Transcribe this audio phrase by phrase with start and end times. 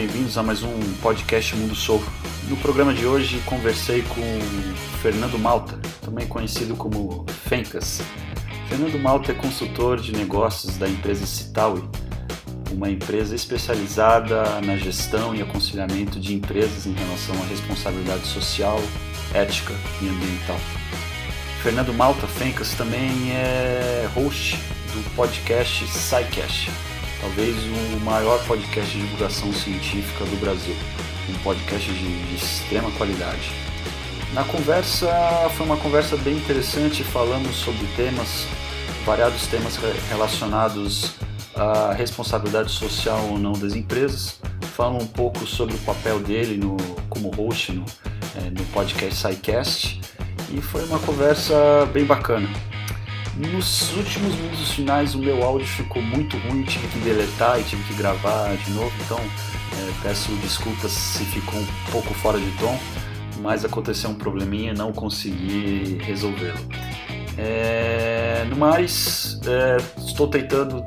[0.00, 2.02] bem-vindos a mais um podcast Mundo Soul.
[2.48, 4.22] No programa de hoje conversei com
[5.02, 8.00] Fernando Malta, também conhecido como Fencas.
[8.66, 11.86] Fernando Malta é consultor de negócios da empresa Citaui,
[12.72, 18.80] uma empresa especializada na gestão e aconselhamento de empresas em relação à responsabilidade social,
[19.34, 20.58] ética e ambiental.
[21.62, 24.56] Fernando Malta Fencas também é host
[24.94, 26.70] do podcast SciCast,
[27.20, 30.74] talvez o maior podcast de divulgação científica do Brasil,
[31.28, 33.52] um podcast de, de extrema qualidade.
[34.32, 35.08] Na conversa,
[35.56, 38.46] foi uma conversa bem interessante, falamos sobre temas,
[39.04, 39.76] variados temas
[40.08, 41.14] relacionados
[41.54, 44.40] à responsabilidade social ou não das empresas,
[44.74, 46.76] fala um pouco sobre o papel dele no,
[47.08, 47.84] como host no,
[48.36, 50.00] é, no podcast SciCast
[50.52, 52.48] e foi uma conversa bem bacana.
[53.40, 57.82] Nos últimos minutos finais o meu áudio ficou muito ruim, tive que deletar e tive
[57.84, 62.78] que gravar de novo, então é, peço desculpas se ficou um pouco fora de tom,
[63.40, 66.58] mas aconteceu um probleminha e não consegui resolvê-lo.
[67.38, 70.84] É, no mais, é, estou tentando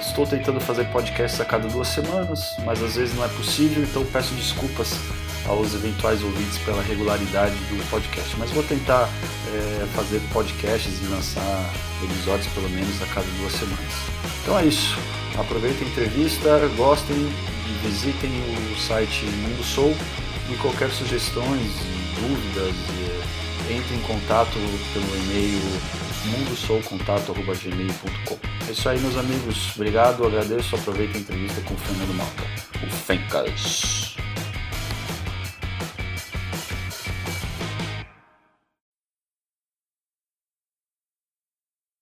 [0.00, 4.04] estou tentando fazer podcasts a cada duas semanas, mas às vezes não é possível, então
[4.12, 4.96] peço desculpas
[5.48, 8.34] aos eventuais ouvintes pela regularidade do podcast.
[8.38, 9.08] Mas vou tentar
[9.52, 13.92] é, fazer podcasts e lançar episódios pelo menos a cada duas semanas.
[14.42, 14.96] Então é isso.
[15.38, 17.30] Aproveitem a entrevista, gostem
[17.86, 18.30] visitem
[18.74, 19.96] o site Mundo Soul
[20.50, 21.70] e qualquer sugestões,
[22.20, 22.74] dúvidas,
[23.70, 24.58] entre em contato
[24.92, 25.62] pelo e-mail
[26.26, 29.72] mundosoucontato.gmail.com É isso aí, meus amigos.
[29.76, 30.74] Obrigado, agradeço.
[30.76, 32.42] Aproveitem a entrevista com o Fernando Malta,
[32.84, 34.16] o Fencas.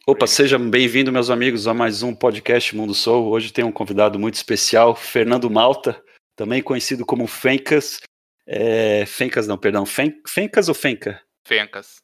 [0.07, 3.31] Opa, sejam bem-vindos, meus amigos, a mais um podcast Mundo Soul.
[3.31, 6.05] Hoje tem um convidado muito especial, Fernando Malta,
[6.37, 8.01] também conhecido como Fencas.
[8.47, 11.23] É, Fencas não, perdão, Fen, Fencas ou Fenca?
[11.49, 11.97] Fencas.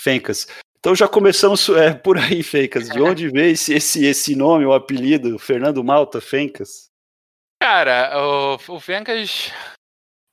[0.00, 0.48] Fencas.
[0.80, 2.88] Então já começamos é, por aí, Fencas.
[2.88, 6.90] De onde veio esse, esse, esse nome, o apelido, Fernando Malta, Fencas?
[7.62, 9.52] Cara, o, o Fencas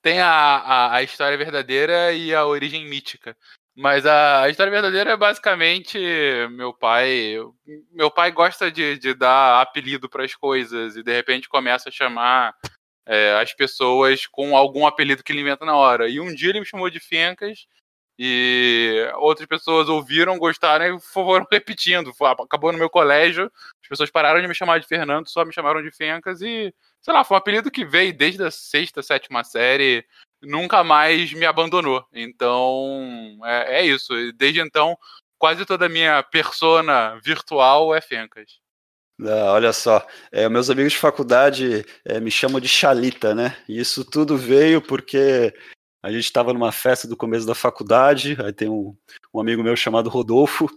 [0.02, 3.36] tem a, a, a história verdadeira e a origem mítica.
[3.76, 5.98] Mas a, história verdadeira é basicamente
[6.52, 7.36] meu pai.
[7.90, 11.92] Meu pai gosta de, de dar apelido para as coisas e de repente começa a
[11.92, 12.54] chamar
[13.04, 16.08] é, as pessoas com algum apelido que ele inventa na hora.
[16.08, 17.66] E um dia ele me chamou de Fencas
[18.16, 22.12] e outras pessoas ouviram, gostaram e foram repetindo.
[22.44, 23.50] Acabou no meu colégio,
[23.82, 27.12] as pessoas pararam de me chamar de Fernando, só me chamaram de Fencas e, sei
[27.12, 30.06] lá, foi um apelido que veio desde a sexta, sétima série
[30.46, 32.04] nunca mais me abandonou.
[32.12, 34.12] Então, é, é isso.
[34.34, 34.96] Desde então,
[35.38, 38.58] quase toda a minha persona virtual é Fencas.
[39.20, 43.56] Ah, olha só, é, meus amigos de faculdade é, me chamam de Chalita, né?
[43.68, 45.54] E isso tudo veio porque
[46.02, 48.96] a gente estava numa festa do começo da faculdade, aí tem um,
[49.32, 50.68] um amigo meu chamado Rodolfo,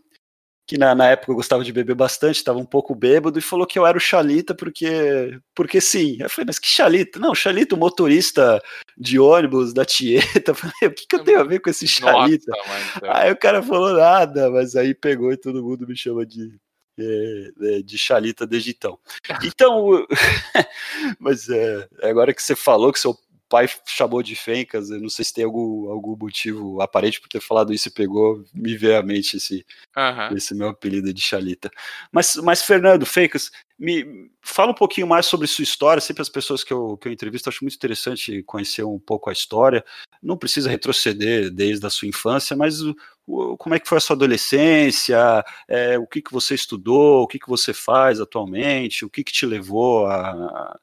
[0.67, 3.65] que na, na época eu gostava de beber bastante, estava um pouco bêbado, e falou
[3.65, 6.17] que eu era o Chalita porque, porque sim.
[6.19, 7.17] Eu falei, mas que Chalita?
[7.19, 8.61] Não, Chalita, o motorista
[8.97, 10.51] de ônibus da Tieta.
[10.51, 12.51] Eu falei, o que, que eu tenho a ver com esse Chalita?
[12.51, 16.53] Nossa, aí o cara falou nada, mas aí pegou e todo mundo me chama de,
[16.99, 18.99] é, de Chalita desde então.
[19.45, 20.05] Então,
[21.19, 23.17] mas é, agora que você falou que seu
[23.49, 27.41] pai chamou de Fencas, eu não sei se tem algum, algum motivo aparente por ter
[27.41, 29.65] falado isso e pegou, me veio à mente esse,
[29.95, 30.35] uhum.
[30.35, 31.69] esse meu apelido de Chalita.
[32.11, 36.63] Mas, mas Fernando, Fencas, me fala um pouquinho mais sobre sua história, sempre as pessoas
[36.63, 39.85] que eu, que eu entrevisto, acho muito interessante conhecer um pouco a história,
[40.21, 44.01] não precisa retroceder desde a sua infância, mas o, o, como é que foi a
[44.01, 49.09] sua adolescência, é, o que, que você estudou, o que, que você faz atualmente, o
[49.09, 50.79] que, que te levou a,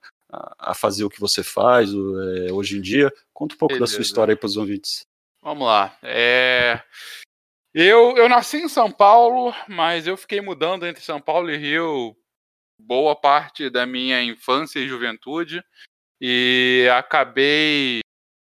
[0.59, 3.13] a fazer o que você faz é, hoje em dia.
[3.33, 3.93] Conta um pouco Beleza.
[3.93, 5.07] da sua história aí para os ouvintes.
[5.43, 5.97] Vamos lá.
[6.03, 6.81] É...
[7.75, 12.17] Eu, eu nasci em São Paulo, mas eu fiquei mudando entre São Paulo e Rio
[12.79, 15.63] boa parte da minha infância e juventude
[16.21, 18.01] e acabei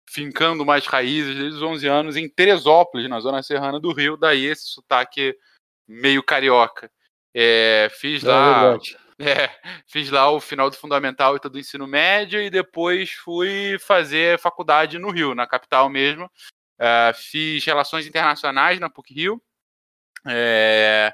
[0.08, 4.46] fincando mais raízes desde os 11 anos em Teresópolis, na zona serrana do Rio, daí
[4.46, 5.36] esse sotaque
[5.86, 6.90] meio carioca.
[7.34, 8.62] É, fiz é lá.
[8.62, 8.98] Verdade.
[9.20, 9.50] É,
[9.86, 14.38] fiz lá o final do fundamental e todo o ensino médio e depois fui fazer
[14.38, 16.30] faculdade no Rio, na capital mesmo.
[16.78, 19.42] É, fiz relações internacionais na PUC Rio.
[20.26, 21.12] É,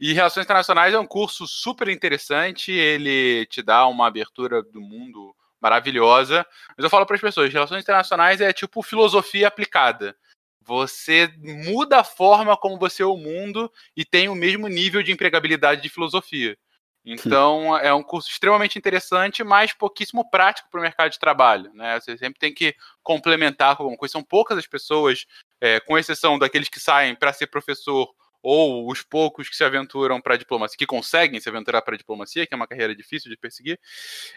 [0.00, 5.32] e Relações Internacionais é um curso super interessante, ele te dá uma abertura do mundo
[5.60, 6.44] maravilhosa.
[6.76, 10.16] Mas eu falo para as pessoas, Relações Internacionais é tipo filosofia aplicada.
[10.64, 15.12] Você muda a forma como você é o mundo e tem o mesmo nível de
[15.12, 16.56] empregabilidade de filosofia.
[17.04, 21.72] Então, é um curso extremamente interessante, mas pouquíssimo prático para o mercado de trabalho.
[21.74, 21.98] Né?
[21.98, 24.12] Você sempre tem que complementar com alguma coisa.
[24.12, 25.26] São poucas as pessoas,
[25.60, 28.08] é, com exceção daqueles que saem para ser professor
[28.42, 31.98] ou os poucos que se aventuram para a diplomacia, que conseguem se aventurar para a
[31.98, 33.78] diplomacia, que é uma carreira difícil de perseguir,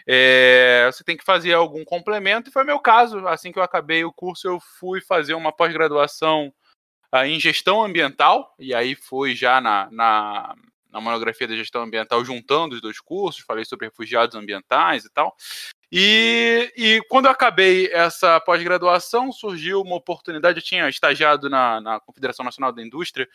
[0.06, 3.26] é, você tem que fazer algum complemento, e foi meu caso.
[3.26, 6.54] Assim que eu acabei o curso, eu fui fazer uma pós-graduação
[7.12, 10.54] uh, em gestão ambiental, e aí fui já na, na,
[10.90, 15.34] na monografia da gestão ambiental juntando os dois cursos, falei sobre refugiados ambientais e tal.
[15.90, 20.58] E, e quando eu acabei essa pós-graduação, surgiu uma oportunidade.
[20.58, 23.28] Eu tinha estagiado na, na Confederação Nacional da Indústria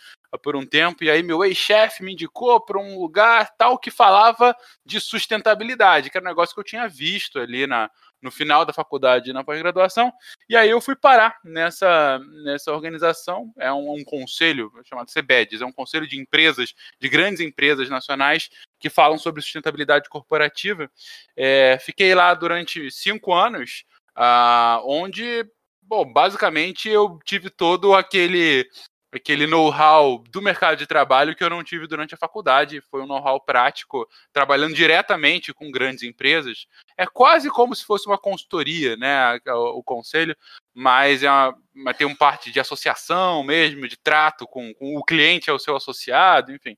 [0.43, 4.55] por um tempo, e aí meu ex-chefe me indicou para um lugar tal que falava
[4.85, 7.89] de sustentabilidade, que era um negócio que eu tinha visto ali na,
[8.21, 10.11] no final da faculdade na pós-graduação.
[10.49, 13.51] E aí eu fui parar nessa, nessa organização.
[13.57, 18.49] É um, um conselho chamado CBEDS, é um conselho de empresas, de grandes empresas nacionais
[18.79, 20.89] que falam sobre sustentabilidade corporativa.
[21.35, 23.83] É, fiquei lá durante cinco anos,
[24.17, 25.45] uh, onde,
[25.81, 28.67] bom, basicamente eu tive todo aquele
[29.11, 32.81] aquele know-how do mercado de trabalho que eu não tive durante a faculdade.
[32.89, 36.65] Foi um know-how prático, trabalhando diretamente com grandes empresas.
[36.97, 39.39] É quase como se fosse uma consultoria, né?
[39.47, 40.35] O, conselho,
[40.73, 45.49] mas, é uma, tem um parte de associação mesmo, de trato com, com o cliente,
[45.49, 46.77] é o seu associado, enfim.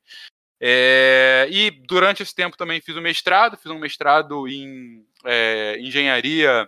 [0.59, 6.67] É, e durante esse tempo também fiz um mestrado, fiz um mestrado em é, engenharia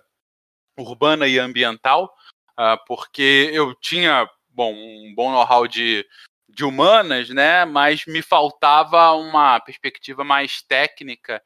[0.78, 2.14] urbana e ambiental,
[2.60, 6.06] uh, porque eu tinha bom, um bom know-how de,
[6.50, 7.66] de humanas, né?
[7.66, 11.42] Mas me faltava uma perspectiva mais técnica,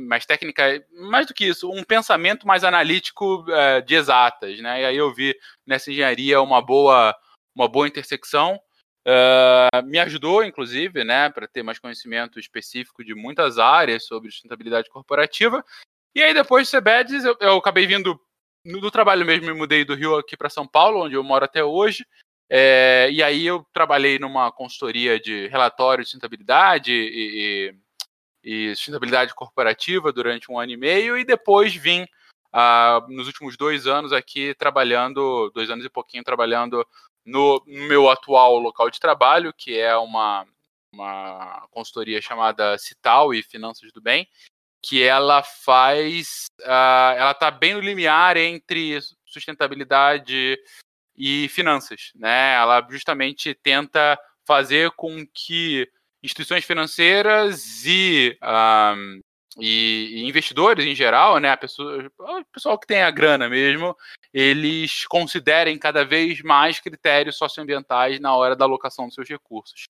[0.00, 4.82] mais técnica, mais do que isso, um pensamento mais analítico é, de exatas, né?
[4.82, 5.36] E aí eu vi
[5.66, 7.14] nessa engenharia uma boa,
[7.54, 8.58] uma boa intersecção.
[9.06, 14.88] Uh, me ajudou, inclusive, né, para ter mais conhecimento específico de muitas áreas sobre sustentabilidade
[14.88, 15.62] corporativa.
[16.14, 18.18] E aí, depois do CBEDS, eu, eu acabei vindo
[18.64, 21.62] do trabalho mesmo, me mudei do Rio aqui para São Paulo, onde eu moro até
[21.62, 22.06] hoje.
[22.48, 27.72] É, e aí eu trabalhei numa consultoria de relatório de sustentabilidade e,
[28.44, 32.06] e, e sustentabilidade corporativa durante um ano e meio e depois vim
[32.54, 36.86] uh, nos últimos dois anos aqui trabalhando, dois anos e pouquinho trabalhando
[37.24, 40.46] no, no meu atual local de trabalho, que é uma,
[40.92, 44.28] uma consultoria chamada Cital e Finanças do Bem,
[44.82, 50.58] que ela faz, uh, ela está bem no limiar entre sustentabilidade
[51.16, 52.54] e finanças, né?
[52.54, 55.88] Ela justamente tenta fazer com que
[56.22, 59.20] instituições financeiras e, um,
[59.58, 63.94] e, investidores em geral, né, a pessoa, o pessoal que tem a grana mesmo,
[64.32, 69.86] eles considerem cada vez mais critérios socioambientais na hora da alocação dos seus recursos.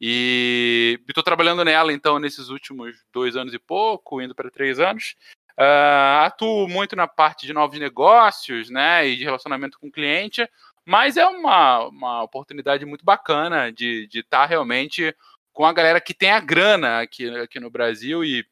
[0.00, 5.14] E estou trabalhando nela, então, nesses últimos dois anos e pouco, indo para três anos.
[5.60, 10.48] Uh, atuo muito na parte de novos negócios, né, e de relacionamento com o cliente,
[10.86, 15.14] mas é uma, uma oportunidade muito bacana de estar tá realmente
[15.52, 18.42] com a galera que tem a grana aqui, aqui no Brasil e,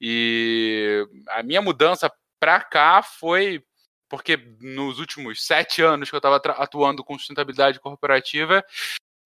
[0.00, 2.08] e a minha mudança
[2.38, 3.64] para cá foi
[4.08, 8.64] porque nos últimos sete anos que eu estava atuando com sustentabilidade corporativa,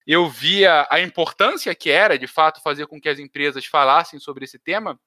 [0.06, 4.46] eu via a importância que era, de fato, fazer com que as empresas falassem sobre
[4.46, 4.98] esse tema,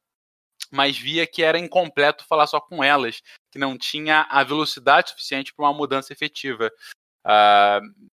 [0.71, 5.53] mas via que era incompleto falar só com elas, que não tinha a velocidade suficiente
[5.53, 6.71] para uma mudança efetiva.
[7.25, 8.11] Uh,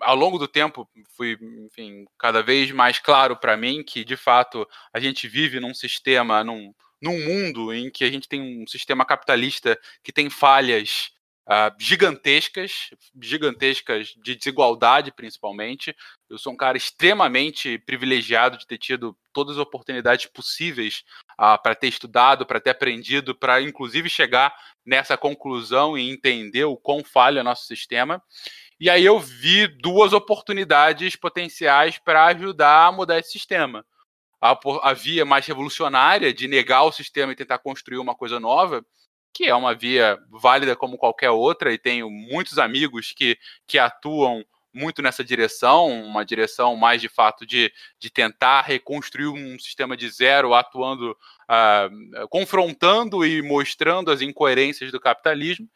[0.00, 4.66] ao longo do tempo, fui, enfim, cada vez mais claro para mim que, de fato,
[4.92, 9.04] a gente vive num sistema, num, num mundo em que a gente tem um sistema
[9.04, 11.10] capitalista que tem falhas
[11.46, 12.90] uh, gigantescas,
[13.20, 15.94] gigantescas de desigualdade, principalmente.
[16.28, 21.74] Eu sou um cara extremamente privilegiado de ter tido todas as oportunidades possíveis uh, para
[21.74, 27.40] ter estudado, para ter aprendido, para inclusive chegar nessa conclusão e entender o quão falha
[27.40, 28.22] é nosso sistema.
[28.78, 33.84] E aí eu vi duas oportunidades potenciais para ajudar a mudar esse sistema.
[34.40, 38.82] A, a via mais revolucionária de negar o sistema e tentar construir uma coisa nova,
[39.34, 44.44] que é uma via válida como qualquer outra, e tenho muitos amigos que, que atuam
[44.72, 50.08] muito nessa direção, uma direção mais de fato de, de tentar reconstruir um sistema de
[50.08, 55.68] zero, atuando, uh, confrontando e mostrando as incoerências do capitalismo.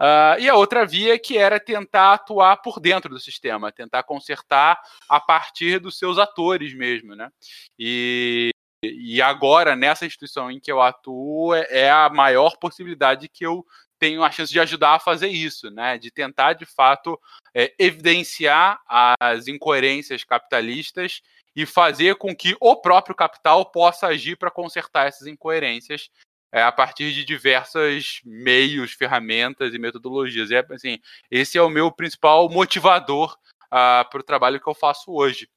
[0.00, 4.80] Uh, e a outra via que era tentar atuar por dentro do sistema, tentar consertar
[5.08, 7.30] a partir dos seus atores mesmo, né?
[7.78, 8.50] E,
[8.82, 13.64] e agora, nessa instituição em que eu atuo, é, é a maior possibilidade que eu
[14.02, 15.96] tenho a chance de ajudar a fazer isso, né?
[15.96, 17.16] De tentar, de fato,
[17.54, 21.22] é, evidenciar as incoerências capitalistas
[21.54, 26.10] e fazer com que o próprio capital possa agir para consertar essas incoerências
[26.50, 30.50] é, a partir de diversos meios, ferramentas e metodologias.
[30.50, 30.98] É, assim,
[31.30, 35.48] esse é o meu principal motivador uh, para o trabalho que eu faço hoje.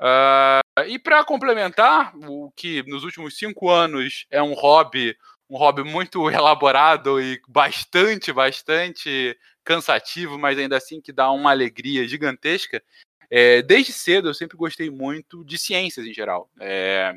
[0.00, 5.16] Uh, e para complementar, o que nos últimos cinco anos é um hobby,
[5.48, 12.06] um hobby muito elaborado e bastante, bastante cansativo, mas ainda assim que dá uma alegria
[12.06, 12.82] gigantesca.
[13.30, 16.50] É, desde cedo eu sempre gostei muito de ciências em geral.
[16.60, 17.12] É,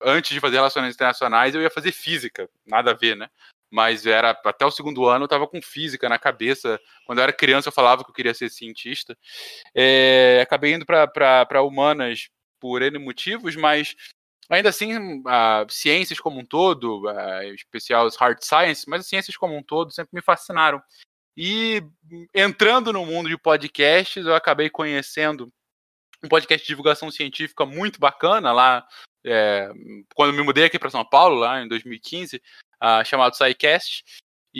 [0.00, 3.28] antes de fazer relações internacionais, eu ia fazer física, nada a ver, né?
[3.70, 6.80] Mas era até o segundo ano eu estava com física na cabeça.
[7.04, 9.16] Quando eu era criança, eu falava que eu queria ser cientista.
[9.74, 13.94] É, acabei indo para humanas por N motivos, mas
[14.48, 15.22] ainda assim,
[15.68, 17.04] ciências como um todo,
[17.42, 20.82] em especial as hard science, mas as ciências como um todo sempre me fascinaram.
[21.36, 21.82] E
[22.34, 25.52] entrando no mundo de podcasts, eu acabei conhecendo
[26.22, 28.86] um podcast de divulgação científica muito bacana lá
[29.24, 29.70] é,
[30.14, 32.36] quando me mudei aqui para São Paulo, lá em 2015,
[32.82, 34.04] uh, chamado SciCast.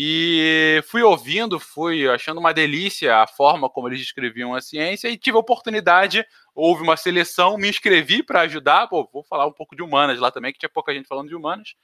[0.01, 5.19] E fui ouvindo, fui achando uma delícia a forma como eles descreviam a ciência e
[5.19, 6.25] tive a oportunidade,
[6.55, 10.31] houve uma seleção, me inscrevi para ajudar, pô, vou falar um pouco de humanas lá
[10.31, 11.75] também, que tinha pouca gente falando de humanas.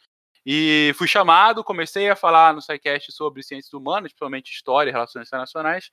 [0.46, 5.26] E fui chamado, comecei a falar no SciCast sobre ciências humanas, principalmente história e relações
[5.26, 5.90] internacionais.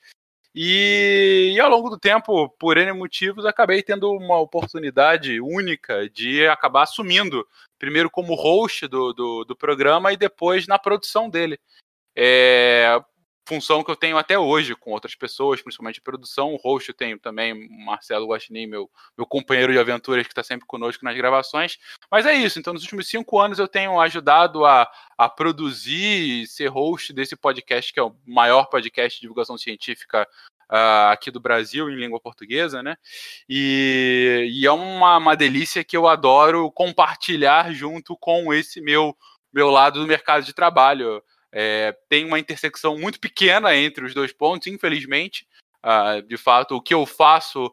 [0.54, 6.46] E, e, ao longo do tempo, por N motivos, acabei tendo uma oportunidade única de
[6.46, 7.48] acabar assumindo,
[7.80, 11.58] primeiro como host do, do, do programa e depois na produção dele.
[12.16, 13.02] É,
[13.52, 16.54] função que eu tenho até hoje com outras pessoas, principalmente produção.
[16.54, 20.66] O host eu tenho também Marcelo Guaxinim, meu, meu companheiro de aventuras que está sempre
[20.66, 21.78] conosco nas gravações.
[22.10, 26.48] Mas é isso, então nos últimos cinco anos eu tenho ajudado a, a produzir e
[26.48, 30.28] ser host desse podcast, que é o maior podcast de divulgação científica
[30.74, 32.96] Uh, aqui do Brasil em língua portuguesa, né?
[33.50, 39.14] E, e é uma, uma, delícia que eu adoro compartilhar junto com esse meu
[39.52, 41.22] meu lado do mercado de trabalho.
[41.52, 45.48] É, tem uma intersecção muito pequena entre os dois pontos, infelizmente.
[45.84, 47.72] Uh, de fato, o que eu faço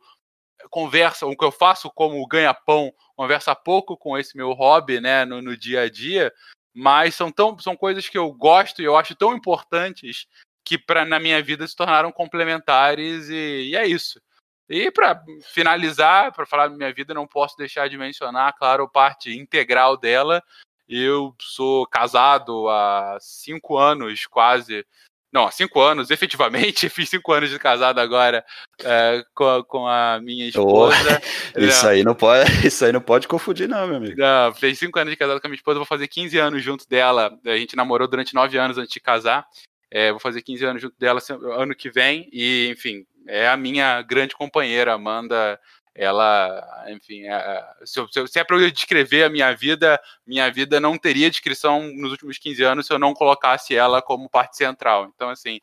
[0.71, 5.43] conversa, o que eu faço como ganha-pão conversa pouco com esse meu hobby, né, no,
[5.43, 6.33] no, dia a dia,
[6.75, 10.27] mas são tão são coisas que eu gosto e eu acho tão importantes
[10.65, 14.21] que para na minha vida se tornaram complementares e, e é isso.
[14.69, 19.35] E para finalizar, para falar da minha vida, não posso deixar de mencionar, claro, parte
[19.37, 20.43] integral dela,
[20.88, 24.87] eu sou casado há cinco anos, quase.
[25.30, 26.88] Não, há cinco anos, efetivamente.
[26.88, 28.45] Fiz cinco anos de casado agora
[28.83, 31.21] é, com, a, com, a minha esposa.
[31.54, 34.16] Oh, isso, aí não pode, isso aí não pode confundir, não, meu amigo.
[34.16, 36.88] Não, fiz cinco anos de casado com a minha esposa, vou fazer 15 anos junto
[36.88, 37.38] dela.
[37.45, 39.47] A gente namorou durante nove anos antes de casar.
[39.90, 41.21] É, vou fazer 15 anos junto dela
[41.57, 42.28] ano que vem.
[42.33, 45.59] E, enfim, é a minha grande companheira, Amanda
[45.99, 50.78] ela, enfim, é, se, eu, se, é para eu descrever a minha vida, minha vida
[50.78, 55.11] não teria descrição nos últimos 15 anos se eu não colocasse ela como parte central.
[55.12, 55.61] Então, assim,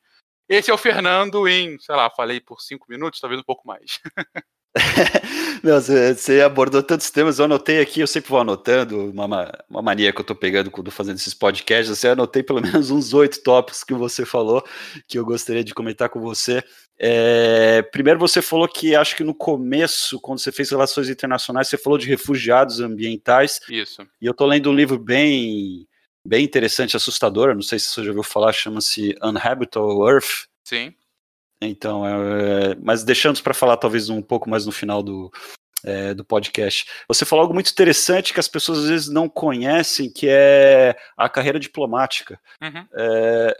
[0.50, 4.01] esse é o Fernando em, sei lá, falei por cinco minutos, talvez um pouco mais.
[5.63, 10.20] Você, abordou tantos temas, eu anotei aqui, eu sempre vou anotando, uma, uma mania que
[10.20, 13.84] eu tô pegando quando fazendo esses podcasts, assim, eu anotei pelo menos uns oito tópicos
[13.84, 14.63] que você falou,
[15.08, 16.63] que eu gostaria de comentar com você.
[16.98, 21.77] É, primeiro você falou que acho que no começo, quando você fez relações internacionais, você
[21.77, 23.60] falou de refugiados ambientais.
[23.70, 24.05] Isso.
[24.22, 25.88] E eu tô lendo um livro bem,
[26.25, 30.48] bem interessante, assustador, não sei se você já ouviu falar, chama-se Unhabitable Earth.
[30.63, 30.94] Sim.
[31.66, 35.32] Então, é, mas deixamos para falar talvez um pouco mais no final do,
[35.84, 36.86] é, do podcast.
[37.08, 41.30] Você falou algo muito interessante que as pessoas às vezes não conhecem, que é a
[41.30, 42.40] carreira diplomática.
[42.62, 42.86] Uhum.
[42.94, 43.58] É,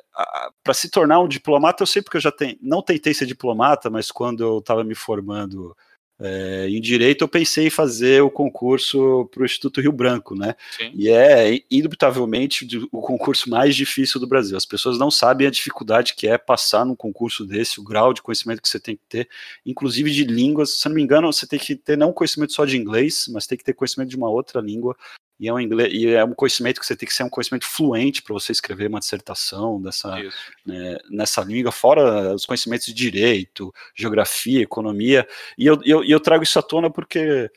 [0.64, 3.90] para se tornar um diplomata, eu sei porque eu já tenho, não tentei ser diplomata,
[3.90, 5.76] mas quando eu estava me formando
[6.19, 10.55] é, em direito, eu pensei em fazer o concurso para o Instituto Rio Branco, né?
[10.77, 10.91] Sim.
[10.95, 14.55] E é indubitavelmente o concurso mais difícil do Brasil.
[14.55, 18.22] As pessoas não sabem a dificuldade que é passar num concurso desse, o grau de
[18.22, 19.29] conhecimento que você tem que ter,
[19.65, 20.79] inclusive de línguas.
[20.79, 23.57] Se não me engano, você tem que ter não conhecimento só de inglês, mas tem
[23.57, 24.95] que ter conhecimento de uma outra língua
[25.39, 27.65] e é um inglês e é um conhecimento que você tem que ser um conhecimento
[27.65, 30.15] fluente para você escrever uma dissertação dessa
[30.65, 35.27] né, nessa língua fora os conhecimentos de direito geografia economia.
[35.58, 37.51] E eu, eu, eu, trago isso à tona porque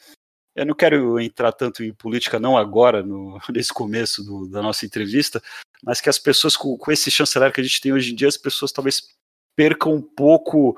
[0.56, 4.84] eu não quero entrar tanto em política não agora no, nesse começo do, da nossa
[4.84, 5.42] entrevista
[5.82, 8.28] mas que as pessoas com, com esse chanceler que a gente tem hoje em dia
[8.28, 9.16] as pessoas talvez
[9.54, 10.76] percam um pouco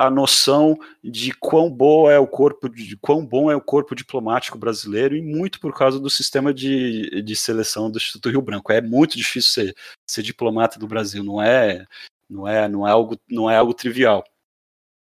[0.00, 4.56] a noção de quão boa é o corpo, de quão bom é o corpo diplomático
[4.56, 8.72] brasileiro e muito por causa do sistema de, de seleção do Instituto Rio Branco.
[8.72, 9.76] É muito difícil ser,
[10.06, 11.84] ser diplomata do Brasil, não é,
[12.28, 14.24] não é, não é algo, não é algo trivial.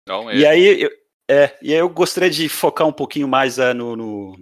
[0.06, 0.36] Não é.
[0.36, 0.90] E aí eu,
[1.30, 4.40] É, e aí eu gostaria de focar um pouquinho mais é, no, no,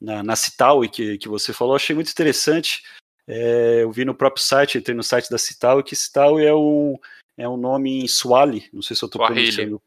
[0.00, 2.82] na, na Cital que, que você falou, achei muito interessante.
[3.26, 6.98] É, eu vi no próprio site, entrei no site da Cital, que Cital é um,
[7.36, 9.80] é um nome em Swahili, não sei se eu estou pronunciando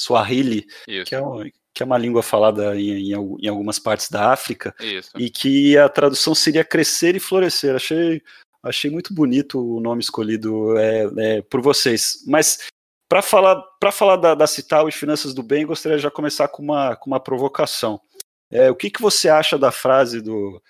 [0.00, 0.66] Swahili,
[1.06, 5.10] que é, um, que é uma língua falada em, em, algumas partes da África, Isso.
[5.18, 7.74] e que a tradução seria crescer e florescer.
[7.74, 8.22] Achei,
[8.62, 12.24] achei muito bonito o nome escolhido é, é, por vocês.
[12.26, 12.68] Mas
[13.08, 16.48] para falar, pra falar da, da Cital e Finanças do Bem, gostaria de já começar
[16.48, 18.00] com uma, com uma provocação.
[18.50, 20.62] É, o que, que você acha da frase do.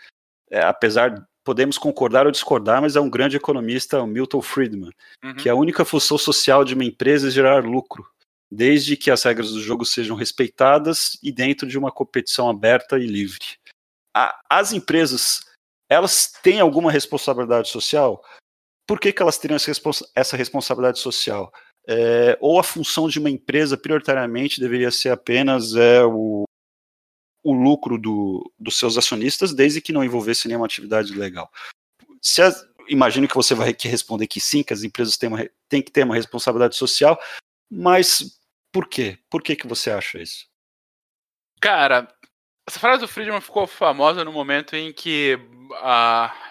[0.51, 4.91] É, apesar podemos concordar ou discordar, mas é um grande economista, o Milton Friedman,
[5.23, 5.37] uhum.
[5.37, 8.05] que a única função social de uma empresa é gerar lucro,
[8.51, 13.07] desde que as regras do jogo sejam respeitadas e dentro de uma competição aberta e
[13.07, 13.59] livre.
[14.17, 15.41] A, as empresas,
[15.89, 18.25] elas têm alguma responsabilidade social?
[18.87, 19.59] Por que, que elas teriam
[20.15, 21.53] essa responsabilidade social?
[21.87, 26.45] É, ou a função de uma empresa prioritariamente deveria ser apenas é, o,
[27.45, 31.53] o lucro do, dos seus acionistas, desde que não envolvesse nenhuma atividade legal.
[32.21, 35.83] Se as, imagino que você vai responder que sim, que as empresas têm, uma, têm
[35.83, 37.21] que ter uma responsabilidade social,
[37.71, 38.41] mas
[38.73, 39.19] por quê?
[39.29, 40.47] Por que, que você acha isso?
[41.61, 42.09] Cara,
[42.67, 45.39] essa frase do Friedman ficou famosa no momento em que
[45.83, 46.51] a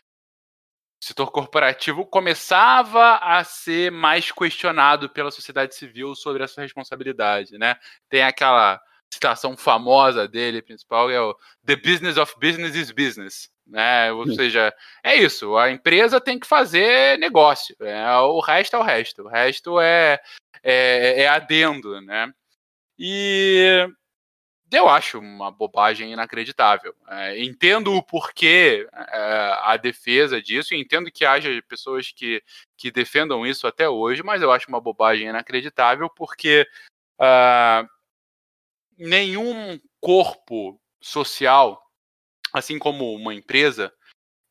[1.02, 7.76] o setor corporativo começava a ser mais questionado pela sociedade civil sobre essa responsabilidade, né?
[8.08, 8.82] Tem aquela
[9.14, 13.50] citação famosa dele, principal, é o The business of business is business.
[13.66, 14.12] Né?
[14.12, 15.56] Ou seja, é isso.
[15.56, 17.76] A empresa tem que fazer negócio.
[17.80, 19.24] É, o resto é o resto.
[19.24, 20.20] O resto é,
[20.62, 22.32] é, é adendo, né?
[22.98, 23.88] E
[24.72, 26.94] eu acho uma bobagem inacreditável.
[27.08, 32.44] É, entendo o porquê é, a defesa disso, entendo que haja pessoas que,
[32.78, 36.68] que defendam isso até hoje, mas eu acho uma bobagem inacreditável porque
[37.20, 37.88] uh,
[38.98, 41.82] nenhum corpo social,
[42.54, 43.94] assim como uma empresa,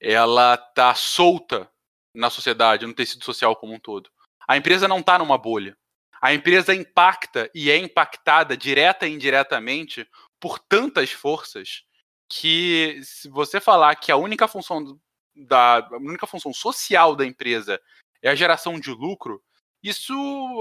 [0.00, 1.70] ela tá solta
[2.14, 4.10] na sociedade, no tecido social como um todo.
[4.46, 5.76] A empresa não está numa bolha.
[6.20, 10.06] A empresa impacta e é impactada direta e indiretamente
[10.38, 11.84] por tantas forças
[12.28, 14.98] que se você falar que a única função
[15.34, 17.80] da a única função social da empresa
[18.22, 19.42] é a geração de lucro,
[19.82, 20.14] isso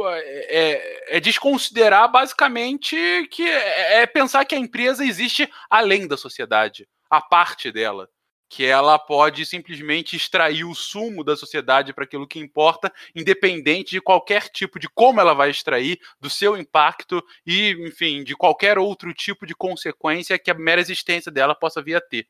[0.07, 2.95] é, é, é, desconsiderar basicamente
[3.29, 8.09] que é, é pensar que a empresa existe além da sociedade, a parte dela,
[8.49, 14.01] que ela pode simplesmente extrair o sumo da sociedade para aquilo que importa, independente de
[14.01, 19.13] qualquer tipo de como ela vai extrair, do seu impacto e, enfim, de qualquer outro
[19.13, 22.27] tipo de consequência que a mera existência dela possa vir a ter.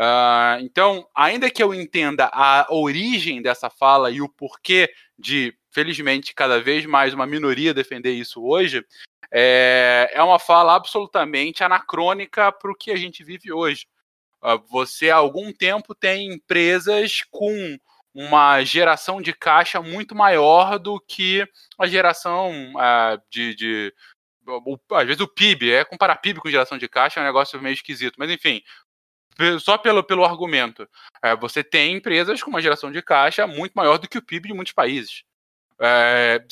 [0.00, 6.34] Uh, então, ainda que eu entenda a origem dessa fala e o porquê de felizmente,
[6.34, 8.82] cada vez mais uma minoria defender isso hoje,
[9.30, 13.86] é, é uma fala absolutamente anacrônica para o que a gente vive hoje.
[14.40, 17.78] Ah, você há algum tempo tem empresas com
[18.14, 21.46] uma geração de caixa muito maior do que
[21.78, 23.94] a geração uh, de, de
[24.92, 27.74] às vezes o PIB, é comparar PIB com geração de caixa é um negócio meio
[27.74, 28.62] esquisito, mas enfim,
[29.60, 30.88] só pelo, pelo argumento,
[31.22, 34.48] é, você tem empresas com uma geração de caixa muito maior do que o PIB
[34.48, 35.24] de muitos países.
[35.80, 36.44] É,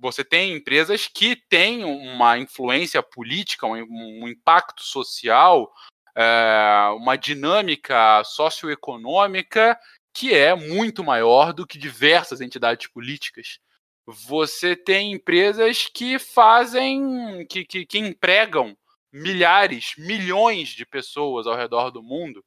[0.00, 3.84] você tem empresas que têm uma influência política, um,
[4.22, 5.72] um impacto social,
[6.14, 9.78] é, uma dinâmica socioeconômica
[10.12, 13.58] que é muito maior do que diversas entidades políticas.
[14.06, 18.76] Você tem empresas que fazem, que, que, que empregam
[19.14, 22.44] milhares, milhões de pessoas ao redor do mundo.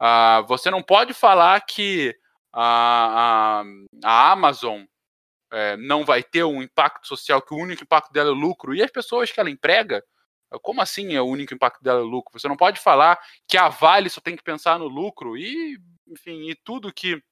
[0.00, 2.16] Uh, você não pode falar que
[2.50, 3.64] a, a,
[4.02, 4.84] a Amazon
[5.52, 8.82] é, não vai ter um impacto social, que o único impacto dela é lucro, e
[8.82, 10.02] as pessoas que ela emprega,
[10.62, 12.38] como assim é o único impacto dela é lucro?
[12.38, 16.48] Você não pode falar que a Vale só tem que pensar no lucro e, enfim,
[16.48, 17.22] e tudo que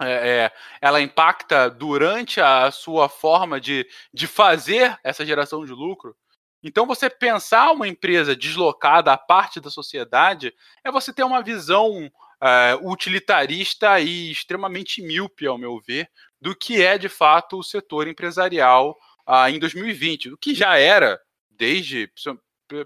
[0.00, 6.16] é, é, ela impacta durante a sua forma de, de fazer essa geração de lucro.
[6.64, 12.10] Então, você pensar uma empresa deslocada à parte da sociedade é você ter uma visão
[12.42, 16.08] é, utilitarista e extremamente míope, ao meu ver,
[16.40, 18.96] do que é de fato o setor empresarial
[19.26, 22.10] ah, em 2020, o que já era desde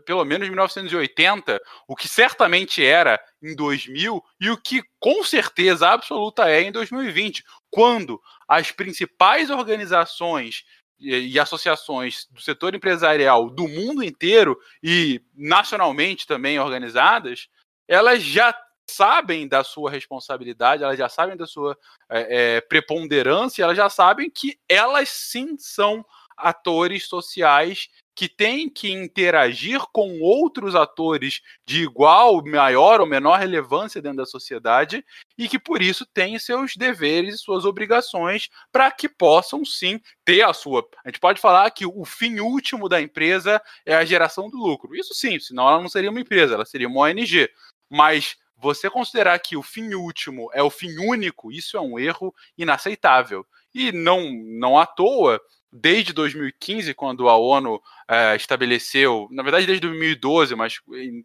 [0.04, 6.50] pelo menos 1980, o que certamente era em 2000 e o que com certeza absoluta
[6.50, 10.64] é em 2020, quando as principais organizações
[11.00, 17.48] e, associações do setor empresarial do mundo inteiro e nacionalmente também organizadas,
[17.86, 18.54] elas já
[18.90, 21.76] sabem da sua responsabilidade, elas já sabem da sua
[22.10, 26.04] é, é, preponderância, elas já sabem que elas sim são
[26.36, 34.02] atores sociais que tem que interagir com outros atores de igual, maior ou menor relevância
[34.02, 35.04] dentro da sociedade
[35.38, 40.42] e que por isso tem seus deveres e suas obrigações para que possam sim ter
[40.42, 40.84] a sua.
[41.04, 44.96] A gente pode falar que o fim último da empresa é a geração do lucro.
[44.96, 47.48] Isso sim, senão ela não seria uma empresa, ela seria uma ONG.
[47.88, 52.34] Mas você considerar que o fim último é o fim único, isso é um erro
[52.56, 53.46] inaceitável.
[53.72, 55.40] E não, não à toa,
[55.72, 60.80] desde 2015, quando a ONU é, estabeleceu, na verdade desde 2012, mas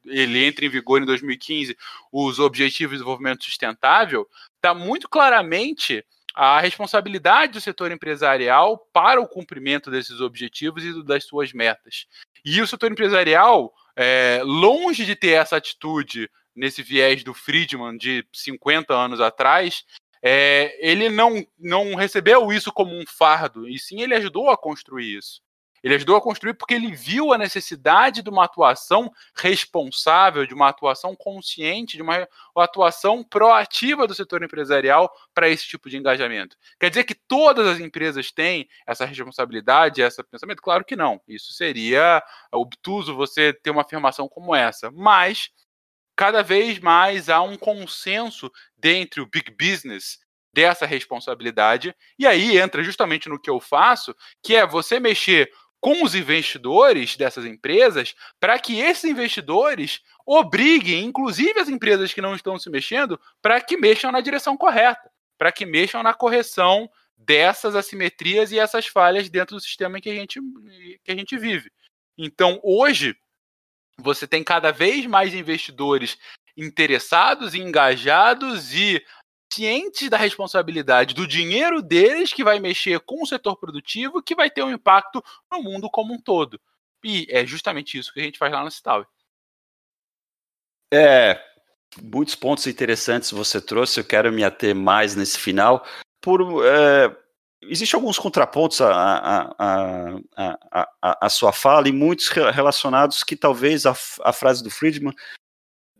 [0.05, 1.77] ele entra em vigor em 2015,
[2.11, 9.27] os Objetivos de Desenvolvimento Sustentável, está muito claramente a responsabilidade do setor empresarial para o
[9.27, 12.07] cumprimento desses objetivos e das suas metas.
[12.43, 18.25] E o setor empresarial, é, longe de ter essa atitude nesse viés do Friedman de
[18.33, 19.85] 50 anos atrás,
[20.23, 25.17] é, ele não, não recebeu isso como um fardo, e sim ele ajudou a construir
[25.17, 25.41] isso.
[25.83, 30.69] Ele ajudou a construir porque ele viu a necessidade de uma atuação responsável, de uma
[30.69, 36.55] atuação consciente, de uma atuação proativa do setor empresarial para esse tipo de engajamento.
[36.79, 40.61] Quer dizer que todas as empresas têm essa responsabilidade, esse pensamento?
[40.61, 41.19] Claro que não.
[41.27, 44.89] Isso seria obtuso você ter uma afirmação como essa.
[44.89, 45.49] Mas
[46.15, 50.19] cada vez mais há um consenso dentro do big business
[50.53, 51.95] dessa responsabilidade.
[52.17, 57.17] E aí entra justamente no que eu faço, que é você mexer com os investidores
[57.17, 63.19] dessas empresas para que esses investidores obriguem, inclusive as empresas que não estão se mexendo,
[63.41, 68.87] para que mexam na direção correta, para que mexam na correção dessas assimetrias e essas
[68.87, 70.39] falhas dentro do sistema que a gente,
[71.03, 71.69] que a gente vive.
[72.17, 73.15] Então, hoje,
[73.97, 76.17] você tem cada vez mais investidores
[76.55, 79.03] interessados engajados e
[79.51, 84.49] cientes da responsabilidade do dinheiro deles que vai mexer com o setor produtivo que vai
[84.49, 86.59] ter um impacto no mundo como um todo.
[87.03, 89.05] E é justamente isso que a gente faz lá no Cital.
[90.91, 91.43] É,
[92.01, 95.85] muitos pontos interessantes você trouxe, eu quero me ater mais nesse final.
[96.21, 97.15] Por, é,
[97.69, 103.95] Existem alguns contrapontos à, à, à, à, sua fala e muitos relacionados que talvez a,
[104.23, 105.13] a frase do Friedman,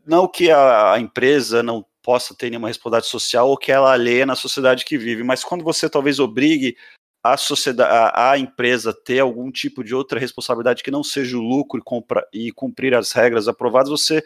[0.05, 4.25] não que a, a empresa não possa ter nenhuma responsabilidade social ou que ela alheia
[4.25, 6.75] na sociedade que vive, mas quando você talvez obrigue
[7.23, 11.41] a sociedade, a, a, empresa ter algum tipo de outra responsabilidade que não seja o
[11.41, 14.21] lucro e, compra, e cumprir as regras aprovadas, você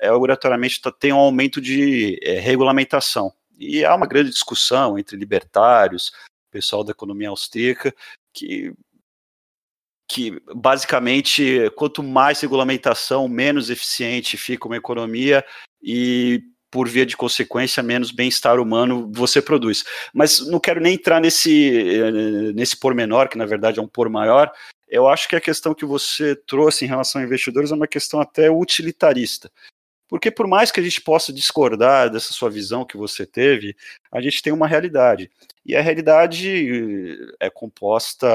[0.00, 3.30] é, obrigatoriamente tá, tem um aumento de é, regulamentação.
[3.58, 6.12] E há uma grande discussão entre libertários,
[6.58, 7.94] pessoal da economia austríaca,
[8.34, 8.72] que,
[10.08, 15.44] que basicamente, quanto mais regulamentação, menos eficiente fica uma economia
[15.80, 19.84] e por via de consequência, menos bem-estar humano você produz.
[20.12, 24.10] Mas não quero nem entrar nesse, eh, nesse pormenor, que na verdade é um por
[24.10, 24.52] maior.
[24.88, 28.20] Eu acho que a questão que você trouxe em relação a investidores é uma questão
[28.20, 29.50] até utilitarista.
[30.08, 33.76] Porque por mais que a gente possa discordar dessa sua visão que você teve,
[34.10, 35.30] a gente tem uma realidade.
[35.64, 38.26] E a realidade é composta,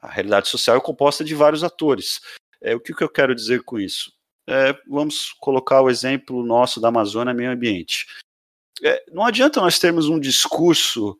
[0.00, 2.20] a realidade social é composta de vários atores.
[2.60, 4.12] É, o que, que eu quero dizer com isso?
[4.46, 8.06] É, vamos colocar o exemplo nosso da Amazônia Meio Ambiente.
[8.82, 11.18] É, não adianta nós termos um discurso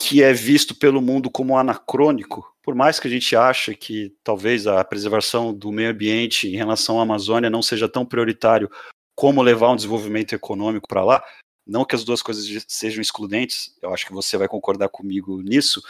[0.00, 4.66] que é visto pelo mundo como anacrônico, por mais que a gente ache que talvez
[4.66, 8.70] a preservação do meio ambiente em relação à Amazônia não seja tão prioritário
[9.14, 11.22] como levar um desenvolvimento econômico para lá,
[11.66, 15.82] não que as duas coisas sejam excludentes, eu acho que você vai concordar comigo nisso,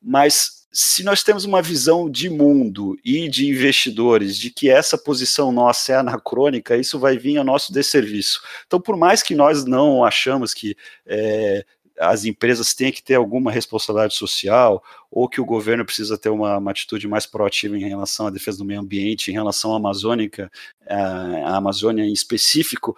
[0.00, 5.50] mas se nós temos uma visão de mundo e de investidores de que essa posição
[5.50, 8.40] nossa é anacrônica, isso vai vir ao nosso desserviço.
[8.66, 11.64] Então, por mais que nós não achamos que é,
[11.98, 16.58] as empresas têm que ter alguma responsabilidade social ou que o governo precisa ter uma,
[16.58, 20.50] uma, atitude mais proativa em relação à defesa do meio ambiente, em relação à amazônica,
[20.88, 22.96] à Amazônia em específico,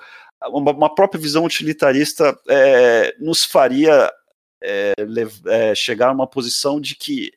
[0.49, 4.11] uma, uma própria visão utilitarista é, nos faria
[4.63, 4.95] é,
[5.47, 7.33] é, chegar a uma posição de que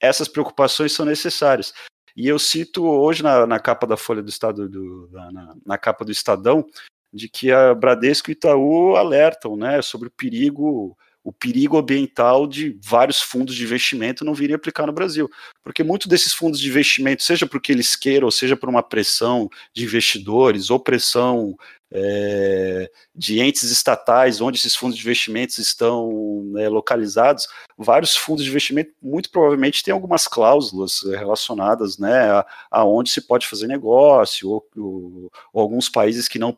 [0.00, 1.72] essas preocupações são necessárias.
[2.16, 6.04] E eu cito hoje na, na capa da Folha do Estado, do, na, na, capa
[6.04, 6.66] do Estadão,
[7.12, 12.76] de que a Bradesco e Itaú alertam né, sobre o perigo o perigo ambiental de
[12.82, 15.30] vários fundos de investimento não virem aplicar no Brasil.
[15.62, 19.48] Porque muitos desses fundos de investimento, seja porque eles queiram, ou seja por uma pressão
[19.72, 21.56] de investidores, ou pressão
[21.94, 28.50] é, de entes estatais, onde esses fundos de investimentos estão né, localizados, vários fundos de
[28.50, 33.66] investimento muito provavelmente têm algumas cláusulas é, relacionadas né, a, a onde se pode fazer
[33.66, 36.56] negócio, ou, ou, ou, alguns países que não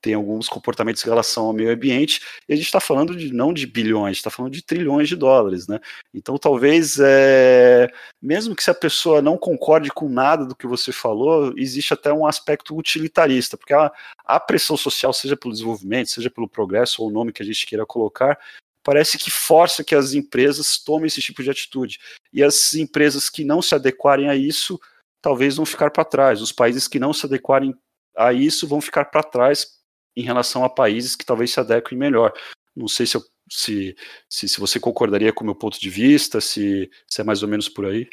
[0.00, 3.52] têm alguns comportamentos em relação ao meio ambiente, e a gente está falando de não
[3.52, 5.66] de bilhões, está falando de trilhões de dólares.
[5.68, 5.78] Né?
[6.12, 7.88] Então, talvez, é,
[8.20, 12.12] mesmo que se a pessoa não concorde com nada do que você falou, existe até
[12.12, 13.92] um aspecto utilitarista, porque a,
[14.24, 17.66] a pressão social, seja pelo desenvolvimento, seja pelo progresso, ou o nome que a gente
[17.66, 18.38] queira colocar,
[18.82, 22.00] parece que força que as empresas tomem esse tipo de atitude.
[22.32, 24.80] E as empresas que não se adequarem a isso,
[25.20, 26.40] talvez vão ficar para trás.
[26.40, 27.74] Os países que não se adequarem
[28.16, 29.78] a isso vão ficar para trás
[30.16, 32.32] em relação a países que talvez se adequem melhor.
[32.74, 33.94] Não sei se, eu, se,
[34.26, 37.48] se, se, você concordaria com o meu ponto de vista, se, se é mais ou
[37.48, 38.08] menos por aí.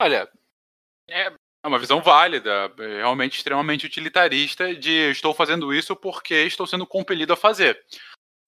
[0.00, 0.30] Olha,
[1.10, 6.66] é, é uma visão válida, é realmente extremamente utilitarista de estou fazendo isso porque estou
[6.66, 7.80] sendo compelido a fazer.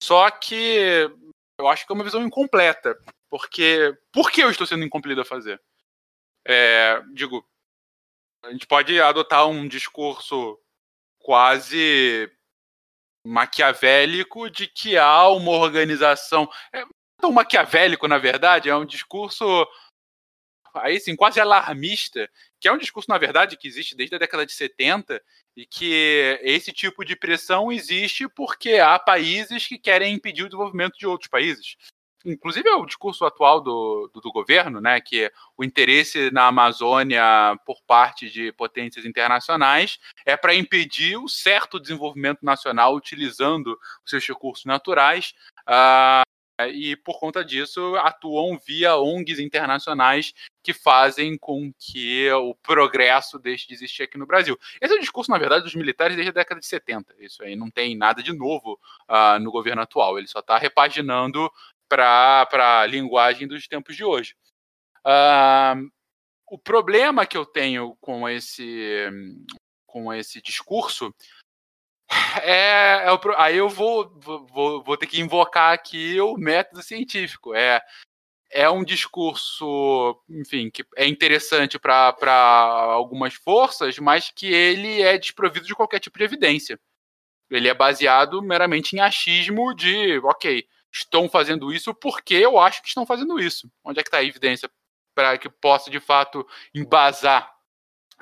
[0.01, 1.09] Só que
[1.59, 2.97] eu acho que é uma visão incompleta,
[3.29, 5.61] porque por que eu estou sendo compelido a fazer?
[6.47, 7.45] É, digo,
[8.43, 10.59] a gente pode adotar um discurso
[11.19, 12.31] quase
[13.25, 16.49] maquiavélico de que há uma organização.
[16.73, 16.83] É
[17.19, 19.67] tão maquiavélico, na verdade, é um discurso
[20.75, 22.29] aí sim, quase alarmista,
[22.59, 25.21] que é um discurso, na verdade, que existe desde a década de 70
[25.55, 30.97] e que esse tipo de pressão existe porque há países que querem impedir o desenvolvimento
[30.97, 31.75] de outros países.
[32.23, 37.23] Inclusive é o discurso atual do, do, do governo, né, que o interesse na Amazônia
[37.65, 44.27] por parte de potências internacionais é para impedir o certo desenvolvimento nacional utilizando os seus
[44.27, 45.33] recursos naturais.
[45.67, 46.30] Uh,
[46.69, 53.67] e por conta disso atuam via ONGs internacionais que fazem com que o progresso deixe
[53.67, 54.57] de existir aqui no Brasil.
[54.79, 57.15] Esse é o discurso, na verdade, dos militares desde a década de 70.
[57.19, 60.17] Isso aí não tem nada de novo uh, no governo atual.
[60.17, 61.51] Ele só está repaginando
[61.89, 62.47] para
[62.81, 64.35] a linguagem dos tempos de hoje.
[65.05, 65.89] Uh,
[66.47, 69.09] o problema que eu tenho com esse,
[69.85, 71.13] com esse discurso
[72.43, 77.53] é, é o, aí eu vou, vou, vou ter que invocar aqui o método científico.
[77.53, 77.81] É,
[78.51, 82.13] é um discurso, enfim, que é interessante para
[82.93, 86.79] algumas forças, mas que ele é desprovido de qualquer tipo de evidência.
[87.49, 92.89] Ele é baseado meramente em achismo de, ok, estão fazendo isso porque eu acho que
[92.89, 93.71] estão fazendo isso.
[93.83, 94.69] Onde é que está a evidência
[95.15, 97.53] para que possa, de fato, embasar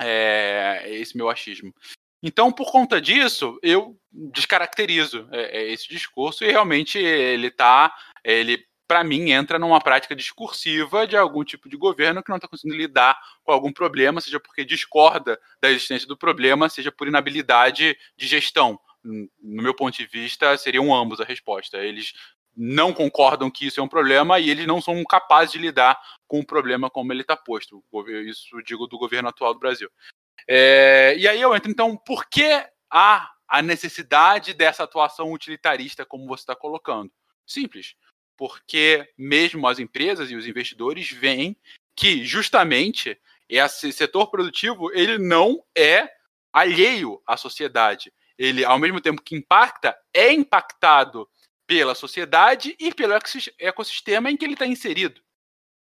[0.00, 1.74] é, esse meu achismo?
[2.22, 8.64] Então, por conta disso, eu descaracterizo é, é, esse discurso e realmente ele tá, ele
[8.86, 12.76] para mim entra numa prática discursiva de algum tipo de governo que não está conseguindo
[12.76, 18.26] lidar com algum problema, seja porque discorda da existência do problema, seja por inabilidade de
[18.26, 18.78] gestão.
[19.04, 21.78] No meu ponto de vista, seriam ambos a resposta.
[21.78, 22.12] Eles
[22.56, 26.40] não concordam que isso é um problema e eles não são capazes de lidar com
[26.40, 27.82] o problema como ele está posto.
[28.26, 29.88] Isso digo do governo atual do Brasil.
[30.48, 36.26] É, e aí eu entro, então, por que há a necessidade dessa atuação utilitarista, como
[36.26, 37.10] você está colocando?
[37.46, 37.94] Simples.
[38.36, 41.56] Porque mesmo as empresas e os investidores veem
[41.96, 46.08] que justamente esse setor produtivo ele não é
[46.52, 48.12] alheio à sociedade.
[48.38, 51.28] Ele, ao mesmo tempo que impacta, é impactado
[51.66, 53.12] pela sociedade e pelo
[53.58, 55.20] ecossistema em que ele está inserido.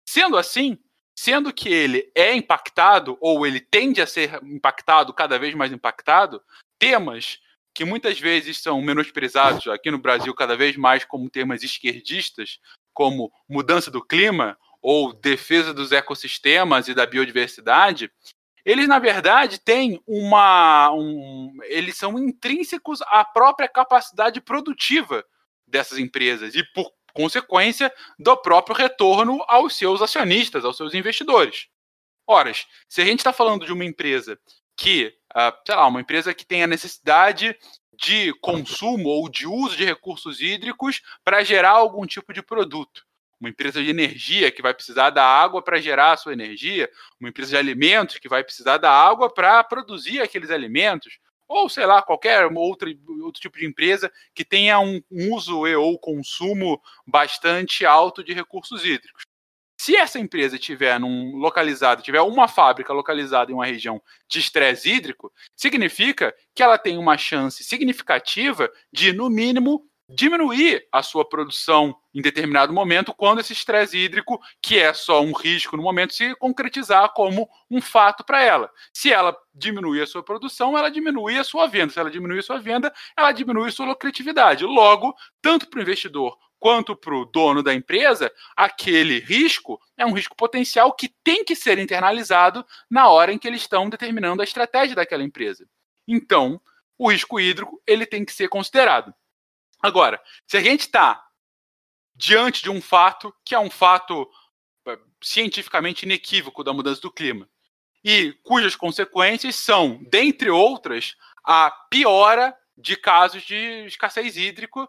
[0.08, 0.78] Sendo assim,
[1.18, 6.42] Sendo que ele é impactado, ou ele tende a ser impactado, cada vez mais impactado,
[6.78, 7.40] temas
[7.74, 12.60] que muitas vezes são menosprezados aqui no Brasil, cada vez mais como temas esquerdistas,
[12.94, 18.10] como mudança do clima ou defesa dos ecossistemas e da biodiversidade,
[18.64, 25.24] eles na verdade têm uma, um, eles são intrínsecos à própria capacidade produtiva
[25.68, 26.56] dessas empresas.
[26.56, 31.68] E por consequência do próprio retorno aos seus acionistas, aos seus investidores.
[32.28, 32.52] Ora,
[32.90, 34.38] se a gente está falando de uma empresa
[34.76, 37.58] que, uh, sei lá, uma empresa que tem a necessidade
[37.94, 43.06] de consumo ou de uso de recursos hídricos para gerar algum tipo de produto.
[43.40, 47.30] Uma empresa de energia que vai precisar da água para gerar a sua energia, uma
[47.30, 52.02] empresa de alimentos que vai precisar da água para produzir aqueles alimentos, ou sei lá,
[52.02, 52.90] qualquer outro,
[53.24, 58.84] outro tipo de empresa que tenha um, uso e ou consumo bastante alto de recursos
[58.84, 59.24] hídricos.
[59.78, 64.90] Se essa empresa tiver num localizado, tiver uma fábrica localizada em uma região de estresse
[64.90, 71.96] hídrico, significa que ela tem uma chance significativa de, no mínimo, diminuir a sua produção
[72.14, 76.36] em determinado momento quando esse estresse hídrico, que é só um risco no momento, se
[76.36, 78.72] concretizar como um fato para ela.
[78.94, 81.92] Se ela diminuir a sua produção, ela diminui a sua venda.
[81.92, 84.64] Se ela diminuir a sua venda, ela diminui a sua lucratividade.
[84.66, 90.14] Logo, tanto para o investidor quanto para o dono da empresa, aquele risco é um
[90.14, 94.46] risco potencial que tem que ser internalizado na hora em que eles estão determinando a
[94.46, 95.68] estratégia daquela empresa.
[96.08, 96.60] Então,
[96.98, 99.14] o risco hídrico ele tem que ser considerado.
[99.82, 101.24] Agora, se a gente está
[102.16, 104.30] diante de um fato que é um fato
[104.88, 107.50] é, cientificamente inequívoco da mudança do clima
[108.04, 114.88] e cujas consequências são, dentre outras, a piora de casos de escassez hídrico,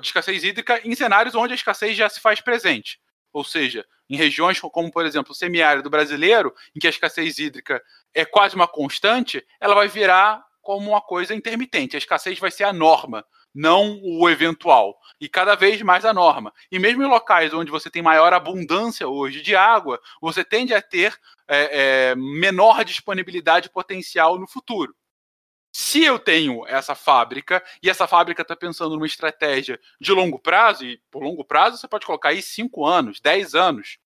[0.00, 3.00] de escassez hídrica em cenários onde a escassez já se faz presente.
[3.32, 7.82] Ou seja, em regiões como, por exemplo, o semiárido brasileiro, em que a escassez hídrica
[8.12, 11.96] é quase uma constante, ela vai virar como uma coisa intermitente.
[11.96, 14.98] A escassez vai ser a norma, não o eventual.
[15.20, 16.52] E cada vez mais a norma.
[16.70, 20.80] E mesmo em locais onde você tem maior abundância hoje de água, você tende a
[20.80, 21.16] ter
[21.48, 24.94] é, é, menor disponibilidade potencial no futuro.
[25.72, 30.84] Se eu tenho essa fábrica e essa fábrica está pensando numa estratégia de longo prazo,
[30.84, 33.98] e por longo prazo você pode colocar aí 5 anos, 10 anos,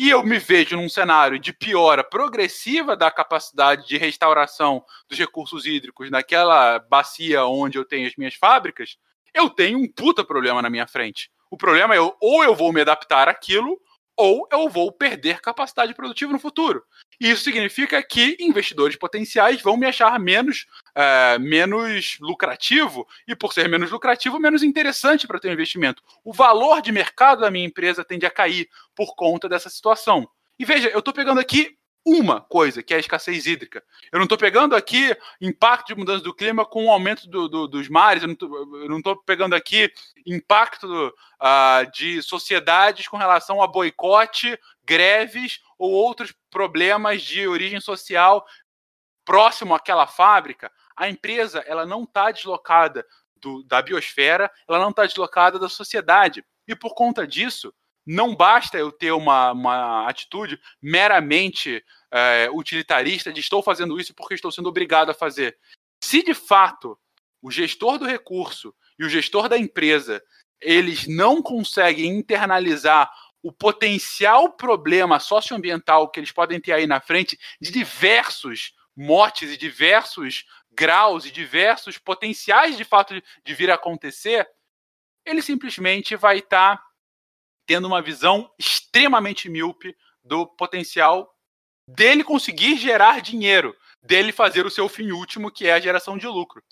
[0.00, 5.66] e eu me vejo num cenário de piora progressiva da capacidade de restauração dos recursos
[5.66, 8.96] hídricos naquela bacia onde eu tenho as minhas fábricas,
[9.34, 11.30] eu tenho um puta problema na minha frente.
[11.50, 13.78] O problema é ou eu vou me adaptar àquilo,
[14.20, 16.84] ou eu vou perder capacidade produtiva no futuro.
[17.18, 23.66] Isso significa que investidores potenciais vão me achar menos, é, menos lucrativo, e por ser
[23.66, 26.02] menos lucrativo, menos interessante para ter um investimento.
[26.22, 30.28] O valor de mercado da minha empresa tende a cair por conta dessa situação.
[30.58, 33.84] E veja, eu estou pegando aqui uma coisa, que é a escassez hídrica.
[34.10, 37.68] Eu não estou pegando aqui impacto de mudança do clima com o aumento do, do,
[37.68, 39.92] dos mares, eu não estou pegando aqui
[40.26, 48.46] impacto uh, de sociedades com relação a boicote, greves ou outros problemas de origem social
[49.24, 50.72] próximo àquela fábrica.
[50.96, 56.44] A empresa ela não está deslocada do, da biosfera, ela não está deslocada da sociedade.
[56.66, 57.72] E por conta disso,
[58.06, 64.34] não basta eu ter uma, uma atitude meramente é, utilitarista de estou fazendo isso porque
[64.34, 65.56] estou sendo obrigado a fazer.
[66.02, 66.98] Se de fato
[67.42, 70.22] o gestor do recurso e o gestor da empresa
[70.60, 73.10] eles não conseguem internalizar
[73.42, 79.56] o potencial problema socioambiental que eles podem ter aí na frente de diversos motes e
[79.56, 84.46] diversos graus e diversos potenciais de fato de, vir a acontecer,
[85.24, 86.89] ele simplesmente vai estar tá
[87.70, 91.32] tendo uma visão extremamente míope do potencial
[91.86, 96.26] dele conseguir gerar dinheiro, dele fazer o seu fim último, que é a geração de
[96.26, 96.64] lucro.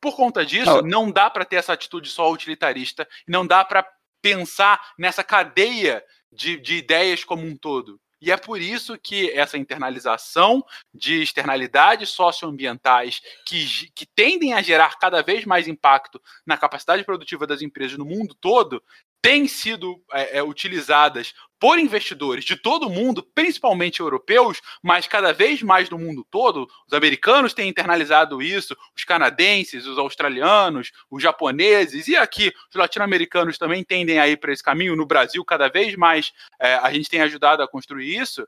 [0.00, 3.84] Por conta disso, não dá para ter essa atitude só utilitarista, não dá para
[4.22, 8.00] pensar nessa cadeia de, de ideias como um todo.
[8.20, 14.98] E é por isso que essa internalização de externalidades socioambientais que, que tendem a gerar
[14.98, 18.82] cada vez mais impacto na capacidade produtiva das empresas no mundo todo,
[19.22, 25.32] têm sido é, é, utilizadas por investidores de todo o mundo, principalmente europeus, mas cada
[25.32, 26.68] vez mais no mundo todo.
[26.86, 33.58] Os americanos têm internalizado isso, os canadenses, os australianos, os japoneses e aqui os latino-americanos
[33.58, 34.94] também tendem a ir para esse caminho.
[34.94, 38.46] No Brasil, cada vez mais é, a gente tem ajudado a construir isso.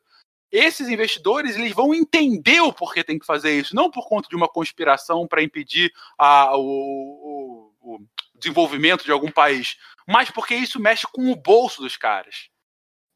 [0.53, 4.35] Esses investidores eles vão entender o porquê tem que fazer isso, não por conta de
[4.35, 8.01] uma conspiração para impedir a, o, o, o
[8.41, 9.77] desenvolvimento de algum país,
[10.09, 12.49] mas porque isso mexe com o bolso dos caras.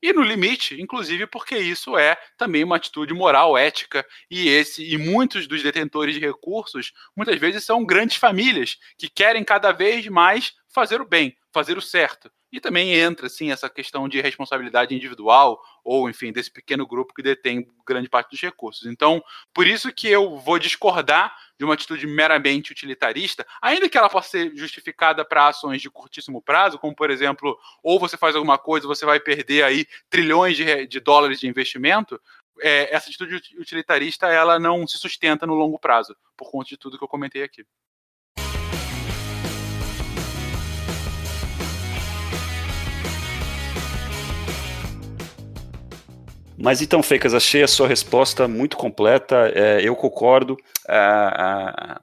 [0.04, 4.98] E no limite, inclusive porque isso é também uma atitude moral, ética, e esse e
[4.98, 10.52] muitos dos detentores de recursos muitas vezes são grandes famílias que querem cada vez mais
[10.68, 12.30] fazer o bem, fazer o certo.
[12.52, 17.22] E também entra, assim, essa questão de responsabilidade individual, ou, enfim, desse pequeno grupo que
[17.22, 18.86] detém grande parte dos recursos.
[18.86, 24.10] Então, por isso que eu vou discordar de uma atitude meramente utilitarista, ainda que ela
[24.10, 28.58] possa ser justificada para ações de curtíssimo prazo, como, por exemplo, ou você faz alguma
[28.58, 32.20] coisa, você vai perder aí trilhões de, de dólares de investimento,
[32.60, 36.98] é, essa atitude utilitarista, ela não se sustenta no longo prazo, por conta de tudo
[36.98, 37.64] que eu comentei aqui.
[46.64, 50.56] Mas então, Fecas, achei a sua resposta muito completa, é, eu concordo.
[50.88, 52.00] A,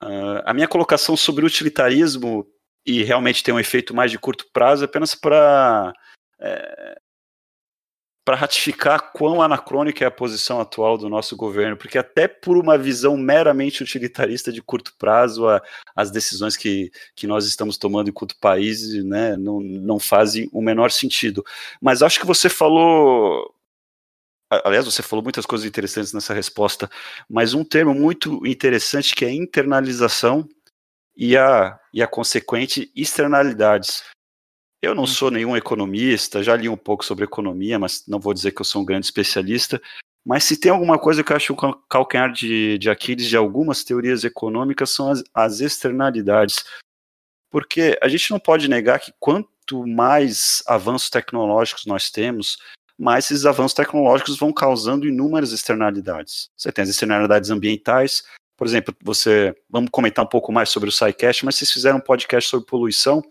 [0.00, 2.46] a, a, minha colocação sobre utilitarismo
[2.86, 5.92] e realmente ter um efeito mais de curto prazo é apenas para
[6.40, 6.96] é,
[8.24, 12.78] para ratificar quão anacrônica é a posição atual do nosso governo, porque até por uma
[12.78, 15.62] visão meramente utilitarista de curto prazo, a,
[15.94, 20.90] as decisões que, que nós estamos tomando enquanto país né, não, não fazem o menor
[20.90, 21.44] sentido.
[21.78, 23.54] Mas acho que você falou
[24.50, 26.90] aliás, você falou muitas coisas interessantes nessa resposta,
[27.28, 30.48] mas um termo muito interessante que é internalização
[31.16, 34.04] e a, e a consequente externalidades.
[34.82, 38.52] Eu não sou nenhum economista, já li um pouco sobre economia, mas não vou dizer
[38.52, 39.80] que eu sou um grande especialista.
[40.24, 43.84] Mas se tem alguma coisa que eu acho o calcanhar de, de Aquiles de algumas
[43.84, 46.64] teorias econômicas são as, as externalidades.
[47.50, 52.58] Porque a gente não pode negar que quanto mais avanços tecnológicos nós temos,
[52.98, 56.48] mais esses avanços tecnológicos vão causando inúmeras externalidades.
[56.56, 58.24] Você tem as externalidades ambientais,
[58.56, 62.00] por exemplo, você, vamos comentar um pouco mais sobre o SciCast, mas vocês fizeram um
[62.00, 63.22] podcast sobre poluição,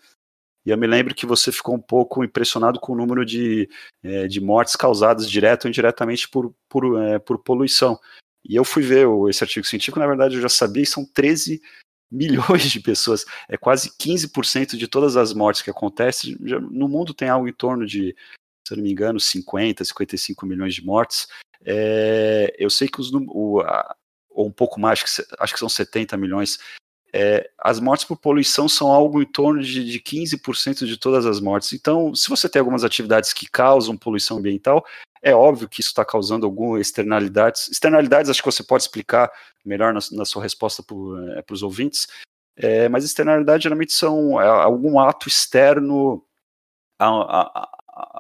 [0.66, 3.70] e eu me lembro que você ficou um pouco impressionado com o número de,
[4.03, 7.99] é, de mortes causadas direto ou indiretamente por, por, é, por poluição.
[8.43, 11.61] E eu fui ver esse artigo científico, na verdade eu já sabia, e são 13
[12.11, 16.38] milhões de pessoas, é quase 15% de todas as mortes que acontecem.
[16.39, 18.16] No mundo tem algo em torno de,
[18.66, 21.28] se eu não me engano, 50, 55 milhões de mortes.
[21.63, 24.99] É, eu sei que os, ou um pouco mais,
[25.39, 26.57] acho que são 70 milhões,
[27.13, 31.39] é, as mortes por poluição são algo em torno de, de 15% de todas as
[31.39, 31.72] mortes.
[31.72, 34.86] Então, se você tem algumas atividades que causam poluição ambiental,
[35.22, 37.70] é óbvio que isso está causando algumas externalidades.
[37.70, 39.32] Externalidades, acho que você pode explicar
[39.63, 40.95] melhor na, na sua resposta para
[41.39, 42.05] é, os ouvintes,
[42.57, 46.22] é, mas externalidades geralmente são é, algum ato externo
[46.99, 47.74] a, a,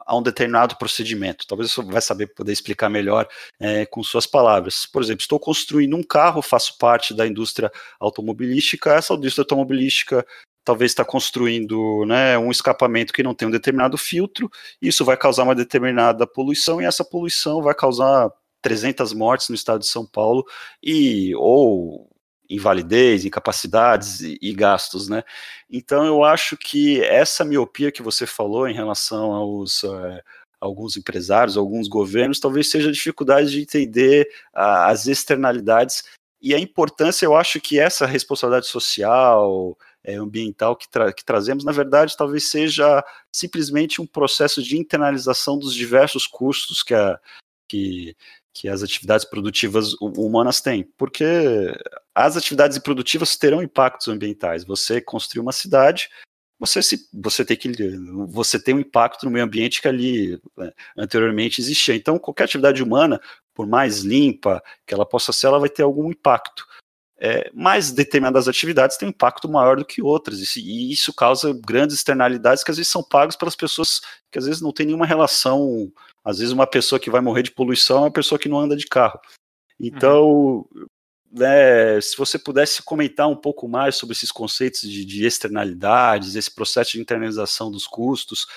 [0.05, 1.47] a um determinado procedimento.
[1.47, 3.27] Talvez você vai saber poder explicar melhor
[3.59, 4.85] é, com suas palavras.
[4.85, 10.25] Por exemplo, estou construindo um carro, faço parte da indústria automobilística, essa indústria automobilística
[10.65, 14.49] talvez está construindo né, um escapamento que não tem um determinado filtro,
[14.81, 18.31] isso vai causar uma determinada poluição, e essa poluição vai causar
[18.63, 20.43] 300 mortes no estado de São Paulo,
[20.81, 22.09] e ou
[22.49, 25.23] invalidez, incapacidades e, e, gastos, né?
[25.69, 30.21] Então eu acho que essa miopia que você falou em relação aos uh,
[30.59, 36.03] alguns empresários, alguns governos, talvez seja a dificuldade de entender as externalidades
[36.41, 41.63] e a importância, eu acho que essa responsabilidade social, é, ambiental que, tra que trazemos,
[41.63, 47.19] na verdade, talvez seja simplesmente um processo de internalização dos diversos custos que, a,
[47.67, 48.15] que,
[48.55, 51.25] que as atividades produtivas humanas têm, porque
[52.15, 54.63] as atividades produtivas terão impactos ambientais.
[54.63, 56.09] Você construir uma cidade,
[56.57, 57.69] você se, você tem que
[58.29, 61.95] você tem um impacto no meio ambiente que ali né, anteriormente existia.
[61.95, 63.19] Então, qualquer atividade humana,
[63.53, 66.65] por mais limpa que ela possa ser, ela vai ter algum impacto.
[67.17, 71.95] É, mas determinadas atividades têm um impacto maior do que outras, e, isso causa grandes
[71.95, 75.89] externalidades que às vezes são pagas pelas pessoas que às vezes não têm nenhuma relação
[76.25, 78.75] às vezes uma pessoa que vai morrer de poluição é uma pessoa que não anda
[78.75, 79.19] de carro.
[79.79, 80.87] Então, uhum.
[81.31, 86.53] né, se você pudesse comentar um pouco mais sobre esses conceitos de, de externalidades, esse
[86.53, 88.47] processo de internalização dos custos,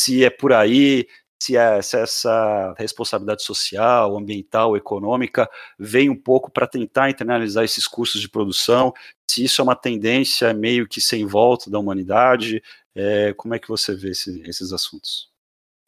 [0.00, 1.06] se é por aí,
[1.40, 7.86] se, é, se essa responsabilidade social, ambiental, econômica vem um pouco para tentar internalizar esses
[7.86, 8.92] custos de produção,
[9.30, 12.60] se isso é uma tendência meio que sem volta da humanidade,
[12.94, 15.30] é, como é que você vê esse, esses assuntos?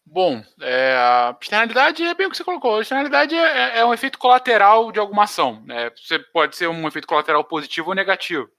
[0.04, 2.78] Bom, é, a externalidade é bem o que você colocou.
[2.78, 5.62] A externalidade é, é um efeito colateral de alguma ação.
[5.64, 5.90] Né?
[5.96, 8.50] Você pode ser um efeito colateral positivo ou negativo.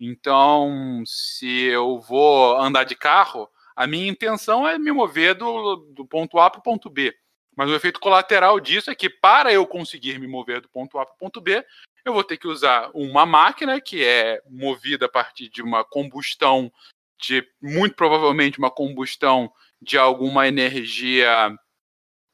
[0.00, 6.04] Então, se eu vou andar de carro, a minha intenção é me mover do, do
[6.04, 7.14] ponto A para o ponto B.
[7.56, 11.06] Mas o efeito colateral disso é que, para eu conseguir me mover do ponto A
[11.06, 11.64] para o ponto B,
[12.04, 16.70] eu vou ter que usar uma máquina que é movida a partir de uma combustão,
[17.18, 19.50] de muito provavelmente uma combustão
[19.80, 21.54] de alguma energia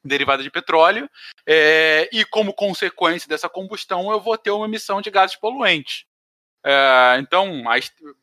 [0.03, 1.09] derivada de petróleo,
[1.47, 6.05] é, e como consequência dessa combustão eu vou ter uma emissão de gases poluentes.
[6.65, 7.75] É, então, a,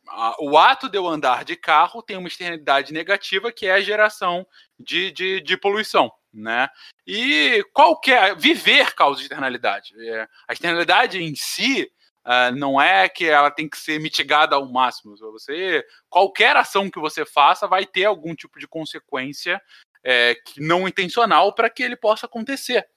[0.08, 3.80] a, o ato de eu andar de carro tem uma externalidade negativa que é a
[3.80, 4.46] geração
[4.78, 6.10] de, de, de poluição.
[6.32, 6.68] Né?
[7.06, 8.36] E qualquer.
[8.36, 9.92] Viver causa externalidade.
[9.98, 11.90] É, a externalidade em si
[12.30, 15.16] Uh, não é que ela tem que ser mitigada ao máximo.
[15.16, 19.60] Você, qualquer ação que você faça vai ter algum tipo de consequência
[20.04, 22.88] é, não intencional para que ele possa acontecer.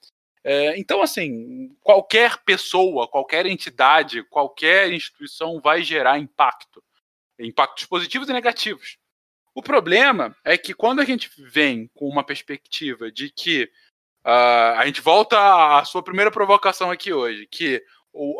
[0.44, 6.80] É, então, assim, qualquer pessoa, qualquer entidade, qualquer instituição vai gerar impacto,
[7.36, 8.98] impactos positivos e negativos.
[9.52, 13.70] O problema é que quando a gente vem com uma perspectiva de que
[14.24, 17.82] uh, a gente volta à sua primeira provocação aqui hoje, que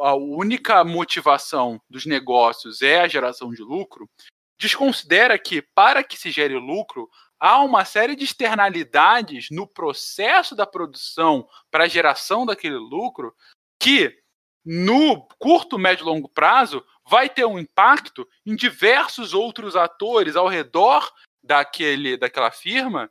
[0.02, 4.08] a única motivação dos negócios é a geração de lucro,
[4.58, 7.08] desconsidera que, para que se gere lucro,
[7.40, 13.34] há uma série de externalidades no processo da produção para a geração daquele lucro
[13.78, 14.16] que,
[14.64, 20.48] no curto, médio e longo prazo, vai ter um impacto em diversos outros atores ao
[20.48, 21.12] redor
[21.42, 23.10] daquele, daquela firma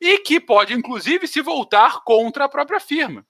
[0.00, 3.26] e que pode, inclusive, se voltar contra a própria firma.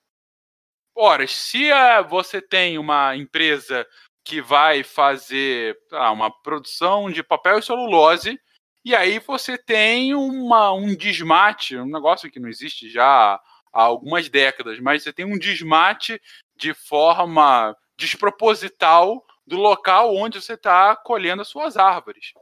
[0.95, 3.87] Ora, se uh, você tem uma empresa
[4.25, 8.41] que vai fazer ah, uma produção de papel e celulose,
[8.85, 13.41] e aí você tem uma, um desmate, um negócio que não existe já há
[13.73, 16.21] algumas décadas, mas você tem um desmate
[16.57, 22.33] de forma desproposital do local onde você está colhendo as suas árvores.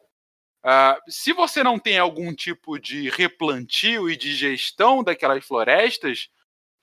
[0.64, 6.28] Uh, se você não tem algum tipo de replantio e de gestão daquelas florestas,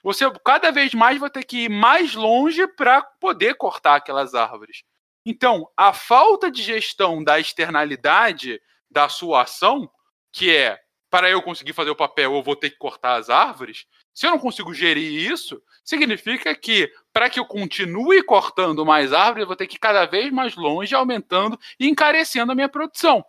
[0.03, 4.83] você cada vez mais vai ter que ir mais longe para poder cortar aquelas árvores.
[5.25, 9.89] Então, a falta de gestão da externalidade da sua ação,
[10.31, 10.79] que é
[11.09, 13.85] para eu conseguir fazer o papel, eu vou ter que cortar as árvores.
[14.13, 19.41] Se eu não consigo gerir isso, significa que para que eu continue cortando mais árvores,
[19.41, 23.23] eu vou ter que ir cada vez mais longe, aumentando e encarecendo a minha produção.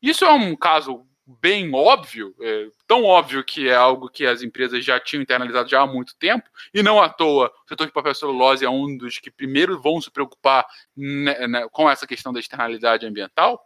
[0.00, 4.82] Isso é um caso bem óbvio, é, tão óbvio que é algo que as empresas
[4.82, 8.14] já tinham internalizado já há muito tempo, e não à toa o setor de papel
[8.14, 10.66] celulose é um dos que primeiro vão se preocupar
[10.96, 13.62] né, né, com essa questão da externalidade ambiental.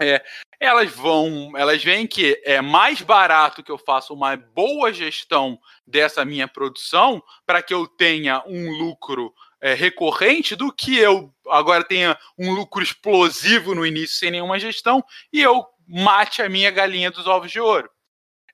[0.00, 0.22] É,
[0.58, 6.24] elas vão, elas veem que é mais barato que eu faça uma boa gestão dessa
[6.24, 12.18] minha produção para que eu tenha um lucro é, recorrente do que eu agora tenha
[12.36, 17.26] um lucro explosivo no início sem nenhuma gestão e eu mate a minha galinha dos
[17.26, 17.90] ovos de ouro.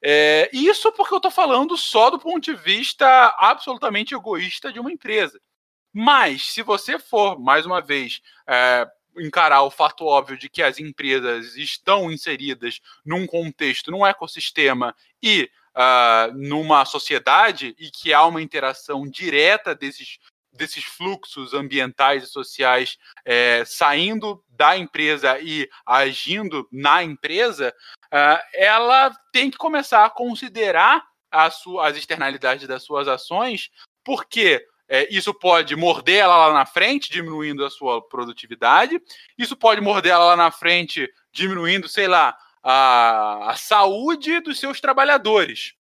[0.03, 3.07] É, isso porque eu estou falando só do ponto de vista
[3.39, 5.39] absolutamente egoísta de uma empresa.
[5.93, 10.78] Mas, se você for, mais uma vez, é, encarar o fato óbvio de que as
[10.78, 18.43] empresas estão inseridas num contexto, num ecossistema e uh, numa sociedade e que há uma
[18.43, 20.18] interação direta desses
[20.53, 27.74] desses fluxos ambientais e sociais é, saindo da empresa e agindo na empresa,
[28.12, 33.70] uh, ela tem que começar a considerar as, as externalidades das suas ações,
[34.05, 39.01] porque é, isso pode morder ela lá na frente, diminuindo a sua produtividade,
[39.38, 44.80] isso pode morder ela lá na frente, diminuindo, sei lá, a, a saúde dos seus
[44.80, 45.74] trabalhadores.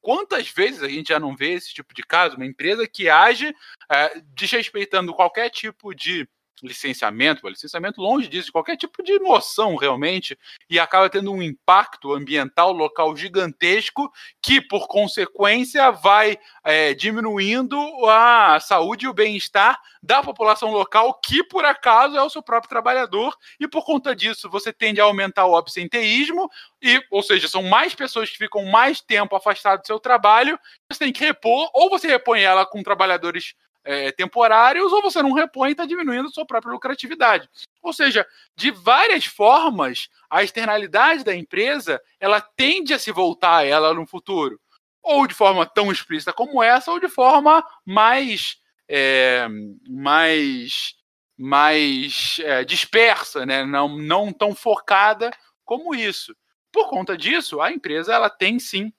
[0.00, 2.36] Quantas vezes a gente já não vê esse tipo de caso?
[2.36, 3.54] Uma empresa que age
[3.90, 6.28] é, desrespeitando qualquer tipo de
[6.62, 10.38] licenciamento, licenciamento longe disso, qualquer tipo de noção realmente,
[10.68, 14.10] e acaba tendo um impacto ambiental local gigantesco
[14.42, 21.44] que, por consequência, vai é, diminuindo a saúde e o bem-estar da população local, que
[21.44, 25.46] por acaso é o seu próprio trabalhador, e por conta disso você tende a aumentar
[25.46, 26.48] o absenteísmo,
[26.82, 30.58] e, ou seja, são mais pessoas que ficam mais tempo afastadas do seu trabalho,
[30.90, 33.54] você tem que repor, ou você repõe ela com trabalhadores
[33.90, 37.50] é, temporários ou você não repõe e está diminuindo a sua própria lucratividade.
[37.82, 38.24] Ou seja,
[38.54, 44.06] de várias formas, a externalidade da empresa ela tende a se voltar a ela no
[44.06, 44.60] futuro.
[45.02, 49.48] Ou de forma tão explícita como essa, ou de forma mais, é,
[49.88, 50.94] mais,
[51.36, 53.64] mais é, dispersa, né?
[53.64, 55.32] não, não tão focada
[55.64, 56.36] como isso.
[56.70, 58.92] Por conta disso, a empresa ela tem sim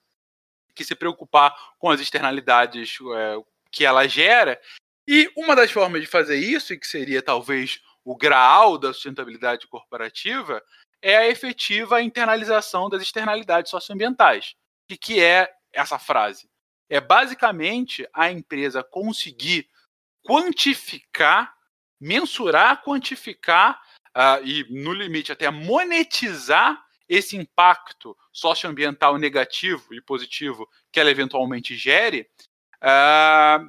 [0.76, 3.38] que se preocupar com as externalidades é,
[3.72, 4.60] que ela gera.
[5.14, 9.68] E uma das formas de fazer isso, e que seria talvez o graal da sustentabilidade
[9.68, 10.64] corporativa,
[11.02, 14.56] é a efetiva internalização das externalidades socioambientais.
[14.90, 16.50] O que é essa frase?
[16.90, 19.68] É basicamente a empresa conseguir
[20.26, 21.54] quantificar,
[22.00, 23.82] mensurar, quantificar
[24.16, 31.76] uh, e, no limite, até monetizar esse impacto socioambiental negativo e positivo que ela eventualmente
[31.76, 32.30] gere
[32.82, 33.60] uh, ah,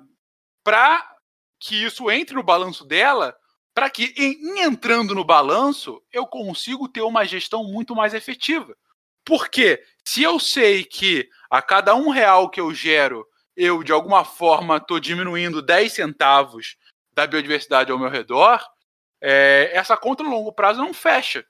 [0.63, 1.13] para
[1.63, 3.37] que isso entre no balanço dela,
[3.73, 8.77] para que em, entrando no balanço eu consigo ter uma gestão muito mais efetiva.
[9.25, 13.25] Porque se eu sei que a cada um real que eu gero,
[13.57, 16.77] eu de alguma forma estou diminuindo 10 centavos
[17.15, 18.61] da biodiversidade ao meu redor,
[19.21, 21.47] é, essa conta no longo prazo não fecha.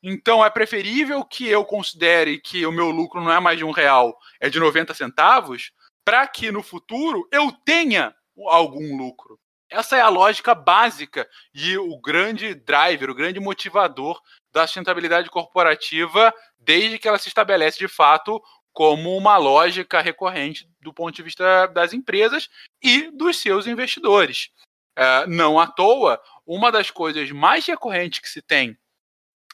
[0.00, 3.72] Então é preferível que eu considere que o meu lucro não é mais de um
[3.72, 5.72] real, é de 90 centavos,
[6.04, 8.14] para que no futuro eu tenha
[8.44, 9.38] algum lucro.
[9.68, 14.20] Essa é a lógica básica e o grande driver, o grande motivador
[14.52, 18.40] da sustentabilidade corporativa, desde que ela se estabelece de fato
[18.72, 22.48] como uma lógica recorrente do ponto de vista das empresas
[22.82, 24.50] e dos seus investidores.
[24.94, 28.78] É, não à toa, uma das coisas mais recorrentes que se tem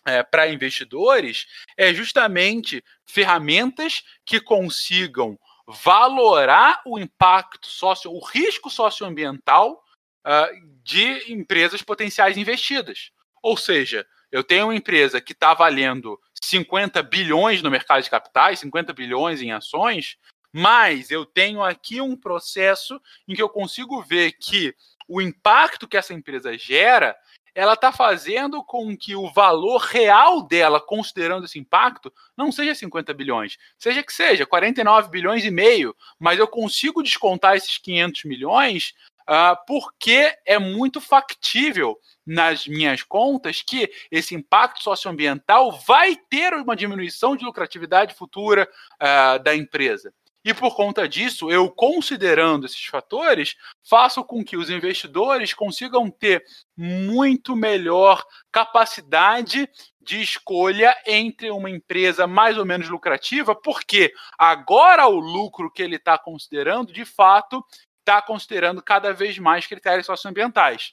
[0.04, 9.82] é, para investidores é justamente ferramentas que consigam valorar o impacto socio, o risco socioambiental
[10.26, 13.10] uh, de empresas potenciais investidas.
[13.42, 18.60] Ou seja, eu tenho uma empresa que está valendo 50 bilhões no mercado de capitais,
[18.60, 20.16] 50 bilhões em ações,
[20.52, 24.74] mas eu tenho aqui um processo em que eu consigo ver que
[25.08, 27.16] o impacto que essa empresa gera
[27.54, 33.12] ela está fazendo com que o valor real dela, considerando esse impacto, não seja 50
[33.12, 38.94] bilhões, seja que seja 49 bilhões e meio, mas eu consigo descontar esses 500 milhões
[39.22, 46.76] uh, porque é muito factível nas minhas contas que esse impacto socioambiental vai ter uma
[46.76, 50.12] diminuição de lucratividade futura uh, da empresa.
[50.44, 53.54] E por conta disso, eu considerando esses fatores,
[53.88, 56.44] faço com que os investidores consigam ter
[56.76, 59.68] muito melhor capacidade
[60.00, 65.96] de escolha entre uma empresa mais ou menos lucrativa, porque agora o lucro que ele
[65.96, 67.64] está considerando, de fato,
[68.00, 70.92] está considerando cada vez mais critérios socioambientais.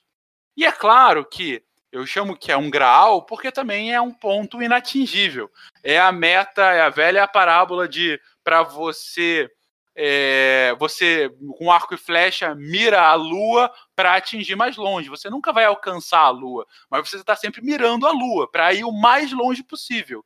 [0.56, 4.62] E é claro que eu chamo que é um graal porque também é um ponto
[4.62, 5.50] inatingível.
[5.84, 8.20] É a meta, é a velha parábola de
[8.50, 9.48] para você
[9.96, 11.30] é, você
[11.60, 15.08] com arco e flecha mira a lua para atingir mais longe.
[15.08, 18.84] Você nunca vai alcançar a lua, mas você está sempre mirando a lua para ir
[18.84, 20.26] o mais longe possível.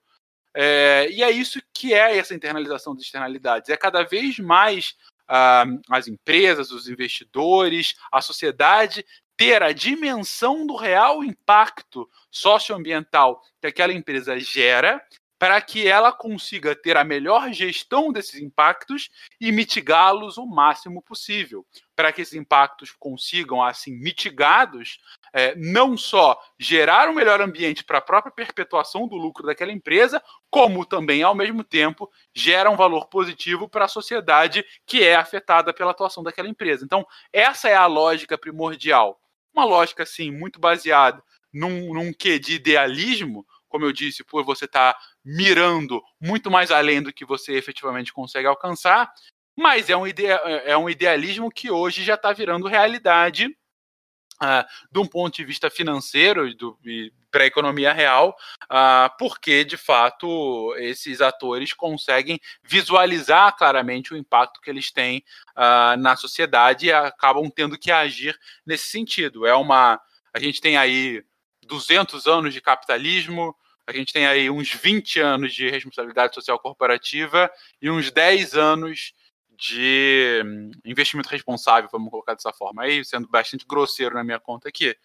[0.55, 3.69] É, e é isso que é essa internalização das externalidades.
[3.69, 4.95] É cada vez mais
[5.27, 9.05] ah, as empresas, os investidores, a sociedade
[9.35, 15.05] ter a dimensão do real impacto socioambiental que aquela empresa gera
[15.43, 19.09] para que ela consiga ter a melhor gestão desses impactos
[19.41, 21.65] e mitigá-los o máximo possível.
[21.93, 25.01] Para que esses impactos consigam, assim, mitigados,
[25.33, 30.23] é, não só gerar um melhor ambiente para a própria perpetuação do lucro daquela empresa,
[30.49, 35.73] como também, ao mesmo tempo, gera um valor positivo para a sociedade que é afetada
[35.73, 36.85] pela atuação daquela empresa.
[36.85, 39.19] Então, essa é a lógica primordial.
[39.53, 41.21] Uma lógica, assim, muito baseada
[41.53, 46.69] num, num quê de idealismo, como eu disse, por você estar tá mirando muito mais
[46.69, 49.11] além do que você efetivamente consegue alcançar,
[49.57, 54.99] mas é um, idea, é um idealismo que hoje já está virando realidade uh, de
[54.99, 56.47] um ponto de vista financeiro
[56.85, 64.17] e para a economia real, uh, porque de fato esses atores conseguem visualizar claramente o
[64.17, 65.23] impacto que eles têm
[65.57, 69.47] uh, na sociedade e acabam tendo que agir nesse sentido.
[69.47, 69.99] É uma,
[70.31, 71.23] a gente tem aí
[71.65, 73.55] 200 anos de capitalismo,
[73.87, 79.13] a gente tem aí uns 20 anos de responsabilidade social corporativa e uns 10 anos
[79.55, 84.69] de hum, investimento responsável, vamos colocar dessa forma, aí sendo bastante grosseiro na minha conta
[84.69, 84.95] aqui.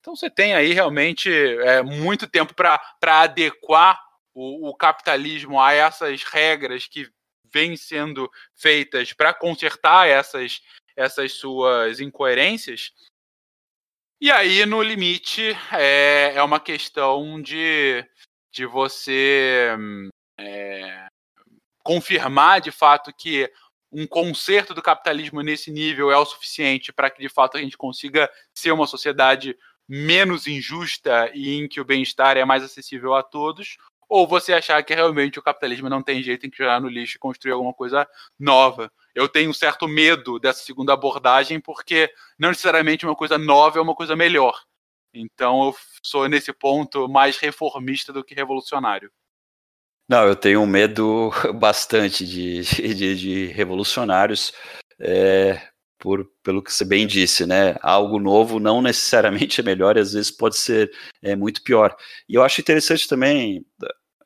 [0.00, 4.00] Então você tem aí realmente é, muito tempo para adequar
[4.32, 7.10] o, o capitalismo a essas regras que
[7.52, 10.60] vêm sendo feitas para consertar essas,
[10.96, 12.92] essas suas incoerências.
[14.20, 18.04] E aí, no limite, é, é uma questão de,
[18.52, 19.68] de você
[20.36, 21.06] é,
[21.84, 23.48] confirmar de fato que
[23.92, 27.76] um conserto do capitalismo nesse nível é o suficiente para que de fato a gente
[27.76, 29.56] consiga ser uma sociedade
[29.88, 33.78] menos injusta e em que o bem-estar é mais acessível a todos,
[34.08, 37.16] ou você achar que realmente o capitalismo não tem jeito em que jogar no lixo
[37.16, 38.90] e construir alguma coisa nova.
[39.14, 43.82] Eu tenho um certo medo dessa segunda abordagem, porque não necessariamente uma coisa nova é
[43.82, 44.58] uma coisa melhor.
[45.12, 49.10] Então eu sou nesse ponto mais reformista do que revolucionário.
[50.08, 52.62] Não, eu tenho medo bastante de,
[52.94, 54.52] de, de revolucionários,
[54.98, 55.60] é,
[55.98, 57.76] por, pelo que você bem disse, né?
[57.82, 60.90] Algo novo não necessariamente é melhor e às vezes pode ser
[61.22, 61.94] é, muito pior.
[62.28, 63.64] E eu acho interessante também,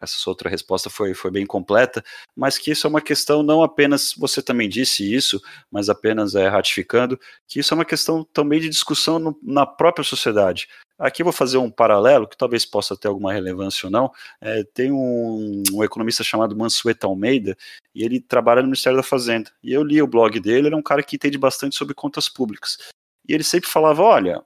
[0.02, 2.04] essa sua outra resposta foi, foi bem completa,
[2.36, 5.40] mas que isso é uma questão não apenas, você também disse isso,
[5.70, 10.04] mas apenas é, ratificando, que isso é uma questão também de discussão no, na própria
[10.04, 10.68] sociedade.
[10.98, 14.12] Aqui eu vou fazer um paralelo, que talvez possa ter alguma relevância ou não.
[14.40, 17.56] É, tem um, um, economista chamado Mansueto Almeida,
[17.94, 19.50] e ele trabalha no Ministério da Fazenda.
[19.62, 22.28] E eu li o blog dele, ele é um cara que entende bastante sobre contas
[22.28, 22.78] públicas.
[23.28, 24.44] E ele sempre falava, olha,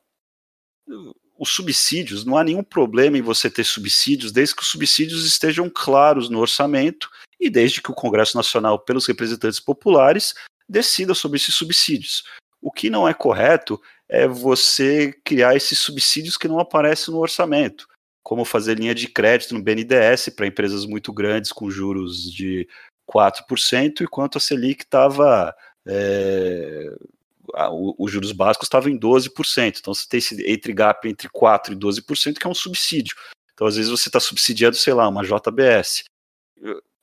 [1.38, 5.70] os subsídios, não há nenhum problema em você ter subsídios, desde que os subsídios estejam
[5.70, 10.34] claros no orçamento e desde que o Congresso Nacional, pelos representantes populares,
[10.68, 12.24] decida sobre esses subsídios.
[12.60, 17.86] O que não é correto é você criar esses subsídios que não aparecem no orçamento,
[18.22, 22.66] como fazer linha de crédito no BNDES para empresas muito grandes com juros de
[23.08, 25.54] 4%, enquanto a Selic estava
[25.86, 26.92] é,
[27.98, 29.78] os juros básicos estavam em 12%.
[29.78, 33.16] Então você tem esse entre gap entre 4% e 12%, que é um subsídio.
[33.54, 36.04] Então, às vezes, você está subsidiando, sei lá, uma JBS.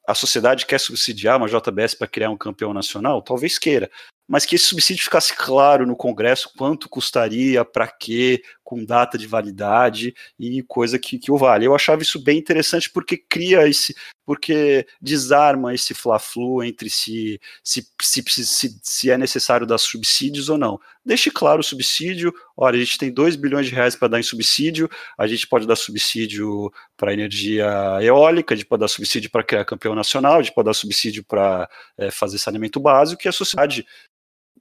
[0.08, 3.24] A sociedade quer subsidiar uma JBS para criar um campeão nacional?
[3.24, 3.90] Talvez queira
[4.28, 9.28] mas que esse subsídio ficasse claro no Congresso quanto custaria, para quê, com data de
[9.28, 11.66] validade e coisa que, que o vale.
[11.66, 13.96] Eu achava isso bem interessante porque cria esse,
[14.26, 20.80] porque desarma esse fla-flu entre se se, se, se, é necessário dar subsídios ou não.
[21.06, 24.24] Deixe claro o subsídio, olha, a gente tem 2 bilhões de reais para dar em
[24.24, 27.68] subsídio, a gente pode dar subsídio para energia
[28.02, 31.24] eólica, a gente pode dar subsídio para criar campeão nacional, a gente pode dar subsídio
[31.24, 33.86] para é, fazer saneamento básico, e a sociedade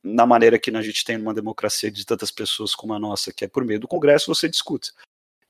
[0.03, 3.45] na maneira que a gente tem numa democracia de tantas pessoas como a nossa, que
[3.45, 4.93] é por meio do Congresso, você discute.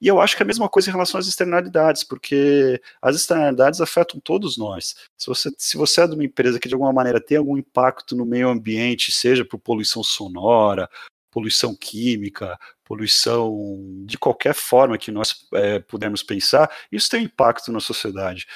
[0.00, 3.80] E eu acho que é a mesma coisa em relação às externalidades, porque as externalidades
[3.80, 4.96] afetam todos nós.
[5.16, 8.16] Se você, se você é de uma empresa que de alguma maneira tem algum impacto
[8.16, 10.90] no meio ambiente, seja por poluição sonora,
[11.30, 13.56] poluição química, poluição
[14.04, 18.46] de qualquer forma que nós é, pudermos pensar, isso tem impacto na sociedade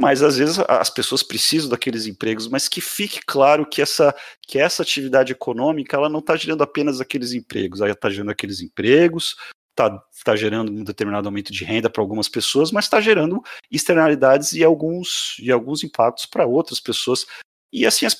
[0.00, 4.58] mas às vezes as pessoas precisam daqueles empregos, mas que fique claro que essa, que
[4.58, 9.36] essa atividade econômica ela não está gerando apenas aqueles empregos, ela está gerando aqueles empregos,
[9.70, 14.54] está tá gerando um determinado aumento de renda para algumas pessoas, mas está gerando externalidades
[14.54, 17.26] e alguns, e alguns impactos para outras pessoas.
[17.70, 18.16] E assim, as,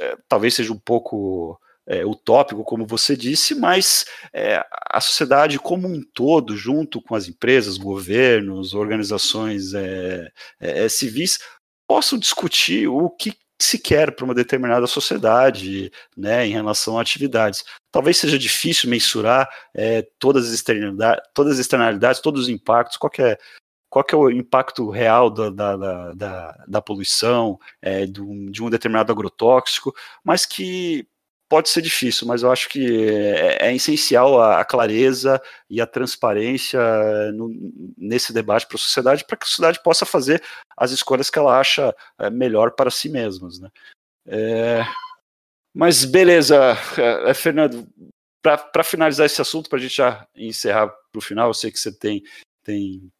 [0.00, 5.86] é, talvez seja um pouco é, utópico, como você disse, mas é, a sociedade como
[5.86, 10.30] um todo, junto com as empresas, governos, organizações é,
[10.60, 11.38] é, é civis,
[11.86, 17.64] possam discutir o que se quer para uma determinada sociedade, né, em relação a atividades.
[17.90, 23.10] Talvez seja difícil mensurar é, todas, as externalidades, todas as externalidades, todos os impactos, qual
[23.10, 23.22] que
[24.14, 29.10] é o impacto real da, da, da, da poluição, é, de, um, de um determinado
[29.10, 31.08] agrotóxico, mas que
[31.48, 35.40] pode ser difícil, mas eu acho que é, é essencial a, a, clareza
[35.70, 36.80] e a transparência
[37.32, 37.50] no,
[37.96, 40.42] nesse debate para a sociedade, para que a sociedade possa fazer
[40.76, 43.60] as escolhas que ela acha é, melhor para si mesmas.
[43.60, 43.70] Né?
[44.26, 44.84] É,
[45.74, 46.76] mas beleza,
[47.26, 47.86] é Fernando,
[48.42, 51.78] para finalizar esse assunto, para a gente já encerrar para o final, eu sei que
[51.78, 52.22] você tem,
[52.62, 53.10] tem,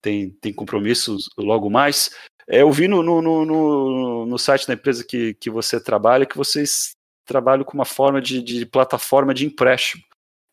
[0.00, 2.10] tem, tem compromissos logo mais.
[2.48, 6.36] É, eu vi no, no, no, no, site da empresa que, que você trabalha que
[6.36, 6.94] vocês
[7.26, 10.02] trabalho com uma forma de, de plataforma de empréstimo.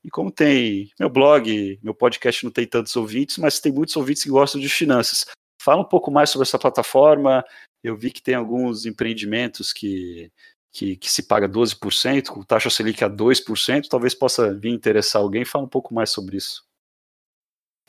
[0.03, 4.23] E como tem meu blog, meu podcast não tem tantos ouvintes, mas tem muitos ouvintes
[4.23, 5.25] que gostam de finanças.
[5.61, 7.43] Fala um pouco mais sobre essa plataforma.
[7.81, 10.29] Eu vi que tem alguns empreendimentos que,
[10.73, 15.45] que, que se paga 12%, com taxa Selic a 2%, talvez possa vir interessar alguém.
[15.45, 16.65] Fala um pouco mais sobre isso.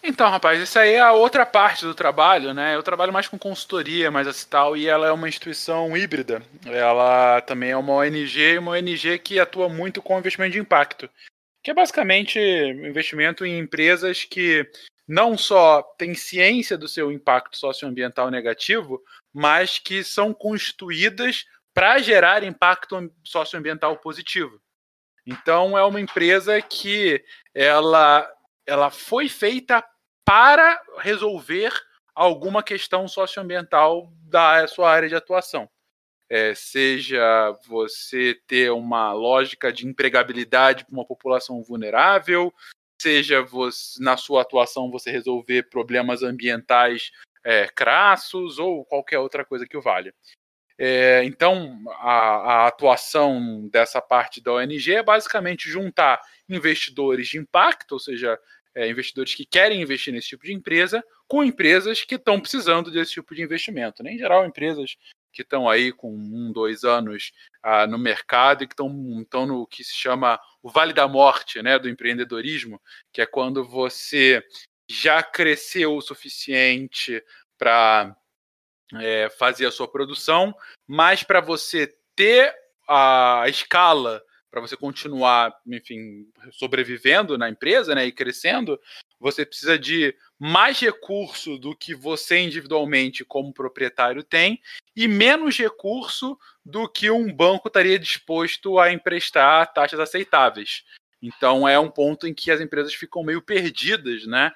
[0.07, 2.74] Então, rapaz, isso aí é a outra parte do trabalho, né?
[2.74, 6.42] Eu trabalho mais com consultoria, mais assim tal, e ela é uma instituição híbrida.
[6.66, 11.09] Ela também é uma ONG, uma ONG que atua muito com investimento de impacto,
[11.62, 14.70] que é basicamente investimento em empresas que
[15.09, 19.02] não só têm ciência do seu impacto socioambiental negativo,
[19.32, 24.61] mas que são constituídas para gerar impacto socioambiental positivo.
[25.26, 27.24] Então, é uma empresa que
[27.55, 28.30] ela
[28.66, 29.84] ela foi feita
[30.25, 31.72] para resolver
[32.14, 35.68] alguma questão socioambiental da sua área de atuação.
[36.31, 42.53] É, seja você ter uma lógica de empregabilidade para uma população vulnerável,
[43.01, 47.11] seja você, na sua atuação você resolver problemas ambientais
[47.45, 50.14] é, crassos ou qualquer outra coisa que o valha.
[50.77, 57.93] É, então, a, a, atuação dessa parte da ONG é basicamente juntar investidores de impacto,
[57.93, 58.39] ou seja,
[58.75, 63.12] é, investidores que querem investir nesse tipo de empresa com empresas que estão precisando desse
[63.12, 64.03] tipo de investimento.
[64.03, 64.12] Né?
[64.12, 64.97] Em geral, empresas
[65.33, 69.83] que estão aí com um, dois anos ah, no mercado e que estão no que
[69.83, 72.81] se chama o Vale da Morte né, do empreendedorismo,
[73.12, 74.43] que é quando você
[74.89, 77.22] já cresceu o suficiente
[77.59, 78.16] para
[79.01, 80.55] é, fazer a sua produção,
[80.87, 82.55] mas para você ter
[82.89, 84.22] a escala
[84.55, 88.80] para você continuar, enfim, sobrevivendo na empresa, né, e crescendo,
[89.18, 94.62] você precisa de mais recurso do que você individualmente como proprietário tem
[94.94, 100.84] e menos recurso do que um banco estaria disposto a emprestar taxas aceitáveis.
[101.20, 104.52] Então é um ponto em que as empresas ficam meio perdidas, né?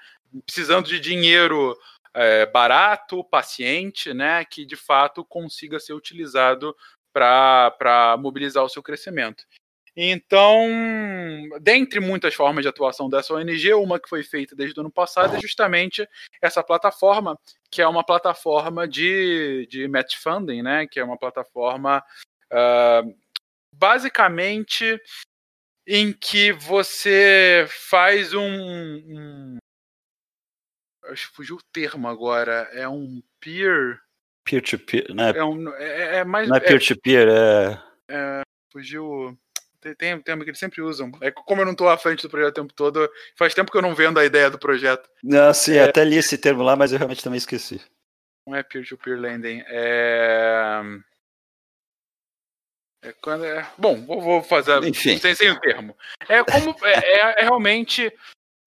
[0.47, 1.77] Precisando de dinheiro
[2.15, 4.45] é, barato, paciente, né?
[4.45, 6.77] Que de fato consiga ser utilizado
[7.13, 9.45] para mobilizar o seu crescimento.
[10.01, 10.65] Então,
[11.61, 15.35] dentre muitas formas de atuação dessa ONG, uma que foi feita desde o ano passado
[15.35, 16.09] é justamente
[16.41, 17.37] essa plataforma,
[17.69, 20.87] que é uma plataforma de, de match funding, né?
[20.87, 21.99] Que é uma plataforma
[22.53, 23.19] uh,
[23.75, 25.03] basicamente
[25.85, 29.59] em que você faz um, um
[31.07, 32.69] Acho que fugiu o termo agora.
[32.73, 33.99] É um peer.
[34.45, 35.31] Peer-to-peer, né?
[35.35, 36.49] É, um, é, é mais.
[36.49, 38.43] Não é peer-to-peer, é, é.
[38.71, 39.37] Fugiu.
[39.81, 41.11] Tem, tem um termo que eles sempre usam.
[41.21, 43.77] É como eu não estou à frente do projeto o tempo todo, faz tempo que
[43.77, 45.09] eu não vendo a ideia do projeto.
[45.23, 45.85] Não, sim, é...
[45.85, 47.81] até li esse termo lá, mas eu realmente também esqueci.
[48.47, 50.81] Não é peer-to-peer lending, é.
[53.03, 53.71] É quando é...
[53.79, 55.17] Bom, vou, vou fazer Enfim.
[55.19, 55.97] Sem, sem o termo.
[56.29, 58.13] É como é, é, é, realmente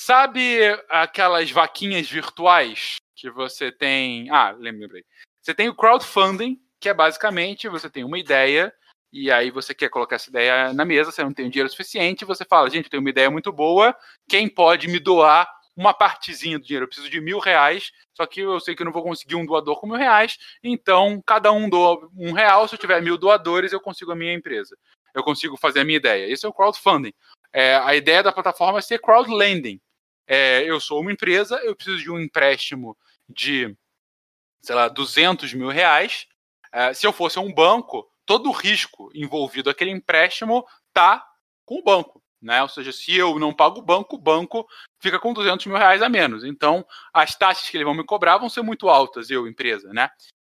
[0.02, 0.60] sabe
[0.90, 4.30] aquelas vaquinhas virtuais que você tem.
[4.30, 5.04] Ah, lembrei.
[5.42, 8.74] Você tem o crowdfunding, que é basicamente você tem uma ideia
[9.12, 12.46] e aí você quer colocar essa ideia na mesa, você não tem dinheiro suficiente, você
[12.46, 13.96] fala, gente, eu tenho uma ideia muito boa,
[14.28, 16.84] quem pode me doar uma partezinha do dinheiro?
[16.86, 19.46] Eu preciso de mil reais, só que eu sei que eu não vou conseguir um
[19.46, 23.72] doador com mil reais, então cada um doa um real, se eu tiver mil doadores,
[23.72, 24.78] eu consigo a minha empresa.
[25.14, 26.32] Eu consigo fazer a minha ideia.
[26.32, 27.14] Esse é o crowdfunding.
[27.52, 29.80] É, a ideia da plataforma é ser crowdlending.
[30.26, 32.98] É, eu sou uma empresa, eu preciso de um empréstimo
[33.28, 33.76] de,
[34.62, 36.28] sei lá, 200 mil reais.
[36.72, 41.22] É, se eu fosse um banco, todo o risco envolvido aquele empréstimo tá
[41.66, 42.24] com o banco.
[42.42, 42.62] Né?
[42.62, 44.66] Ou seja, se eu não pago o banco, o banco
[45.02, 46.46] fica com 200 mil reais a menos.
[46.46, 49.92] Então, as taxas que eles vão me cobrar vão ser muito altas, eu, empresa.
[49.92, 50.10] Né?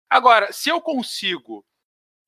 [0.09, 1.67] Agora, se eu consigo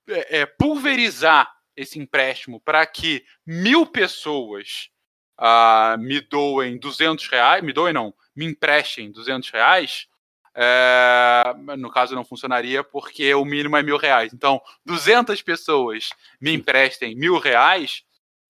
[0.08, 4.90] é, é, pulverizar esse empréstimo para que mil pessoas
[5.38, 10.08] uh, me doem 200 reais, me doem não, me emprestem 200 reais,
[10.56, 14.32] é, no caso não funcionaria porque o mínimo é mil reais.
[14.32, 16.08] Então, 200 pessoas
[16.40, 18.02] me emprestem mil reais,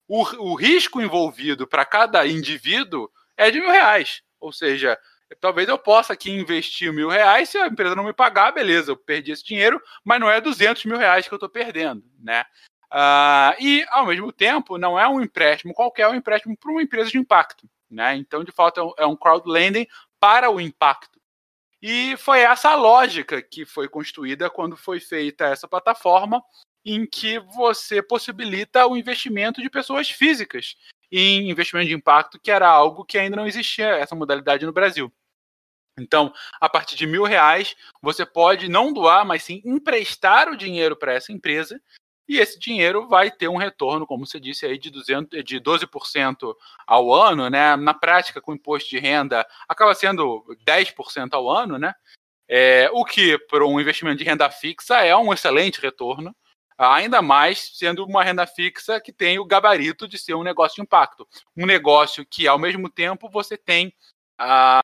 [0.06, 4.22] o, o risco envolvido para cada indivíduo é de mil reais.
[4.38, 4.96] Ou seja,
[5.40, 8.96] talvez eu possa aqui investir mil reais, se a empresa não me pagar, beleza, eu
[8.96, 12.44] perdi esse dinheiro, mas não é 200 mil reais que eu estou perdendo, né?
[12.92, 16.82] Uh, e, ao mesmo tempo, não é um empréstimo qualquer, é um empréstimo para uma
[16.82, 17.68] empresa de impacto.
[17.90, 18.16] Né?
[18.16, 19.86] Então, de fato, é um é crowd lending
[20.20, 21.15] para o impacto.
[21.82, 26.42] E foi essa a lógica que foi construída quando foi feita essa plataforma,
[26.84, 30.76] em que você possibilita o investimento de pessoas físicas
[31.10, 35.12] em investimento de impacto, que era algo que ainda não existia essa modalidade no Brasil.
[35.98, 40.94] Então, a partir de mil reais, você pode não doar, mas sim emprestar o dinheiro
[40.94, 41.80] para essa empresa
[42.28, 46.54] e esse dinheiro vai ter um retorno, como você disse aí, de, 200, de 12%
[46.86, 47.76] ao ano, né?
[47.76, 51.94] Na prática, com imposto de renda, acaba sendo 10% ao ano, né?
[52.48, 56.34] É, o que, para um investimento de renda fixa, é um excelente retorno,
[56.78, 60.82] ainda mais sendo uma renda fixa que tem o gabarito de ser um negócio de
[60.82, 61.26] impacto.
[61.56, 63.92] Um negócio que, ao mesmo tempo, você tem
[64.38, 64.80] a,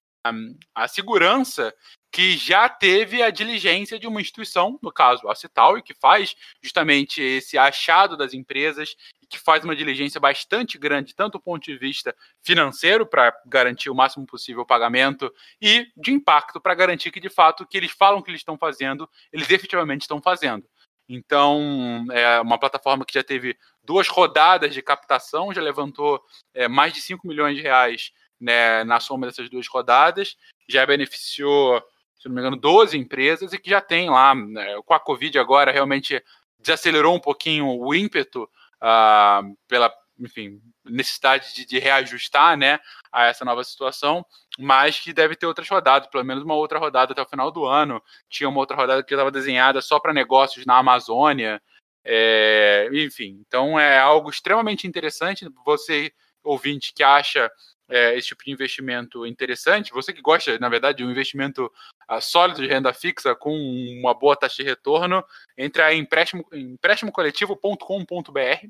[0.74, 1.74] a segurança
[2.12, 6.36] que já teve a diligência de uma instituição, no caso a Cital, e que faz
[6.62, 11.64] justamente esse achado das empresas e que faz uma diligência bastante grande, tanto do ponto
[11.64, 17.10] de vista financeiro, para garantir o máximo possível o pagamento, e de impacto, para garantir
[17.10, 20.68] que, de fato, o que eles falam que eles estão fazendo, eles efetivamente estão fazendo.
[21.08, 26.92] Então, é uma plataforma que já teve duas rodadas de captação, já levantou é, mais
[26.92, 30.36] de 5 milhões de reais né, na soma dessas duas rodadas,
[30.68, 31.82] já beneficiou
[32.22, 35.36] se não me engano, 12 empresas e que já tem lá, né, com a Covid
[35.40, 36.22] agora, realmente
[36.60, 42.78] desacelerou um pouquinho o ímpeto uh, pela, enfim, necessidade de, de, reajustar, né,
[43.10, 44.24] a essa nova situação,
[44.56, 47.64] mas que deve ter outras rodadas, pelo menos uma outra rodada até o final do
[47.64, 48.00] ano.
[48.28, 51.60] Tinha uma outra rodada que estava desenhada só para negócios na Amazônia,
[52.04, 53.42] é, enfim.
[53.46, 55.48] Então é algo extremamente interessante.
[55.64, 56.12] Você
[56.44, 57.50] ouvinte que acha
[57.88, 61.70] é, esse tipo de investimento interessante, você que gosta, na verdade, de um investimento
[62.10, 63.52] uh, sólido de renda fixa com
[64.00, 65.24] uma boa taxa de retorno,
[65.56, 68.66] entre em empréstimo, empréstimocoletivo.com.br,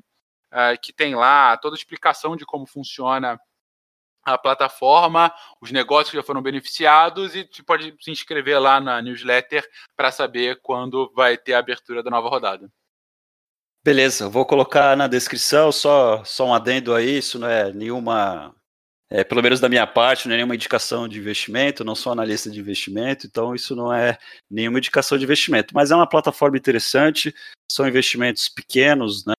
[0.51, 3.39] uh, que tem lá toda a explicação de como funciona
[4.25, 9.01] a plataforma, os negócios que já foram beneficiados e você pode se inscrever lá na
[9.01, 12.71] newsletter para saber quando vai ter a abertura da nova rodada.
[13.83, 18.55] Beleza, vou colocar na descrição só, só um adendo aí, isso não é nenhuma
[19.13, 22.49] é, pelo menos da minha parte, não é nenhuma indicação de investimento, não sou analista
[22.49, 24.17] de investimento, então isso não é
[24.49, 27.31] nenhuma indicação de investimento, mas é uma plataforma interessante,
[27.71, 29.35] são investimentos pequenos, né?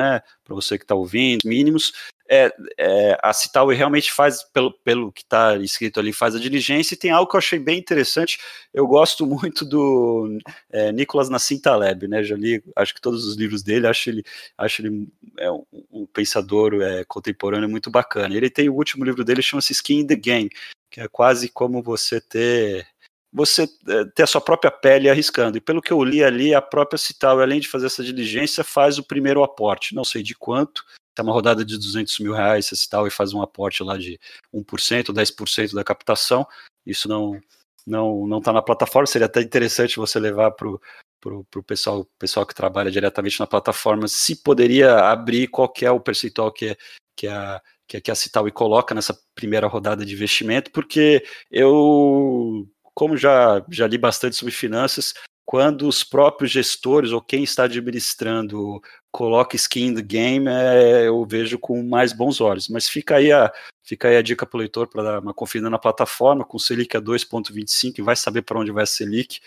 [0.00, 1.92] Né, para você que está ouvindo, mínimos,
[2.30, 6.94] é, é, a Citaui realmente faz, pelo, pelo que está escrito ali, faz a diligência,
[6.94, 8.38] e tem algo que eu achei bem interessante,
[8.72, 10.38] eu gosto muito do
[10.70, 14.22] é, Nicolas Nassim Taleb, né, já li, acho que todos os livros dele, acho ele,
[14.56, 19.24] acho ele é um, um pensador é, contemporâneo muito bacana, ele tem o último livro
[19.24, 20.50] dele, chama-se Skin in the Game,
[20.90, 22.86] que é quase como você ter
[23.32, 25.58] você é, ter a sua própria pele arriscando.
[25.58, 28.98] E pelo que eu li ali, a própria Cital, além de fazer essa diligência, faz
[28.98, 29.94] o primeiro aporte.
[29.94, 30.82] Não sei de quanto,
[31.20, 34.18] é uma rodada de 200 mil reais, esse tal, e faz um aporte lá de
[34.54, 36.46] 1%, 10% da captação,
[36.86, 37.40] isso não
[37.86, 42.54] não não está na plataforma, seria até interessante você levar para o pessoal, pessoal que
[42.54, 46.76] trabalha diretamente na plataforma, se poderia abrir qual é o percentual que, é,
[47.16, 51.24] que, é a, que, é, que a Cital coloca nessa primeira rodada de investimento, porque
[51.50, 52.68] eu,
[52.98, 55.14] como já, já li bastante sobre finanças,
[55.46, 58.82] quando os próprios gestores ou quem está administrando
[59.12, 62.68] coloca skin the game, é, eu vejo com mais bons olhos.
[62.68, 63.52] Mas fica aí a,
[63.84, 66.96] fica aí a dica para o leitor para dar uma conferida na plataforma, com Selic
[66.96, 69.38] a 2,25, vai saber para onde vai a Selic,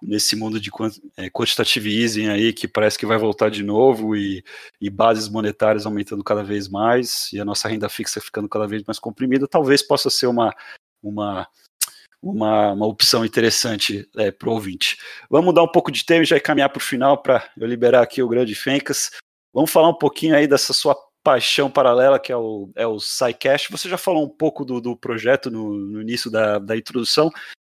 [0.00, 0.70] nesse mundo de
[1.16, 4.44] é, quantitative easing aí, que parece que vai voltar de novo, e,
[4.80, 8.84] e bases monetárias aumentando cada vez mais, e a nossa renda fixa ficando cada vez
[8.84, 10.54] mais comprimida, talvez possa ser uma,
[11.02, 11.48] uma
[12.22, 14.98] uma, uma opção interessante é, para o ouvinte.
[15.28, 18.02] Vamos mudar um pouco de tema e já caminhar para o final para eu liberar
[18.02, 19.10] aqui o grande Fencas.
[19.52, 23.68] Vamos falar um pouquinho aí dessa sua paixão paralela que é o, é o SciCash.
[23.70, 27.30] Você já falou um pouco do, do projeto no, no início da, da introdução,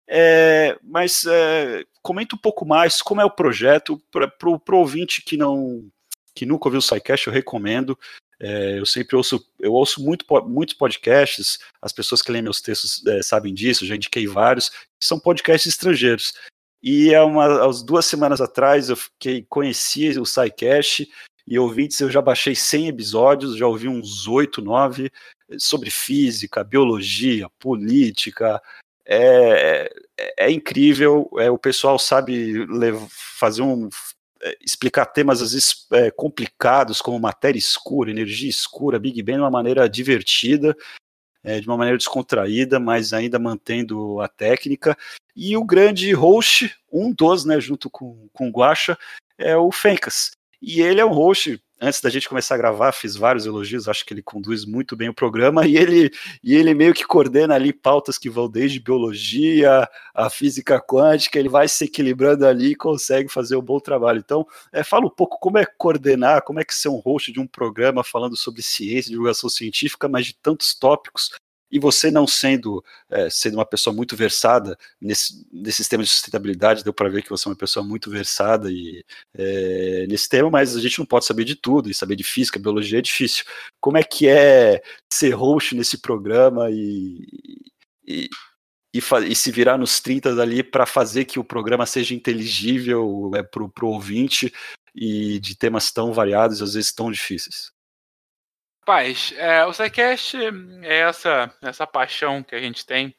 [0.09, 5.37] é, mas é, comenta um pouco mais como é o projeto para o ouvinte que
[5.37, 5.89] não
[6.35, 7.97] que nunca ouviu o SciCash, eu recomendo.
[8.41, 13.05] É, eu sempre ouço, eu ouço muito, muitos podcasts, as pessoas que leem meus textos
[13.07, 14.71] é, sabem disso, já indiquei vários,
[15.03, 16.35] são podcasts estrangeiros.
[16.83, 21.09] E há, uma, há duas semanas atrás eu fiquei, conheci o SciCast
[21.47, 25.11] e ouvintes, eu já baixei 100 episódios, já ouvi uns 8, 9
[25.59, 28.61] sobre física, biologia, política.
[29.07, 33.91] É, é, é incrível, é, o pessoal sabe levar, fazer um é,
[34.61, 39.51] explicar temas às vezes é, complicados, como matéria escura, energia escura, Big Bang, de uma
[39.51, 40.77] maneira divertida,
[41.43, 44.97] é, de uma maneira descontraída, mas ainda mantendo a técnica.
[45.37, 48.99] E o grande host, um dos, né, junto com, com o Guacha,
[49.39, 50.33] é o Fencas.
[50.61, 54.05] E ele é um host antes da gente começar a gravar, fiz vários elogios, acho
[54.05, 56.11] que ele conduz muito bem o programa e ele,
[56.43, 61.49] e ele meio que coordena ali pautas que vão desde biologia, a física quântica, ele
[61.49, 64.19] vai se equilibrando ali e consegue fazer um bom trabalho.
[64.19, 67.41] Então, é, fala um pouco como é coordenar, como é que ser um host de
[67.41, 71.31] um programa falando sobre ciência, divulgação científica, mas de tantos tópicos
[71.71, 76.85] e você não sendo, é, sendo uma pessoa muito versada nesse, nesse tema de sustentabilidade,
[76.85, 79.05] deu para ver que você é uma pessoa muito versada e,
[79.35, 82.59] é, nesse tema, mas a gente não pode saber de tudo, e saber de física,
[82.59, 83.45] biologia é difícil.
[83.81, 87.27] Como é que é ser host nesse programa e,
[88.07, 88.29] e
[88.95, 93.43] e, e, se virar nos 30 ali para fazer que o programa seja inteligível é,
[93.43, 94.53] para o ouvinte
[94.95, 97.74] e de temas tão variados, às vezes tão difíceis.
[98.85, 100.37] Paz, é, o SciCast
[100.83, 103.15] é essa, essa paixão que a gente tem,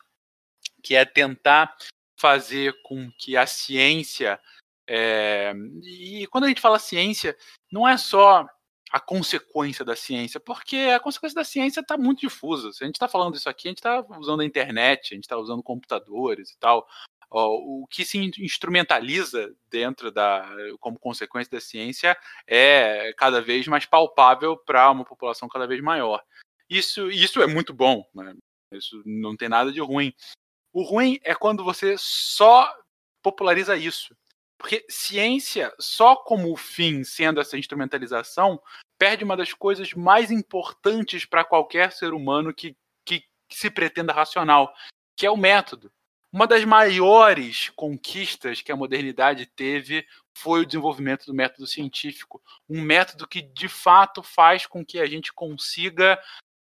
[0.84, 1.76] que é tentar
[2.16, 4.40] fazer com que a ciência.
[4.88, 5.54] É,
[5.84, 7.36] e quando a gente fala ciência,
[7.72, 8.46] não é só
[8.92, 12.72] a consequência da ciência, porque a consequência da ciência está muito difusa.
[12.72, 15.24] Se a gente está falando isso aqui, a gente está usando a internet, a gente
[15.24, 16.88] está usando computadores e tal
[17.30, 20.48] o que se instrumentaliza dentro da
[20.80, 22.18] como consequência da ciência
[22.48, 26.24] é cada vez mais palpável para uma população cada vez maior.
[26.70, 28.34] Isso, isso é muito bom, né?
[28.72, 30.14] isso não tem nada de ruim.
[30.74, 32.72] O ruim é quando você só
[33.22, 34.16] populariza isso.
[34.58, 38.62] Porque ciência, só como fim, sendo essa instrumentalização,
[38.98, 44.14] perde uma das coisas mais importantes para qualquer ser humano que, que, que se pretenda
[44.14, 44.74] racional,
[45.16, 45.92] que é o método.
[46.36, 50.06] Uma das maiores conquistas que a modernidade teve
[50.38, 55.06] foi o desenvolvimento do método científico, um método que de fato faz com que a
[55.06, 56.22] gente consiga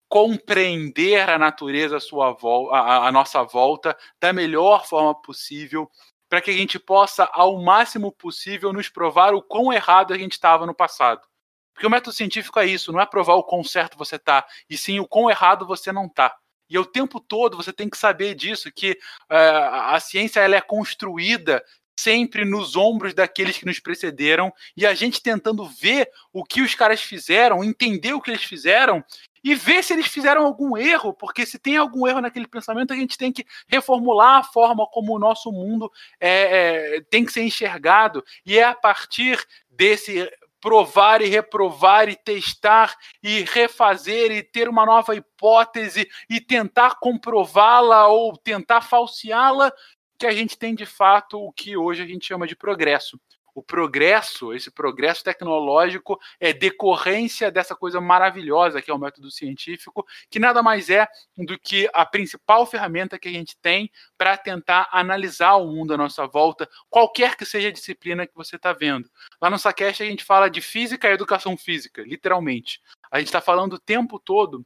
[0.08, 5.90] compreender a natureza à sua volta, nossa volta da melhor forma possível,
[6.30, 10.34] para que a gente possa, ao máximo possível, nos provar o quão errado a gente
[10.34, 11.28] estava no passado.
[11.74, 14.78] Porque o método científico é isso, não é provar o quão certo você está, e
[14.78, 16.38] sim o quão errado você não está.
[16.70, 20.62] E o tempo todo você tem que saber disso, que uh, a ciência ela é
[20.62, 21.64] construída
[21.98, 26.76] sempre nos ombros daqueles que nos precederam e a gente tentando ver o que os
[26.76, 29.04] caras fizeram, entender o que eles fizeram
[29.44, 32.96] e ver se eles fizeram algum erro, porque se tem algum erro naquele pensamento, a
[32.96, 37.44] gente tem que reformular a forma como o nosso mundo é, é, tem que ser
[37.44, 38.24] enxergado.
[38.44, 39.40] E é a partir
[39.70, 40.28] desse
[40.66, 48.08] provar e reprovar e testar e refazer e ter uma nova hipótese e tentar comprová-la
[48.08, 49.72] ou tentar falseá-la,
[50.18, 53.22] que a gente tem de fato o que hoje a gente chama de progresso
[53.56, 60.06] o progresso, esse progresso tecnológico é decorrência dessa coisa maravilhosa que é o método científico,
[60.30, 64.90] que nada mais é do que a principal ferramenta que a gente tem para tentar
[64.92, 69.10] analisar o mundo à nossa volta, qualquer que seja a disciplina que você está vendo.
[69.42, 72.82] Lá no Sacast a gente fala de física e educação física, literalmente.
[73.10, 74.66] A gente está falando o tempo todo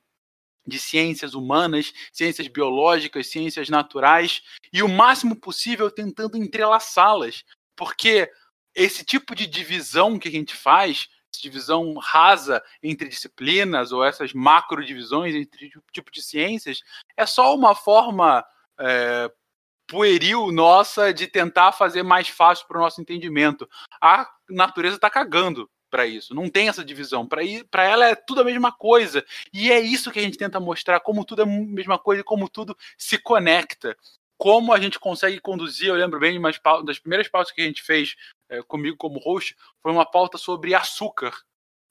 [0.65, 4.41] de ciências humanas, ciências biológicas, ciências naturais,
[4.73, 7.43] e o máximo possível tentando entrelaçá-las,
[7.75, 8.29] porque
[8.79, 11.09] esse tipo de divisão que a gente faz,
[11.41, 16.81] divisão rasa entre disciplinas ou essas macro divisões entre tipo de ciências,
[17.15, 18.45] é só uma forma
[18.79, 19.31] é,
[19.85, 23.69] pueril nossa de tentar fazer mais fácil para o nosso entendimento.
[24.01, 26.33] A natureza está cagando para isso.
[26.33, 27.27] Não tem essa divisão.
[27.27, 29.25] Para ela é tudo a mesma coisa.
[29.51, 32.23] E é isso que a gente tenta mostrar, como tudo é a mesma coisa e
[32.25, 33.97] como tudo se conecta.
[34.39, 36.41] Como a gente consegue conduzir, eu lembro bem
[36.85, 38.15] das primeiras pautas que a gente fez
[38.49, 41.33] é, comigo como host, foi uma pauta sobre açúcar.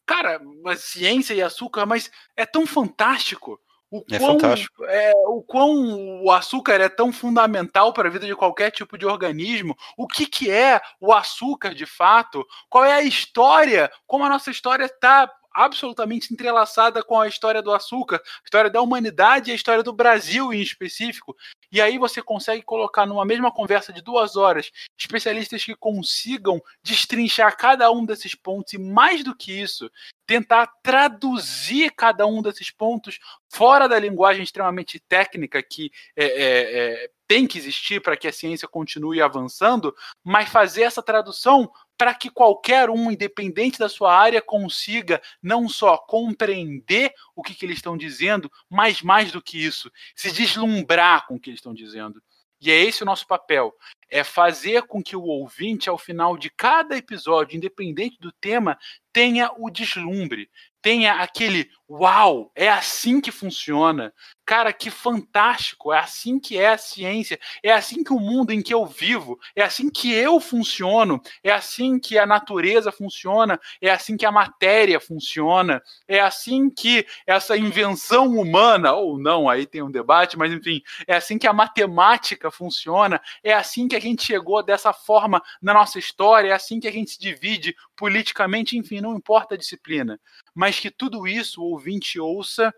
[0.07, 0.41] Cara,
[0.79, 4.85] ciência e açúcar, mas é tão fantástico o é quão, fantástico.
[4.85, 9.07] É, o quão o açúcar é tão fundamental para a vida de qualquer tipo de
[9.07, 14.29] organismo, o que, que é o açúcar de fato, qual é a história, como a
[14.29, 19.53] nossa história está absolutamente entrelaçada com a história do açúcar, a história da humanidade e
[19.53, 21.35] a história do Brasil em específico.
[21.71, 27.57] E aí você consegue colocar numa mesma conversa de duas horas especialistas que consigam destrinchar
[27.57, 29.91] cada um desses pontos e, mais do que isso,
[30.27, 37.11] tentar traduzir cada um desses pontos fora da linguagem extremamente técnica que é, é, é,
[37.27, 39.95] tem que existir para que a ciência continue avançando,
[40.25, 45.99] mas fazer essa tradução para que qualquer um, independente da sua área, consiga não só
[45.99, 51.35] compreender o que, que eles estão dizendo, mas mais do que isso, se deslumbrar com
[51.35, 52.23] o que eles estão dizendo.
[52.61, 53.75] E é esse o nosso papel:
[54.09, 58.79] é fazer com que o ouvinte, ao final de cada episódio, independente do tema,
[59.13, 60.49] tenha o deslumbre,
[60.81, 64.13] tenha aquele uau, é assim que funciona.
[64.45, 65.93] Cara, que fantástico!
[65.93, 69.39] É assim que é a ciência, é assim que o mundo em que eu vivo,
[69.55, 74.33] é assim que eu funciono, é assim que a natureza funciona, é assim que a
[74.33, 80.53] matéria funciona, é assim que essa invenção humana, ou não, aí tem um debate, mas
[80.53, 85.43] enfim, é assim que a matemática funciona, é assim que a gente chegou dessa forma
[85.61, 89.59] na nossa história, é assim que a gente se divide politicamente, enfim, não importa a
[89.59, 90.19] disciplina.
[90.55, 92.75] Mas que tudo isso o ouvinte ouça,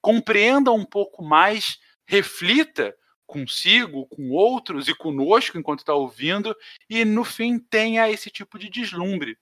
[0.00, 2.94] compreenda um pouco mais, reflita
[3.26, 6.54] consigo, com outros e conosco enquanto está ouvindo,
[6.88, 9.38] e no fim tenha esse tipo de deslumbre.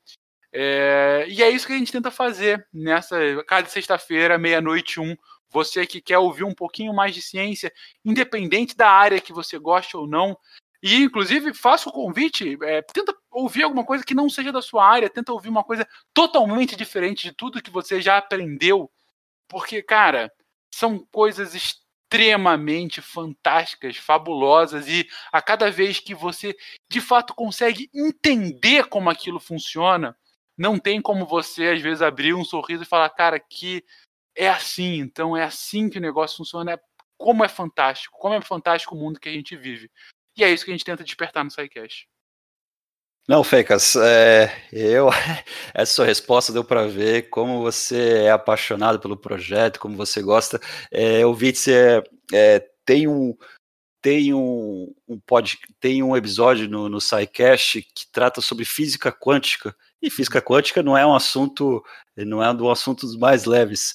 [0.52, 5.16] É, e é isso que a gente tenta fazer nessa cada sexta-feira, meia-noite um.
[5.48, 7.72] Você que quer ouvir um pouquinho mais de ciência,
[8.04, 10.38] independente da área que você goste ou não,
[10.82, 14.86] e, inclusive, faço o convite, é, tenta ouvir alguma coisa que não seja da sua
[14.86, 18.90] área, tenta ouvir uma coisa totalmente diferente de tudo que você já aprendeu.
[19.50, 20.32] Porque, cara,
[20.72, 26.56] são coisas extremamente fantásticas, fabulosas, e a cada vez que você
[26.88, 30.16] de fato consegue entender como aquilo funciona,
[30.56, 33.84] não tem como você, às vezes, abrir um sorriso e falar, cara, que
[34.36, 36.80] é assim, então é assim que o negócio funciona, é,
[37.18, 39.90] como é fantástico, como é fantástico o mundo que a gente vive.
[40.36, 42.08] E é isso que a gente tenta despertar no SciCast.
[43.30, 45.08] Não, Fecas, é, eu
[45.72, 50.60] essa sua resposta deu para ver como você é apaixonado pelo projeto, como você gosta.
[50.90, 52.02] É, eu vi que você
[52.32, 53.36] é, tem um
[54.02, 59.76] tem um, um pod, tem um episódio no, no SciCast que trata sobre física quântica
[60.02, 61.84] e física quântica não é um assunto
[62.16, 63.94] não é um dos assuntos mais leves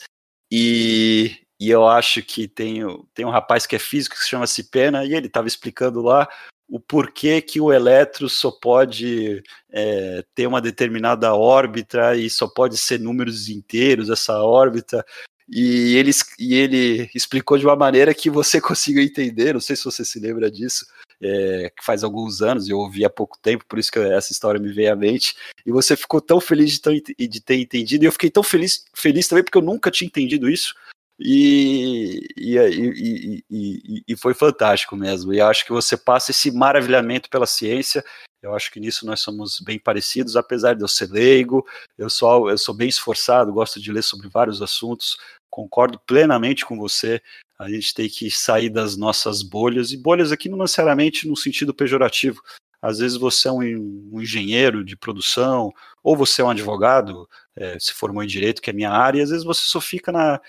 [0.49, 2.81] e e eu acho que tem,
[3.13, 6.27] tem um rapaz que é físico que se chama Cipena, e ele estava explicando lá
[6.67, 12.77] o porquê que o elétron só pode é, ter uma determinada órbita e só pode
[12.77, 15.05] ser números inteiros essa órbita.
[15.47, 19.85] E ele, e ele explicou de uma maneira que você consiga entender, não sei se
[19.85, 20.85] você se lembra disso,
[21.21, 24.73] é, faz alguns anos, eu ouvi há pouco tempo, por isso que essa história me
[24.73, 25.35] veio à mente,
[25.65, 29.27] e você ficou tão feliz de, de ter entendido, e eu fiquei tão feliz, feliz
[29.27, 30.73] também porque eu nunca tinha entendido isso,
[31.19, 35.33] e, e, e, e, foi fantástico mesmo.
[35.33, 38.03] E acho que você passa esse maravilhamento pela ciência.
[38.41, 41.65] Eu acho que nisso nós somos bem parecidos, apesar de eu ser leigo,
[41.97, 45.17] eu sou, eu sou bem esforçado, gosto de ler sobre vários assuntos,
[45.49, 47.21] concordo plenamente com você.
[47.57, 51.73] A gente tem que sair das nossas bolhas, e bolhas aqui não necessariamente no sentido
[51.73, 52.39] pejorativo.
[52.79, 55.73] Às vezes você é um, um engenheiro de produção,
[56.03, 59.21] ou você é um advogado, é, se formou em direito, que é minha área, e
[59.23, 60.39] às vezes você só fica na,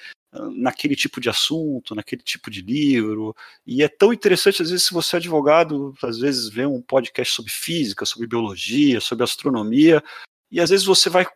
[0.54, 3.34] naquele tipo de assunto, naquele tipo de livro.
[3.66, 7.34] E é tão interessante, às vezes, se você é advogado, às vezes vê um podcast
[7.34, 10.02] sobre física, sobre biologia, sobre astronomia,
[10.50, 11.26] e às vezes você vai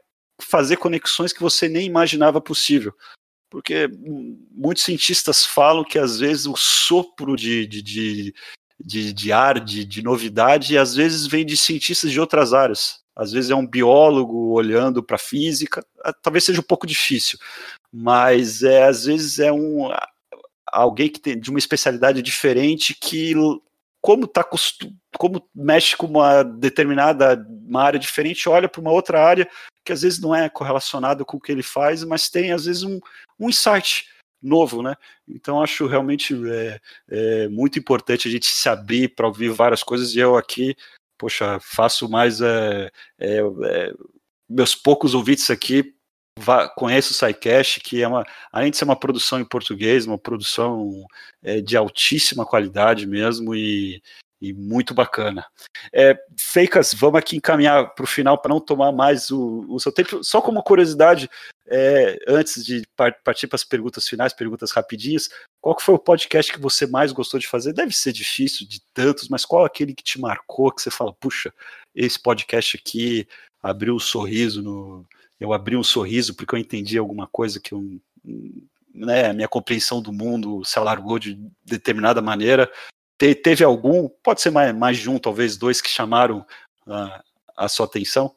[0.41, 2.95] fazer conexões que você nem imaginava possível.
[3.51, 3.89] Porque
[4.53, 8.35] muitos cientistas falam que às vezes o sopro de, de, de,
[8.79, 13.33] de, de ar, de, de novidade, às vezes vem de cientistas de outras áreas às
[13.33, 15.85] vezes é um biólogo olhando para a física,
[16.23, 17.39] talvez seja um pouco difícil,
[17.93, 19.91] mas é, às vezes é um
[20.67, 23.35] alguém que tem de uma especialidade diferente que
[24.01, 24.45] como tá
[25.19, 29.49] como mexe com uma determinada uma área diferente, olha para uma outra área
[29.85, 32.83] que às vezes não é correlacionada com o que ele faz, mas tem às vezes
[32.83, 33.01] um,
[33.39, 34.09] um insight
[34.43, 34.95] novo, né?
[35.29, 40.15] Então acho realmente é, é muito importante a gente se abrir para ouvir várias coisas
[40.15, 40.77] e eu aqui,
[41.19, 43.93] poxa, faço mais é, é, é
[44.49, 45.95] meus poucos ouvintes aqui
[46.77, 51.05] conheço o SciCast, que é uma, além de ser uma produção em português, uma produção
[51.43, 54.03] é, de altíssima qualidade mesmo e,
[54.41, 55.47] e muito bacana.
[55.93, 59.93] É, Feicas, vamos aqui encaminhar para o final para não tomar mais o, o, seu
[59.93, 60.25] tempo.
[60.25, 61.29] Só como curiosidade,
[61.67, 65.29] é, antes de partir para as perguntas finais, perguntas rapidinhas,
[65.61, 67.75] qual foi o podcast que você mais gostou de fazer?
[67.75, 71.53] Deve ser difícil de tantos, mas qual aquele que te marcou, que você fala, puxa,
[71.95, 73.29] esse podcast aqui
[73.63, 75.07] abriu o um sorriso no,
[75.41, 77.83] eu abri um sorriso porque eu entendi alguma coisa que eu,
[78.95, 82.71] né, minha compreensão do mundo se alargou de determinada maneira.
[83.19, 86.45] Te, teve algum, pode ser mais, mais de um, talvez dois, que chamaram
[86.87, 87.23] a,
[87.57, 88.35] a sua atenção?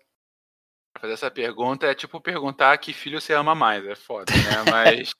[1.03, 4.63] Fazer essa pergunta é tipo perguntar que filho você ama mais, é foda, né?
[4.71, 5.13] Mas.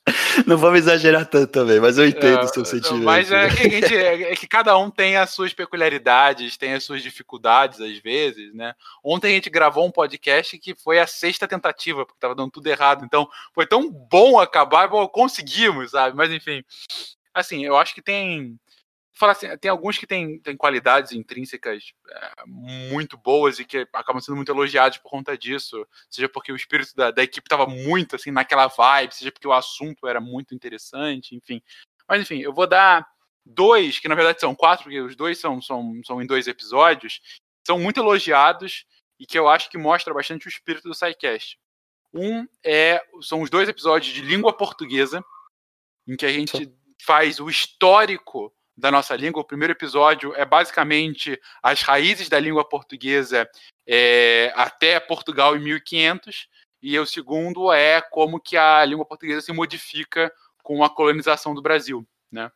[0.48, 3.04] não vamos exagerar tanto também, mas eu entendo é, o seu sentimento.
[3.04, 6.86] Mas é que, gente, é, é que, cada um tem as suas peculiaridades, tem as
[6.86, 8.74] suas dificuldades, às vezes, né?
[9.04, 12.68] Ontem a gente gravou um podcast que foi a sexta tentativa, porque tava dando tudo
[12.68, 13.04] errado.
[13.04, 16.16] Então, foi tão bom acabar, bom, conseguimos, sabe?
[16.16, 16.64] Mas enfim.
[17.34, 18.58] Assim, eu acho que tem
[19.14, 24.20] falar assim, tem alguns que têm, têm qualidades intrínsecas é, muito boas e que acabam
[24.20, 28.16] sendo muito elogiados por conta disso, seja porque o espírito da, da equipe estava muito
[28.16, 31.62] assim naquela vibe, seja porque o assunto era muito interessante, enfim.
[32.08, 33.08] Mas enfim, eu vou dar
[33.46, 37.22] dois, que na verdade são quatro, porque os dois são, são, são em dois episódios,
[37.66, 38.86] são muito elogiados
[39.20, 41.60] e que eu acho que mostra bastante o espírito do SciCast.
[42.14, 45.24] Um é, são os dois episódios de língua portuguesa,
[46.08, 46.72] em que a gente
[47.02, 49.42] faz o histórico da nossa língua.
[49.42, 53.50] O primeiro episódio é basicamente as raízes da língua portuguesa
[53.88, 56.48] é, até Portugal em 1500,
[56.82, 60.32] e o segundo é como que a língua portuguesa se modifica
[60.62, 62.52] com a colonização do Brasil, né?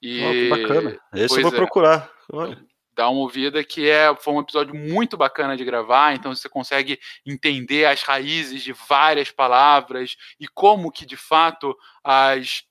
[0.00, 1.00] E, oh, que bacana.
[1.14, 2.10] Esse eu vou é, procurar.
[2.32, 2.64] Olha.
[2.92, 6.98] Dá uma ouvida que é, foi um episódio muito bacana de gravar, então você consegue
[7.24, 12.64] entender as raízes de várias palavras e como que de fato as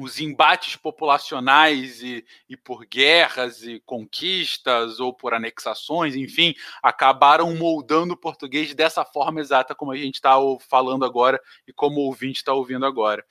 [0.00, 8.14] os embates populacionais e, e, por guerras e conquistas ou por anexações, enfim, acabaram moldando
[8.14, 10.34] o português dessa forma exata como a gente está
[10.68, 13.24] falando agora e como o ouvinte está ouvindo agora.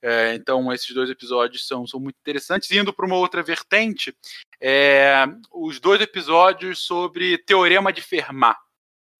[0.00, 2.70] É, então, esses dois episódios são, são muito interessantes.
[2.70, 4.14] Indo para uma outra vertente,
[4.60, 8.58] é, os dois episódios sobre Teorema de Fermat.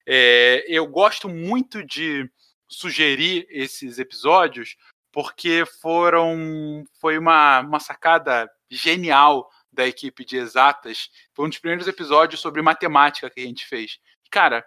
[0.06, 2.28] É, eu gosto muito de
[2.68, 4.76] sugerir esses episódios
[5.12, 11.10] porque foram foi uma, uma sacada genial da equipe de exatas.
[11.34, 13.98] Foi um dos primeiros episódios sobre matemática que a gente fez.
[14.30, 14.64] Cara,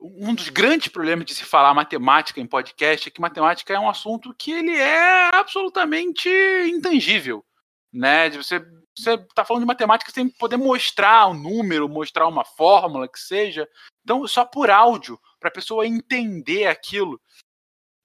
[0.00, 3.88] um dos grandes problemas de se falar matemática em podcast é que matemática é um
[3.88, 6.28] assunto que ele é absolutamente
[6.68, 7.44] intangível,
[7.92, 8.30] né?
[8.30, 8.64] Você
[8.98, 13.68] você está falando de matemática sem poder mostrar um número, mostrar uma fórmula que seja.
[14.02, 17.20] Então, só por áudio, para a pessoa entender aquilo.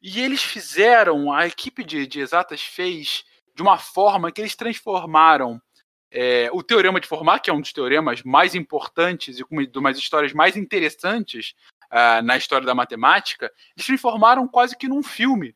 [0.02, 3.24] E eles fizeram, a equipe de, de exatas fez
[3.56, 5.62] de uma forma que eles transformaram
[6.10, 9.98] é, o teorema de Fermat, que é um dos teoremas mais importantes e de umas
[9.98, 11.54] histórias mais interessantes
[11.92, 15.56] uh, na história da matemática, eles transformaram quase que num filme.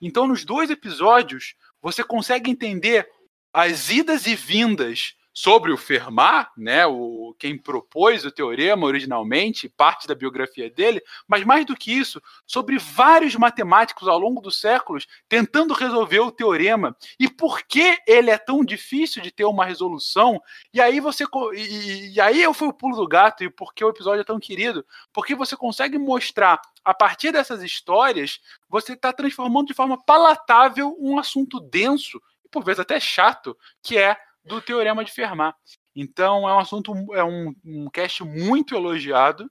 [0.00, 3.08] Então, nos dois episódios, você consegue entender
[3.52, 10.06] as idas e vindas sobre o Fermat, né, o, quem propôs o teorema originalmente, parte
[10.06, 15.06] da biografia dele, mas mais do que isso, sobre vários matemáticos ao longo dos séculos
[15.28, 20.40] tentando resolver o teorema e por que ele é tão difícil de ter uma resolução.
[20.74, 21.24] E aí você
[21.54, 24.24] e, e aí eu fui o pulo do gato e por que o episódio é
[24.24, 30.02] tão querido, porque você consegue mostrar a partir dessas histórias, você está transformando de forma
[30.02, 35.56] palatável um assunto denso e por vezes até chato, que é do Teorema de Fermat.
[35.94, 39.44] Então é um assunto, é um, um cast muito elogiado.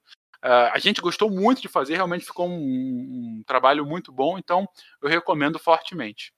[0.43, 2.53] Uh, a gente gostou muito de fazer, realmente ficou um,
[3.39, 4.65] um, trabalho muito bom, então
[5.01, 6.31] eu recomendo fortemente.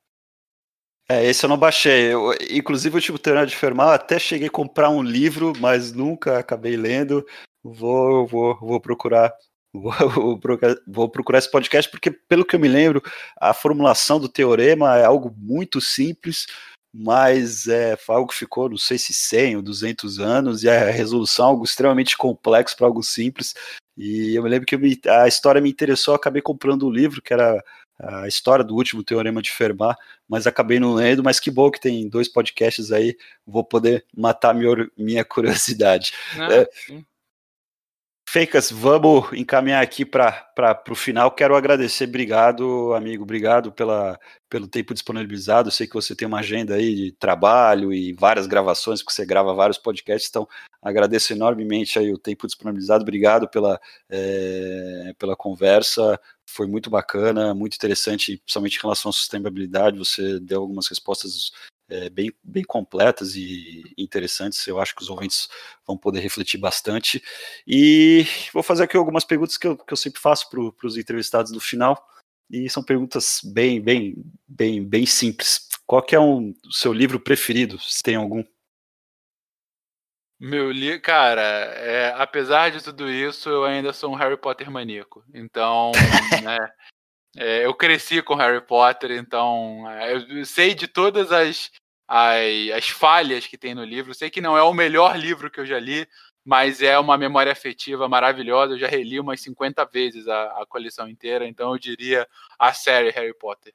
[1.08, 2.14] É, esse eu não baixei.
[2.14, 6.40] Eu, inclusive, o tipo Teorema de Fermat, até cheguei a comprar um livro, mas nunca
[6.40, 7.26] acabei lendo.
[7.64, 9.32] Vou, vou, vou procurar.
[9.74, 13.02] Vou, vou, procurar, vou procurar esse podcast, porque, pelo que eu me lembro,
[13.40, 16.46] a formulação do teorema é algo muito simples,
[16.94, 21.46] mas é algo que ficou, não sei se 100 ou 200 anos, e a resolução
[21.46, 23.54] é algo extremamente complexo para algo simples.
[23.98, 27.34] E eu me lembro que me, a história me interessou, acabei comprando um livro que
[27.34, 27.64] era
[28.02, 29.96] a história do último Teorema de Fermat,
[30.28, 33.16] mas acabei não lendo, mas que bom que tem dois podcasts aí,
[33.46, 36.12] vou poder matar minha, minha curiosidade.
[36.38, 36.70] Ah, é,
[38.32, 41.32] Feicas, vamos encaminhar aqui para o final.
[41.32, 44.18] Quero agradecer, obrigado, amigo, obrigado pela,
[44.50, 45.70] pelo tempo disponibilizado.
[45.70, 49.54] sei que você tem uma agenda aí de trabalho e várias gravações, porque você grava
[49.54, 50.48] vários podcasts, então
[50.82, 53.02] agradeço enormemente aí o tempo disponibilizado.
[53.02, 53.78] Obrigado pela,
[54.10, 59.98] é, pela conversa, foi muito bacana, muito interessante, principalmente em relação à sustentabilidade.
[59.98, 61.52] Você deu algumas respostas
[61.92, 64.66] é, bem, bem completas e interessantes.
[64.66, 65.50] Eu acho que os ouvintes
[65.86, 67.22] vão poder refletir bastante.
[67.68, 71.52] E vou fazer aqui algumas perguntas que eu, que eu sempre faço para os entrevistados
[71.52, 72.02] no final.
[72.50, 74.16] E são perguntas bem, bem,
[74.48, 75.68] bem, bem simples.
[75.86, 78.44] Qual que é um, o seu livro preferido, se tem algum?
[80.40, 85.24] Meu livro, cara, é, apesar de tudo isso, eu ainda sou um Harry Potter maníaco.
[85.34, 85.92] Então,
[86.44, 86.58] né,
[87.38, 91.72] é, eu cresci com Harry Potter, então é, eu sei de todas as,
[92.12, 94.14] as, as falhas que tem no livro.
[94.14, 96.06] Sei que não é o melhor livro que eu já li,
[96.44, 98.74] mas é uma memória afetiva maravilhosa.
[98.74, 102.28] Eu já reli umas 50 vezes a, a coleção inteira, então eu diria
[102.60, 103.74] a série Harry Potter.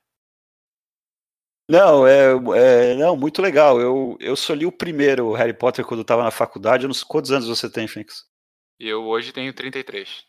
[1.69, 3.81] Não, é, é, não, muito legal.
[3.81, 6.85] Eu, eu só li o primeiro Harry Potter quando eu estava na faculdade.
[6.85, 8.27] Eu não sei quantos anos você tem, Fênix?
[8.79, 10.27] Eu hoje tenho 33.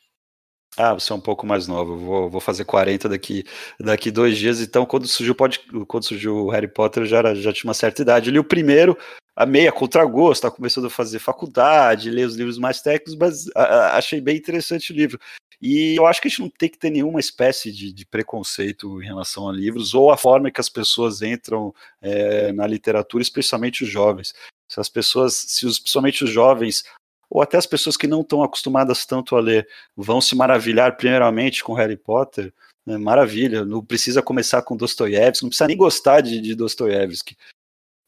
[0.78, 1.98] Ah, você é um pouco mais novo.
[1.98, 3.44] Vou, vou fazer 40 daqui,
[3.80, 4.62] daqui dois dias.
[4.62, 8.04] Então, quando surgiu, pode, quando surgiu o Harry Potter, já, era, já tinha uma certa
[8.04, 8.30] idade.
[8.30, 8.96] Eu li o primeiro,
[9.36, 13.64] a meia contragosto, tá começando a fazer faculdade, ler os livros mais técnicos, mas a,
[13.64, 15.20] a, achei bem interessante o livro.
[15.60, 19.02] E eu acho que a gente não tem que ter nenhuma espécie de, de preconceito
[19.02, 23.84] em relação a livros, ou a forma que as pessoas entram é, na literatura, especialmente
[23.84, 24.36] os jovens.
[24.70, 26.84] Se as pessoas, se os, principalmente os jovens,
[27.30, 31.64] ou até as pessoas que não estão acostumadas tanto a ler vão se maravilhar primeiramente
[31.64, 32.54] com Harry Potter,
[32.86, 37.36] né, maravilha, não precisa começar com Dostoiévski, não precisa nem gostar de, de Dostoiévski,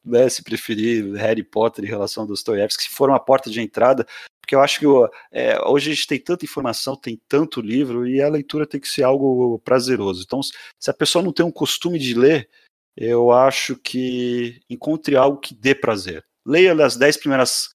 [0.06, 4.08] né, se preferir Harry Potter em relação a Dostoiévski, se for uma porta de entrada,
[4.40, 4.86] porque eu acho que
[5.32, 8.88] é, hoje a gente tem tanta informação, tem tanto livro, e a leitura tem que
[8.88, 10.24] ser algo prazeroso.
[10.26, 12.50] Então, se a pessoa não tem um costume de ler,
[12.98, 16.26] eu acho que encontre algo que dê prazer.
[16.44, 17.70] Leia as dez primeiras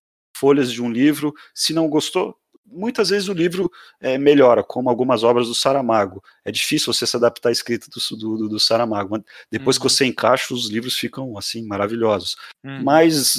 [0.44, 1.34] folhas de um livro.
[1.54, 6.22] Se não gostou, muitas vezes o livro é, melhora, como algumas obras do Saramago.
[6.44, 9.08] É difícil você se adaptar à escrita do, do, do Saramago.
[9.12, 9.82] Mas depois uhum.
[9.82, 12.36] que você encaixa, os livros ficam assim maravilhosos.
[12.62, 12.82] Uhum.
[12.84, 13.38] Mas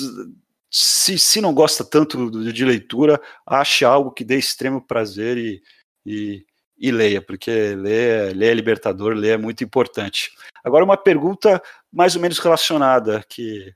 [0.71, 5.61] se, se não gosta tanto de leitura, ache algo que dê extremo prazer e,
[6.03, 6.43] e,
[6.75, 10.31] e leia, porque ler, ler é libertador, ler é muito importante.
[10.63, 11.61] Agora, uma pergunta
[11.93, 13.71] mais ou menos relacionada, que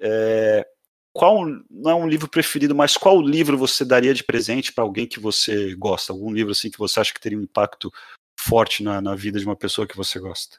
[0.00, 0.66] é,
[1.12, 5.06] qual não é um livro preferido, mas qual livro você daria de presente para alguém
[5.06, 6.12] que você gosta?
[6.12, 7.92] Algum livro assim que você acha que teria um impacto
[8.38, 10.58] forte na, na vida de uma pessoa que você gosta?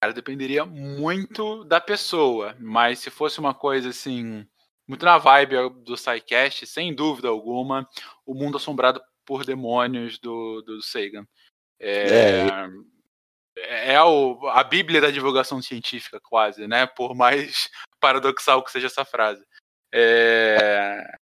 [0.00, 4.46] Cara, dependeria muito da pessoa, mas se fosse uma coisa assim,
[4.86, 7.88] muito na vibe do SciCast, sem dúvida alguma,
[8.24, 11.26] O Mundo Assombrado por Demônios do, do Sagan.
[11.80, 12.68] É, é,
[13.56, 16.86] é o, a bíblia da divulgação científica, quase, né?
[16.86, 17.70] Por mais
[18.00, 19.44] paradoxal que seja essa frase.
[19.92, 21.16] É,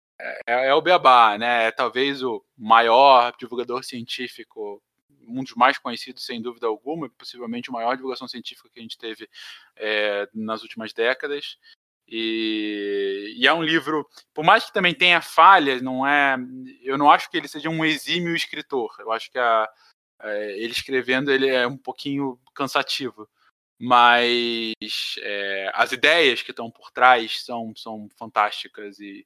[0.48, 1.66] é, é o Beabá, né?
[1.66, 4.82] É talvez o maior divulgador científico,
[5.28, 8.98] um dos mais conhecidos, sem dúvida alguma, possivelmente o maior divulgação científica que a gente
[8.98, 9.30] teve
[9.76, 11.58] é, nas últimas décadas.
[12.08, 16.36] E, e, é um livro, por mais que também tenha falhas, não é,
[16.82, 18.94] eu não acho que ele seja um exímio escritor.
[19.00, 19.70] Eu acho que a,
[20.24, 23.28] é, ele escrevendo ele é um pouquinho cansativo,
[23.80, 24.76] mas
[25.20, 29.26] é, as ideias que estão por trás são, são fantásticas e,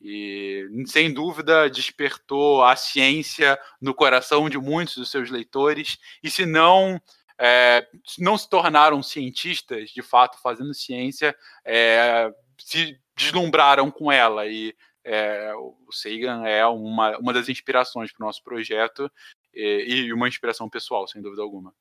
[0.00, 5.98] e, sem dúvida, despertou a ciência no coração de muitos dos seus leitores.
[6.22, 7.00] E se não,
[7.36, 7.86] é,
[8.18, 14.46] não se tornaram cientistas, de fato, fazendo ciência, é, se deslumbraram com ela.
[14.46, 19.10] E é, o Sagan é uma, uma das inspirações para o nosso projeto
[19.56, 21.72] e, e uma inspiração pessoal, sem dúvida alguma.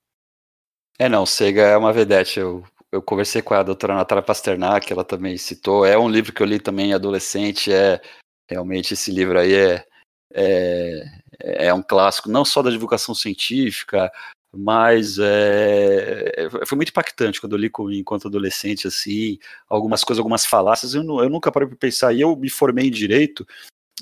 [0.97, 2.39] É, não, Sega é uma vedete.
[2.39, 5.85] Eu, eu conversei com a doutora Natália Pasternak, ela também citou.
[5.85, 7.71] É um livro que eu li também adolescente.
[7.71, 8.01] É
[8.49, 9.85] realmente esse livro aí é,
[10.33, 14.11] é, é um clássico, não só da divulgação científica,
[14.55, 19.37] mas é, é foi muito impactante quando eu li enquanto adolescente, assim,
[19.67, 20.93] algumas coisas, algumas falácias.
[20.95, 22.13] Eu, eu nunca parei para pensar.
[22.13, 23.45] E eu me formei em direito.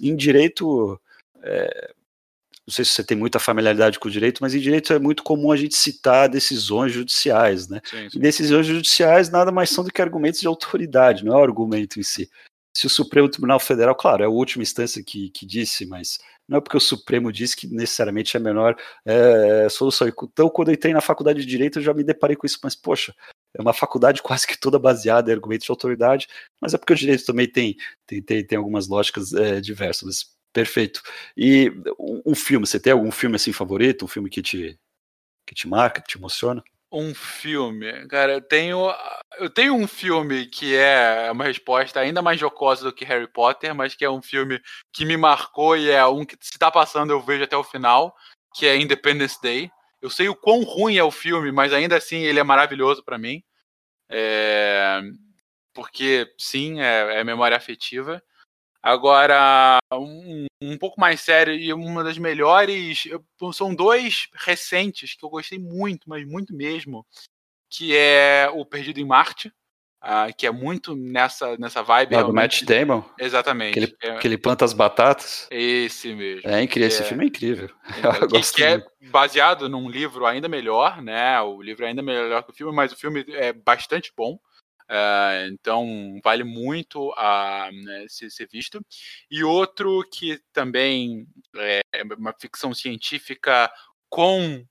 [0.01, 0.99] Em direito,
[1.41, 1.93] é,
[2.68, 5.22] não sei se você tem muita familiaridade com o direito, mas em direito é muito
[5.22, 7.81] comum a gente citar decisões judiciais, né?
[7.84, 8.18] Sim, sim.
[8.18, 11.99] E decisões judiciais nada mais são do que argumentos de autoridade, não é o argumento
[11.99, 12.30] em si.
[12.76, 16.18] Se o Supremo Tribunal Federal, claro, é a última instância que, que disse, mas
[16.48, 18.76] não é porque o Supremo diz que necessariamente é a menor
[19.06, 20.07] é, solução.
[20.07, 22.76] Então, quando eu entrei na faculdade de Direito, eu já me deparei com isso, mas,
[22.76, 23.14] poxa,
[23.56, 26.27] é uma faculdade quase que toda baseada em argumentos de autoridade,
[26.60, 27.76] mas é porque o direito também tem,
[28.07, 30.34] tem, tem, tem algumas lógicas é, diversas.
[30.53, 31.01] Perfeito.
[31.35, 31.71] E
[32.25, 34.05] um, filme, você tem algum filme assim favorito?
[34.05, 34.80] Um filme que te,
[35.47, 36.63] que te marca, que te emociona?
[36.91, 38.93] Um filme, cara, eu tenho,
[39.39, 43.73] eu tenho um filme que é uma resposta ainda mais jocosa do que Harry Potter,
[43.73, 44.61] mas que é um filme
[44.91, 48.15] que me marcou e é um que se tá passando eu vejo até o final,
[48.53, 49.71] que é Independence Day.
[49.99, 53.17] Eu sei o quão ruim é o filme, mas ainda assim ele é maravilhoso para
[53.17, 53.43] mim.
[54.07, 55.01] É...
[55.73, 58.21] Porque, sim, é, é, memória afetiva.
[58.84, 63.07] Agora, um, um pouco mais sério e uma das melhores.
[63.53, 67.05] São dois recentes que eu gostei muito, mas muito mesmo.
[67.69, 69.51] Que é O Perdido em Marte,
[70.03, 72.18] Uh, que é muito nessa, nessa vibe.
[72.18, 73.01] Ah, do Matt Damon?
[73.18, 73.72] Exatamente.
[73.72, 75.47] Que ele, é, que ele planta as batatas.
[75.49, 76.41] Esse mesmo.
[76.43, 77.69] É incrível, esse é, filme é incrível.
[77.97, 81.39] Então, que é baseado num livro ainda melhor, né?
[81.39, 84.38] O livro é ainda melhor que o filme, mas o filme é bastante bom.
[84.93, 88.79] Uh, então vale muito a né, ser, ser, visto.
[89.31, 91.25] E outro que também
[91.55, 91.81] é
[92.15, 93.71] uma ficção científica
[94.07, 94.63] com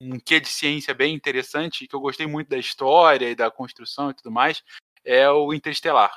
[0.00, 4.10] um quê de ciência bem interessante, que eu gostei muito da história e da construção
[4.10, 4.64] e tudo mais,
[5.04, 6.12] é o Interestelar,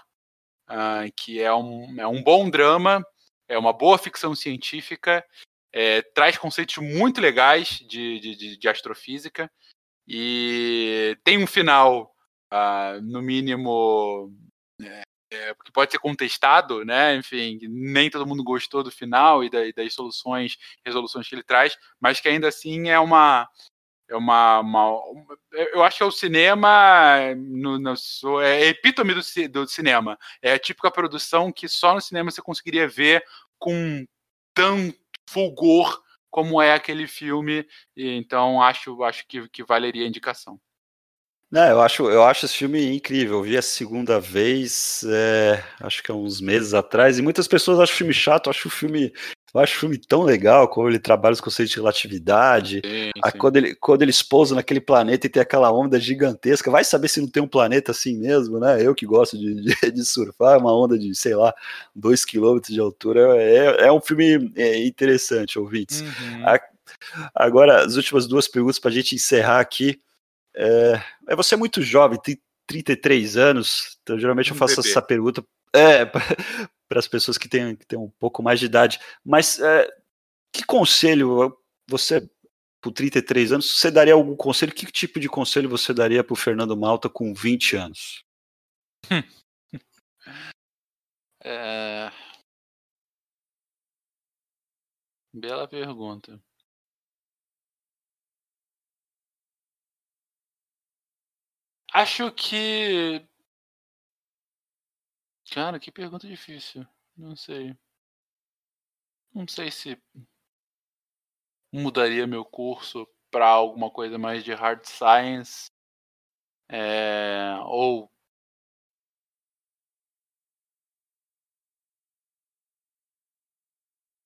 [0.67, 3.05] uh, que é um, é um bom drama,
[3.47, 5.23] é uma boa ficção científica,
[5.71, 9.51] é, traz conceitos muito legais de, de, de astrofísica
[10.07, 12.14] e tem um final,
[12.53, 14.33] uh, no mínimo,
[14.81, 17.15] é, é, que pode ser contestado, né?
[17.15, 21.43] Enfim, nem todo mundo gostou do final e, da, e das soluções, resoluções que ele
[21.43, 23.47] traz, mas que ainda assim é uma
[24.07, 25.01] é uma, uma,
[25.51, 27.95] eu acho que é o cinema no, no,
[28.39, 32.87] é epítome do, do cinema é a típica produção que só no cinema você conseguiria
[32.87, 33.23] ver
[33.57, 34.05] com
[34.53, 34.95] tanto
[35.27, 37.67] fulgor como é aquele filme
[37.97, 40.59] e, então acho acho que, que valeria a indicação
[41.55, 43.37] não, eu acho, eu acho esse filme incrível.
[43.37, 47.79] Eu vi a segunda vez, é, acho que há uns meses atrás, e muitas pessoas
[47.79, 48.49] acham o filme chato.
[48.49, 49.13] Acho o filme
[49.53, 52.81] eu acho o filme tão legal, como ele trabalha os conceitos de relatividade.
[52.83, 53.37] Sim, sim.
[53.37, 57.21] quando, ele, quando eles pousam naquele planeta e tem aquela onda gigantesca, vai saber se
[57.21, 58.85] não tem um planeta assim mesmo, né?
[58.85, 61.53] Eu que gosto de, de, de surfar, uma onda de, sei lá,
[61.95, 63.41] dois quilômetros de altura.
[63.41, 66.01] É, é um filme é, interessante, ouvintes.
[66.01, 66.45] Uhum.
[66.45, 66.59] A,
[67.33, 70.01] agora, as últimas duas perguntas para a gente encerrar aqui.
[70.55, 74.89] É, é, você é muito jovem, tem 33 anos, então geralmente um eu faço bebê.
[74.89, 76.05] essa pergunta é,
[76.87, 78.99] para as pessoas que têm, que têm um pouco mais de idade.
[79.23, 79.87] Mas é,
[80.53, 81.57] que conselho
[81.87, 82.27] você,
[82.81, 84.73] por 33 anos, você daria algum conselho?
[84.73, 88.23] Que tipo de conselho você daria para o Fernando Malta com 20 anos?
[91.47, 92.11] É...
[95.31, 96.41] Bela pergunta.
[102.01, 103.25] Acho que
[105.49, 106.85] Cara, que pergunta difícil.
[107.17, 107.75] Não sei.
[109.33, 109.97] Não sei se
[111.71, 115.69] mudaria meu curso para alguma coisa mais de hard science.
[116.69, 118.11] É, ou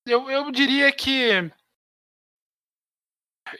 [0.06, 1.50] eu, eu diria que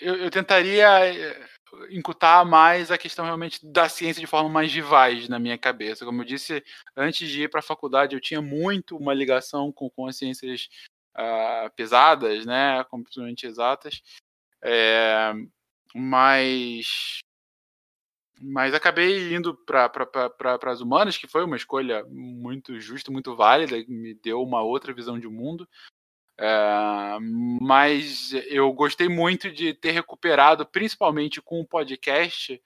[0.01, 1.49] eu, eu tentaria eh,
[1.91, 6.05] incutar mais a questão realmente da ciência de forma mais vivaz na minha cabeça.
[6.05, 6.63] Como eu disse,
[6.97, 10.69] antes de ir para a faculdade, eu tinha muito uma ligação com, com as ciências
[11.17, 14.03] uh, pesadas, né, completamente exatas,
[14.63, 15.33] é,
[15.95, 17.21] mas
[18.43, 23.77] mas acabei indo para pra, as humanas, que foi uma escolha muito justa, muito válida,
[23.87, 25.69] me deu uma outra visão de mundo.
[26.43, 27.19] É,
[27.61, 32.59] mas eu gostei muito de ter recuperado, principalmente com o podcast,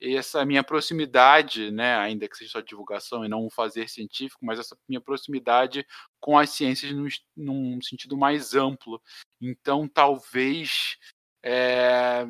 [0.00, 4.58] essa minha proximidade, né, ainda que seja só divulgação e não um fazer científico, mas
[4.58, 5.86] essa minha proximidade
[6.18, 9.02] com as ciências num, num sentido mais amplo.
[9.40, 10.96] Então, talvez
[11.42, 12.24] é,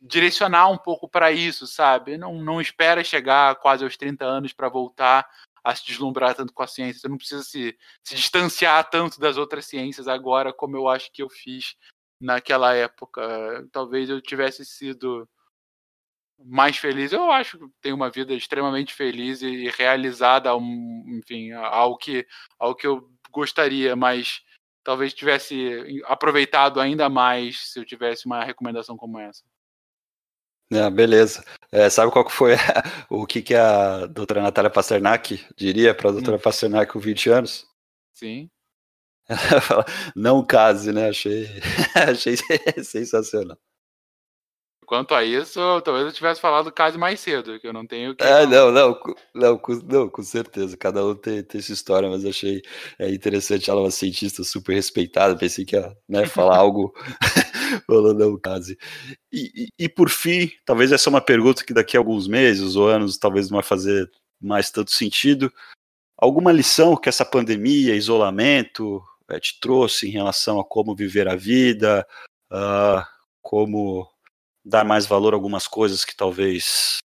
[0.00, 2.16] direcionar um pouco para isso, sabe?
[2.16, 5.28] Não, não espera chegar quase aos 30 anos para voltar
[5.68, 6.98] a se deslumbrar tanto com a ciência.
[6.98, 11.22] Você não precisa se, se distanciar tanto das outras ciências agora, como eu acho que
[11.22, 11.76] eu fiz
[12.18, 13.68] naquela época.
[13.70, 15.28] Talvez eu tivesse sido
[16.42, 17.12] mais feliz.
[17.12, 20.50] Eu acho que tenho uma vida extremamente feliz e realizada,
[21.06, 22.26] enfim, ao que,
[22.58, 24.40] ao que eu gostaria, mas
[24.82, 29.44] talvez tivesse aproveitado ainda mais se eu tivesse uma recomendação como essa.
[30.72, 31.42] Ah, beleza.
[31.72, 32.52] É, sabe qual que foi
[33.08, 36.40] o que, que a doutora Natália Pasternak diria para a doutora hum.
[36.40, 37.66] Pasternak com 20 anos?
[38.14, 38.50] Sim.
[40.16, 41.08] não case, né?
[41.08, 41.48] Achei,
[41.94, 42.36] achei
[42.84, 43.58] sensacional.
[44.88, 48.24] Quanto a isso, talvez eu tivesse falado case mais cedo, que eu não tenho que.
[48.24, 48.98] É, não, não,
[49.34, 50.78] não, com, não, com certeza.
[50.78, 52.62] Cada um tem, tem sua história, mas achei
[52.98, 53.68] é, interessante.
[53.68, 55.36] Ela é uma cientista super respeitada.
[55.36, 56.94] Pensei que ia né, falar algo
[57.86, 58.78] falando não case.
[59.32, 62.76] E, e, e, por fim, talvez essa é uma pergunta que daqui a alguns meses
[62.76, 65.52] ou anos talvez não vai fazer mais tanto sentido.
[66.16, 71.36] Alguma lição que essa pandemia, isolamento, é, te trouxe em relação a como viver a
[71.36, 72.06] vida,
[72.52, 73.04] uh,
[73.42, 74.08] como
[74.64, 76.98] dar mais valor a algumas coisas que talvez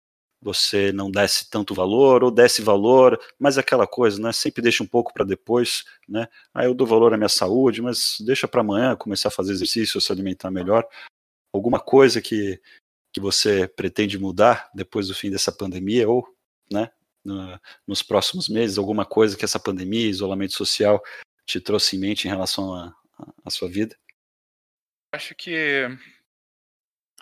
[0.44, 4.32] você não desse tanto valor ou desse valor, mas aquela coisa, né?
[4.34, 6.28] Sempre deixa um pouco para depois, né?
[6.54, 10.02] Aí eu dou valor à minha saúde, mas deixa para amanhã começar a fazer exercício,
[10.02, 10.86] se alimentar melhor.
[11.54, 12.60] Alguma coisa que
[13.14, 16.28] que você pretende mudar depois do fim dessa pandemia ou,
[16.72, 16.90] né,
[17.24, 21.00] no, nos próximos meses, alguma coisa que essa pandemia, isolamento social
[21.46, 22.74] te trouxe em mente em relação
[23.46, 23.96] à sua vida?
[25.14, 25.88] Acho que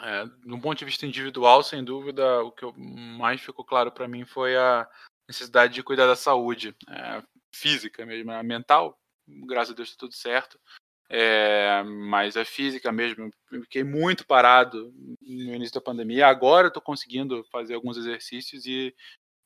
[0.01, 0.25] é,
[0.59, 4.87] ponto de vista individual, sem dúvida, o que mais ficou claro para mim foi a
[5.27, 7.23] necessidade de cuidar da saúde é,
[7.53, 8.97] física mesmo, a mental,
[9.45, 10.59] graças a Deus está tudo certo,
[11.13, 16.27] é, mas a física mesmo, eu fiquei muito parado no início da pandemia.
[16.27, 18.95] Agora estou conseguindo fazer alguns exercícios e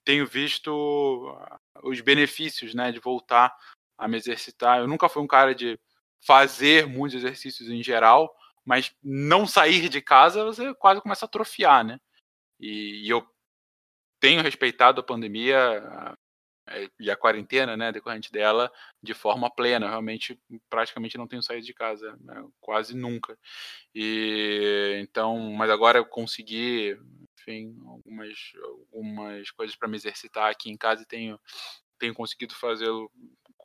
[0.04, 1.36] tenho visto
[1.82, 3.52] os benefícios né, de voltar
[3.98, 4.78] a me exercitar.
[4.78, 5.80] Eu nunca fui um cara de
[6.24, 8.32] fazer muitos exercícios em geral,
[8.66, 12.00] mas não sair de casa você quase começa a atrofiar, né?
[12.60, 13.26] E, e eu
[14.20, 16.16] tenho respeitado a pandemia
[16.68, 18.72] eh, e a quarentena, né, decorrente dela,
[19.04, 19.90] de forma plena.
[19.90, 20.40] Realmente,
[20.70, 23.38] praticamente não tenho saído de casa, né, quase nunca.
[23.94, 26.98] E então, mas agora eu consegui,
[27.40, 28.38] enfim, algumas
[28.94, 31.40] algumas coisas para me exercitar aqui em casa e tenho
[32.00, 33.12] tenho conseguido fazê-lo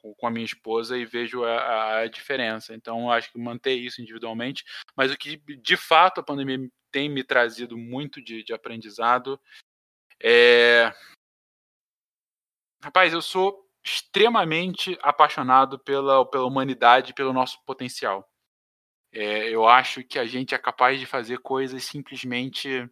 [0.02, 2.74] com a minha esposa e vejo a, a, diferença.
[2.74, 4.64] Então, acho que manter isso individualmente.
[4.96, 6.58] Mas o que de fato a pandemia
[6.90, 9.40] tem me trazido muito de, de aprendizado
[10.22, 10.92] é.
[12.82, 18.28] Rapaz, eu sou extremamente apaixonado pela, pela humanidade, pelo nosso potencial.
[19.12, 22.88] É, eu acho que a gente é capaz de fazer coisas simplesmente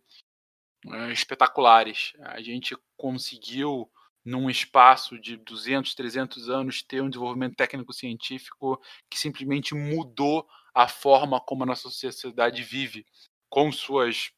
[0.86, 2.12] é, espetaculares.
[2.20, 3.90] A gente conseguiu
[4.28, 8.78] num espaço de 200, 300 anos, ter um desenvolvimento técnico-científico
[9.10, 13.06] que simplesmente mudou a forma como a nossa sociedade vive,
[13.48, 14.30] com suas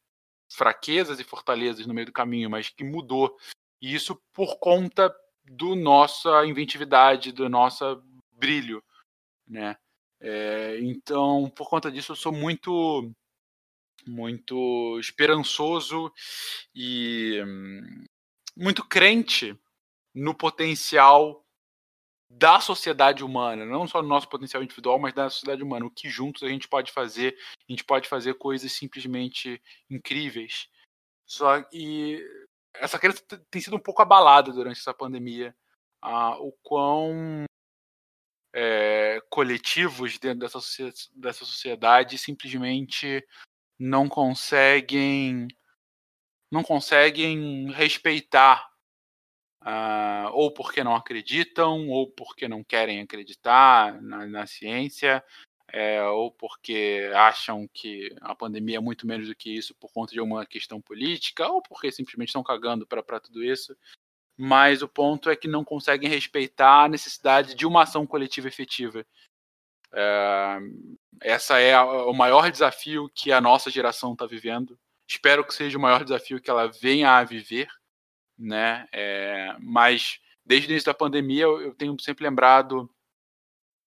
[0.49, 3.37] fraquezas e fortalezas no meio do caminho, mas que mudou.
[3.83, 5.12] E isso por conta
[5.45, 8.01] do nossa inventividade, do nosso
[8.31, 8.83] brilho,
[9.47, 9.77] né?
[10.21, 13.11] É, então, por conta disso, eu sou muito,
[14.07, 16.12] muito esperançoso
[16.73, 18.05] e hum,
[18.57, 19.59] muito crente
[20.15, 21.45] no potencial
[22.28, 25.87] da sociedade humana, não só no nosso potencial individual, mas da sociedade humana.
[25.87, 27.37] O que juntos a gente pode fazer,
[27.69, 29.61] a gente pode fazer coisas simplesmente
[29.91, 30.69] incríveis.
[31.27, 32.24] Só que
[32.74, 35.55] essa crença tem sido um pouco abalada durante essa pandemia.
[36.01, 37.45] Ah, o quão
[38.53, 40.59] é, coletivos dentro dessa,
[41.15, 43.24] dessa sociedade simplesmente
[43.78, 45.49] não conseguem
[46.53, 48.70] não conseguem respeitar
[49.62, 55.23] Uh, ou porque não acreditam, ou porque não querem acreditar na, na ciência,
[55.73, 60.12] é, ou porque acham que a pandemia é muito menos do que isso por conta
[60.12, 63.77] de uma questão política, ou porque simplesmente estão cagando para tudo isso.
[64.37, 69.07] Mas o ponto é que não conseguem respeitar a necessidade de uma ação coletiva efetiva.
[69.93, 70.59] É,
[71.23, 74.78] essa é a, o maior desafio que a nossa geração está vivendo.
[75.09, 77.69] Espero que seja o maior desafio que ela venha a viver
[78.41, 78.89] né?
[78.93, 82.91] É, mas desde o início da pandemia eu, eu tenho sempre lembrado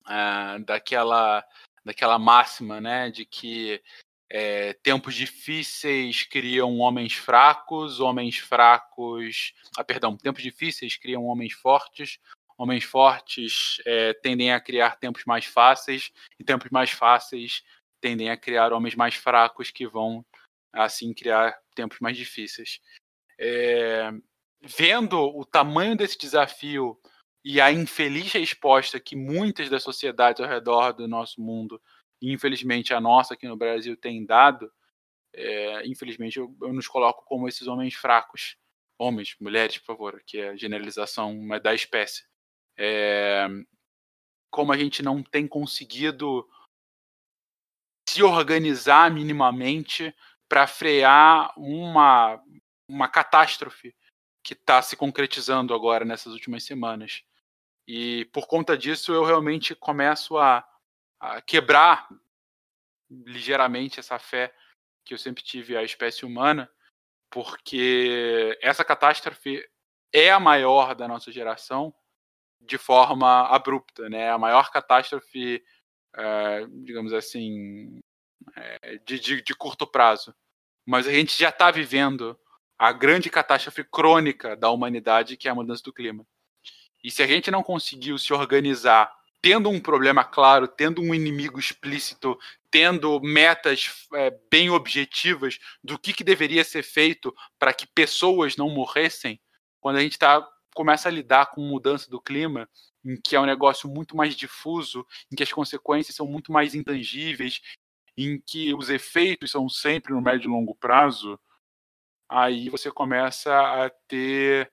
[0.07, 1.43] uh, daquela
[1.85, 3.83] daquela máxima, né, de que
[4.29, 12.19] é, tempos difíceis criam homens fracos, homens fracos, ah, perdão, tempos difíceis criam homens fortes,
[12.57, 17.63] homens fortes é, tendem a criar tempos mais fáceis e tempos mais fáceis
[17.99, 20.25] tendem a criar homens mais fracos que vão
[20.71, 22.79] assim criar tempos mais difíceis.
[23.37, 24.09] É,
[24.63, 26.97] vendo o tamanho desse desafio
[27.43, 31.81] e a infeliz resposta que muitas das sociedades ao redor do nosso mundo,
[32.21, 34.71] e infelizmente a nossa aqui no Brasil, tem dado,
[35.33, 38.55] é, infelizmente eu, eu, nos coloco como esses homens fracos.
[38.97, 42.23] Homens, mulheres, por favor, que é a generalização da espécie.
[42.77, 43.47] É,
[44.49, 46.47] como a gente não tem conseguido
[48.07, 50.15] se organizar minimamente
[50.47, 52.41] para frear uma,
[52.87, 53.93] uma catástrofe
[54.43, 57.23] que está se concretizando agora nessas últimas semanas.
[57.87, 60.67] E por conta disso eu realmente começo a,
[61.19, 62.07] a quebrar
[63.09, 64.53] ligeiramente essa fé
[65.05, 66.69] que eu sempre tive à espécie humana,
[67.29, 69.67] porque essa catástrofe
[70.11, 71.93] é a maior da nossa geração
[72.61, 74.29] de forma abrupta, né?
[74.29, 75.63] A maior catástrofe,
[76.15, 77.99] é, digamos assim,
[78.55, 80.33] é, de, de, de curto prazo.
[80.85, 82.39] Mas a gente já está vivendo
[82.83, 86.27] a grande catástrofe crônica da humanidade, que é a mudança do clima.
[87.01, 89.09] E se a gente não conseguiu se organizar
[89.41, 92.37] tendo um problema claro, tendo um inimigo explícito,
[92.69, 98.69] tendo metas é, bem objetivas do que, que deveria ser feito para que pessoas não
[98.69, 99.39] morressem,
[99.79, 100.45] quando a gente tá,
[100.75, 102.67] começa a lidar com mudança do clima,
[103.05, 106.75] em que é um negócio muito mais difuso, em que as consequências são muito mais
[106.75, 107.61] intangíveis,
[108.17, 111.39] em que os efeitos são sempre no médio e longo prazo,
[112.33, 114.71] aí você começa a ter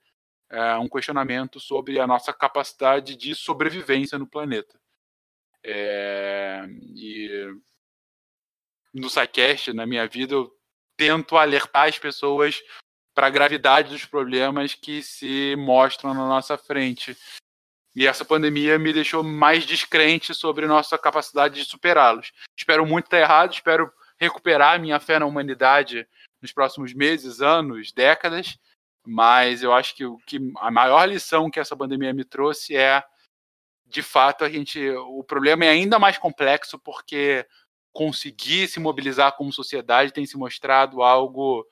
[0.49, 4.81] é, um questionamento sobre a nossa capacidade de sobrevivência no planeta.
[5.63, 6.65] É,
[6.97, 7.55] e
[8.95, 10.51] no SciCast, na minha vida, eu
[10.97, 12.61] tento alertar as pessoas
[13.15, 17.17] para a gravidade dos problemas que se mostram na nossa frente.
[17.95, 22.33] E essa pandemia me deixou mais descrente sobre nossa capacidade de superá-los.
[22.57, 26.09] Espero muito estar errado, espero recuperar minha fé na humanidade
[26.41, 28.59] nos próximos meses, anos, décadas,
[29.07, 33.03] mas eu acho que, o que a maior lição que essa pandemia me trouxe é
[33.87, 37.47] de fato a gente o problema é ainda mais complexo porque
[37.93, 41.67] conseguir se mobilizar como sociedade tem se mostrado algo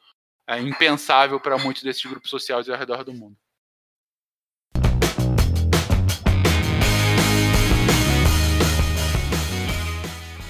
[0.47, 3.37] é, impensável para muitos desses grupos sociais ao redor do mundo.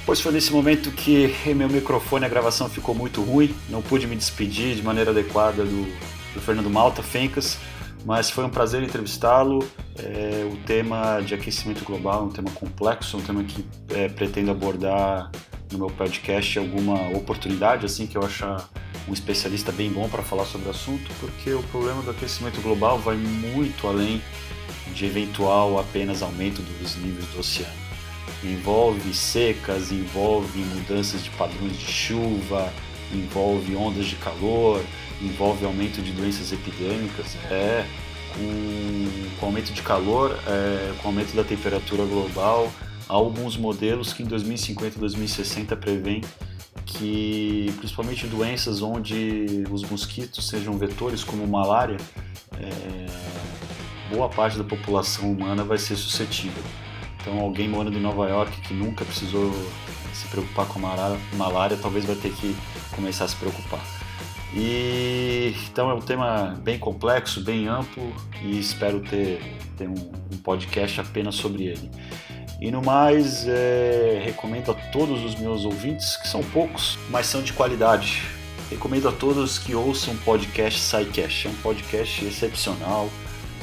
[0.09, 4.17] Pois foi nesse momento que meu microfone, a gravação ficou muito ruim, não pude me
[4.17, 5.85] despedir de maneira adequada do,
[6.33, 7.59] do Fernando Malta, Fencas,
[8.07, 9.63] mas foi um prazer entrevistá-lo.
[9.99, 14.51] É, o tema de aquecimento global é um tema complexo, um tema que é, pretendo
[14.51, 15.31] abordar
[15.71, 18.67] no meu podcast alguma oportunidade, assim, que eu achar
[19.07, 22.99] um especialista bem bom para falar sobre o assunto, porque o problema do aquecimento global
[22.99, 24.23] vai muito além
[24.95, 27.88] de eventual apenas aumento dos níveis do oceano
[28.43, 32.73] envolve secas, envolve mudanças de padrões de chuva,
[33.13, 34.83] envolve ondas de calor,
[35.21, 37.37] envolve aumento de doenças epidêmicas.
[37.51, 37.87] É,
[38.35, 42.71] com, com aumento de calor, é, com aumento da temperatura global,
[43.09, 46.23] há alguns modelos que em 2050 e 2060 prevêem
[46.85, 51.99] que principalmente doenças onde os mosquitos sejam vetores como malária,
[52.59, 53.07] é,
[54.15, 56.63] boa parte da população humana vai ser suscetível.
[57.29, 59.53] Então alguém morando em Nova York que nunca precisou
[60.15, 62.57] se preocupar com malária, malária talvez vai ter que
[62.97, 63.81] começar a se preocupar.
[64.55, 68.11] E então é um tema bem complexo, bem amplo
[68.43, 69.43] e espero ter,
[69.77, 71.91] ter um, um podcast apenas sobre ele.
[72.59, 77.43] E no mais, é, recomendo a todos os meus ouvintes, que são poucos, mas são
[77.43, 78.23] de qualidade.
[78.71, 81.47] Recomendo a todos que ouçam o podcast SciCast.
[81.47, 83.11] É um podcast excepcional,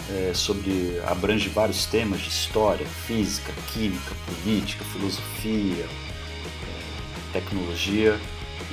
[0.09, 8.19] é, sobre abrange vários temas de história, física, química, política, filosofia, é, tecnologia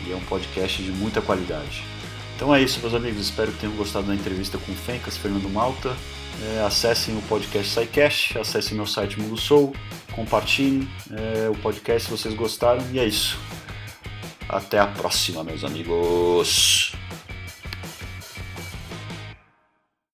[0.06, 1.84] e é um podcast de muita qualidade.
[2.36, 3.20] Então é isso, meus amigos.
[3.20, 5.94] Espero que tenham gostado da entrevista com o Fencas, Fernando Malta.
[6.42, 9.72] É, acessem o podcast SciCast, acessem meu site Mundo Sou,
[10.12, 13.38] compartilhem é, o podcast se vocês gostaram e é isso.
[14.48, 16.92] Até a próxima, meus amigos.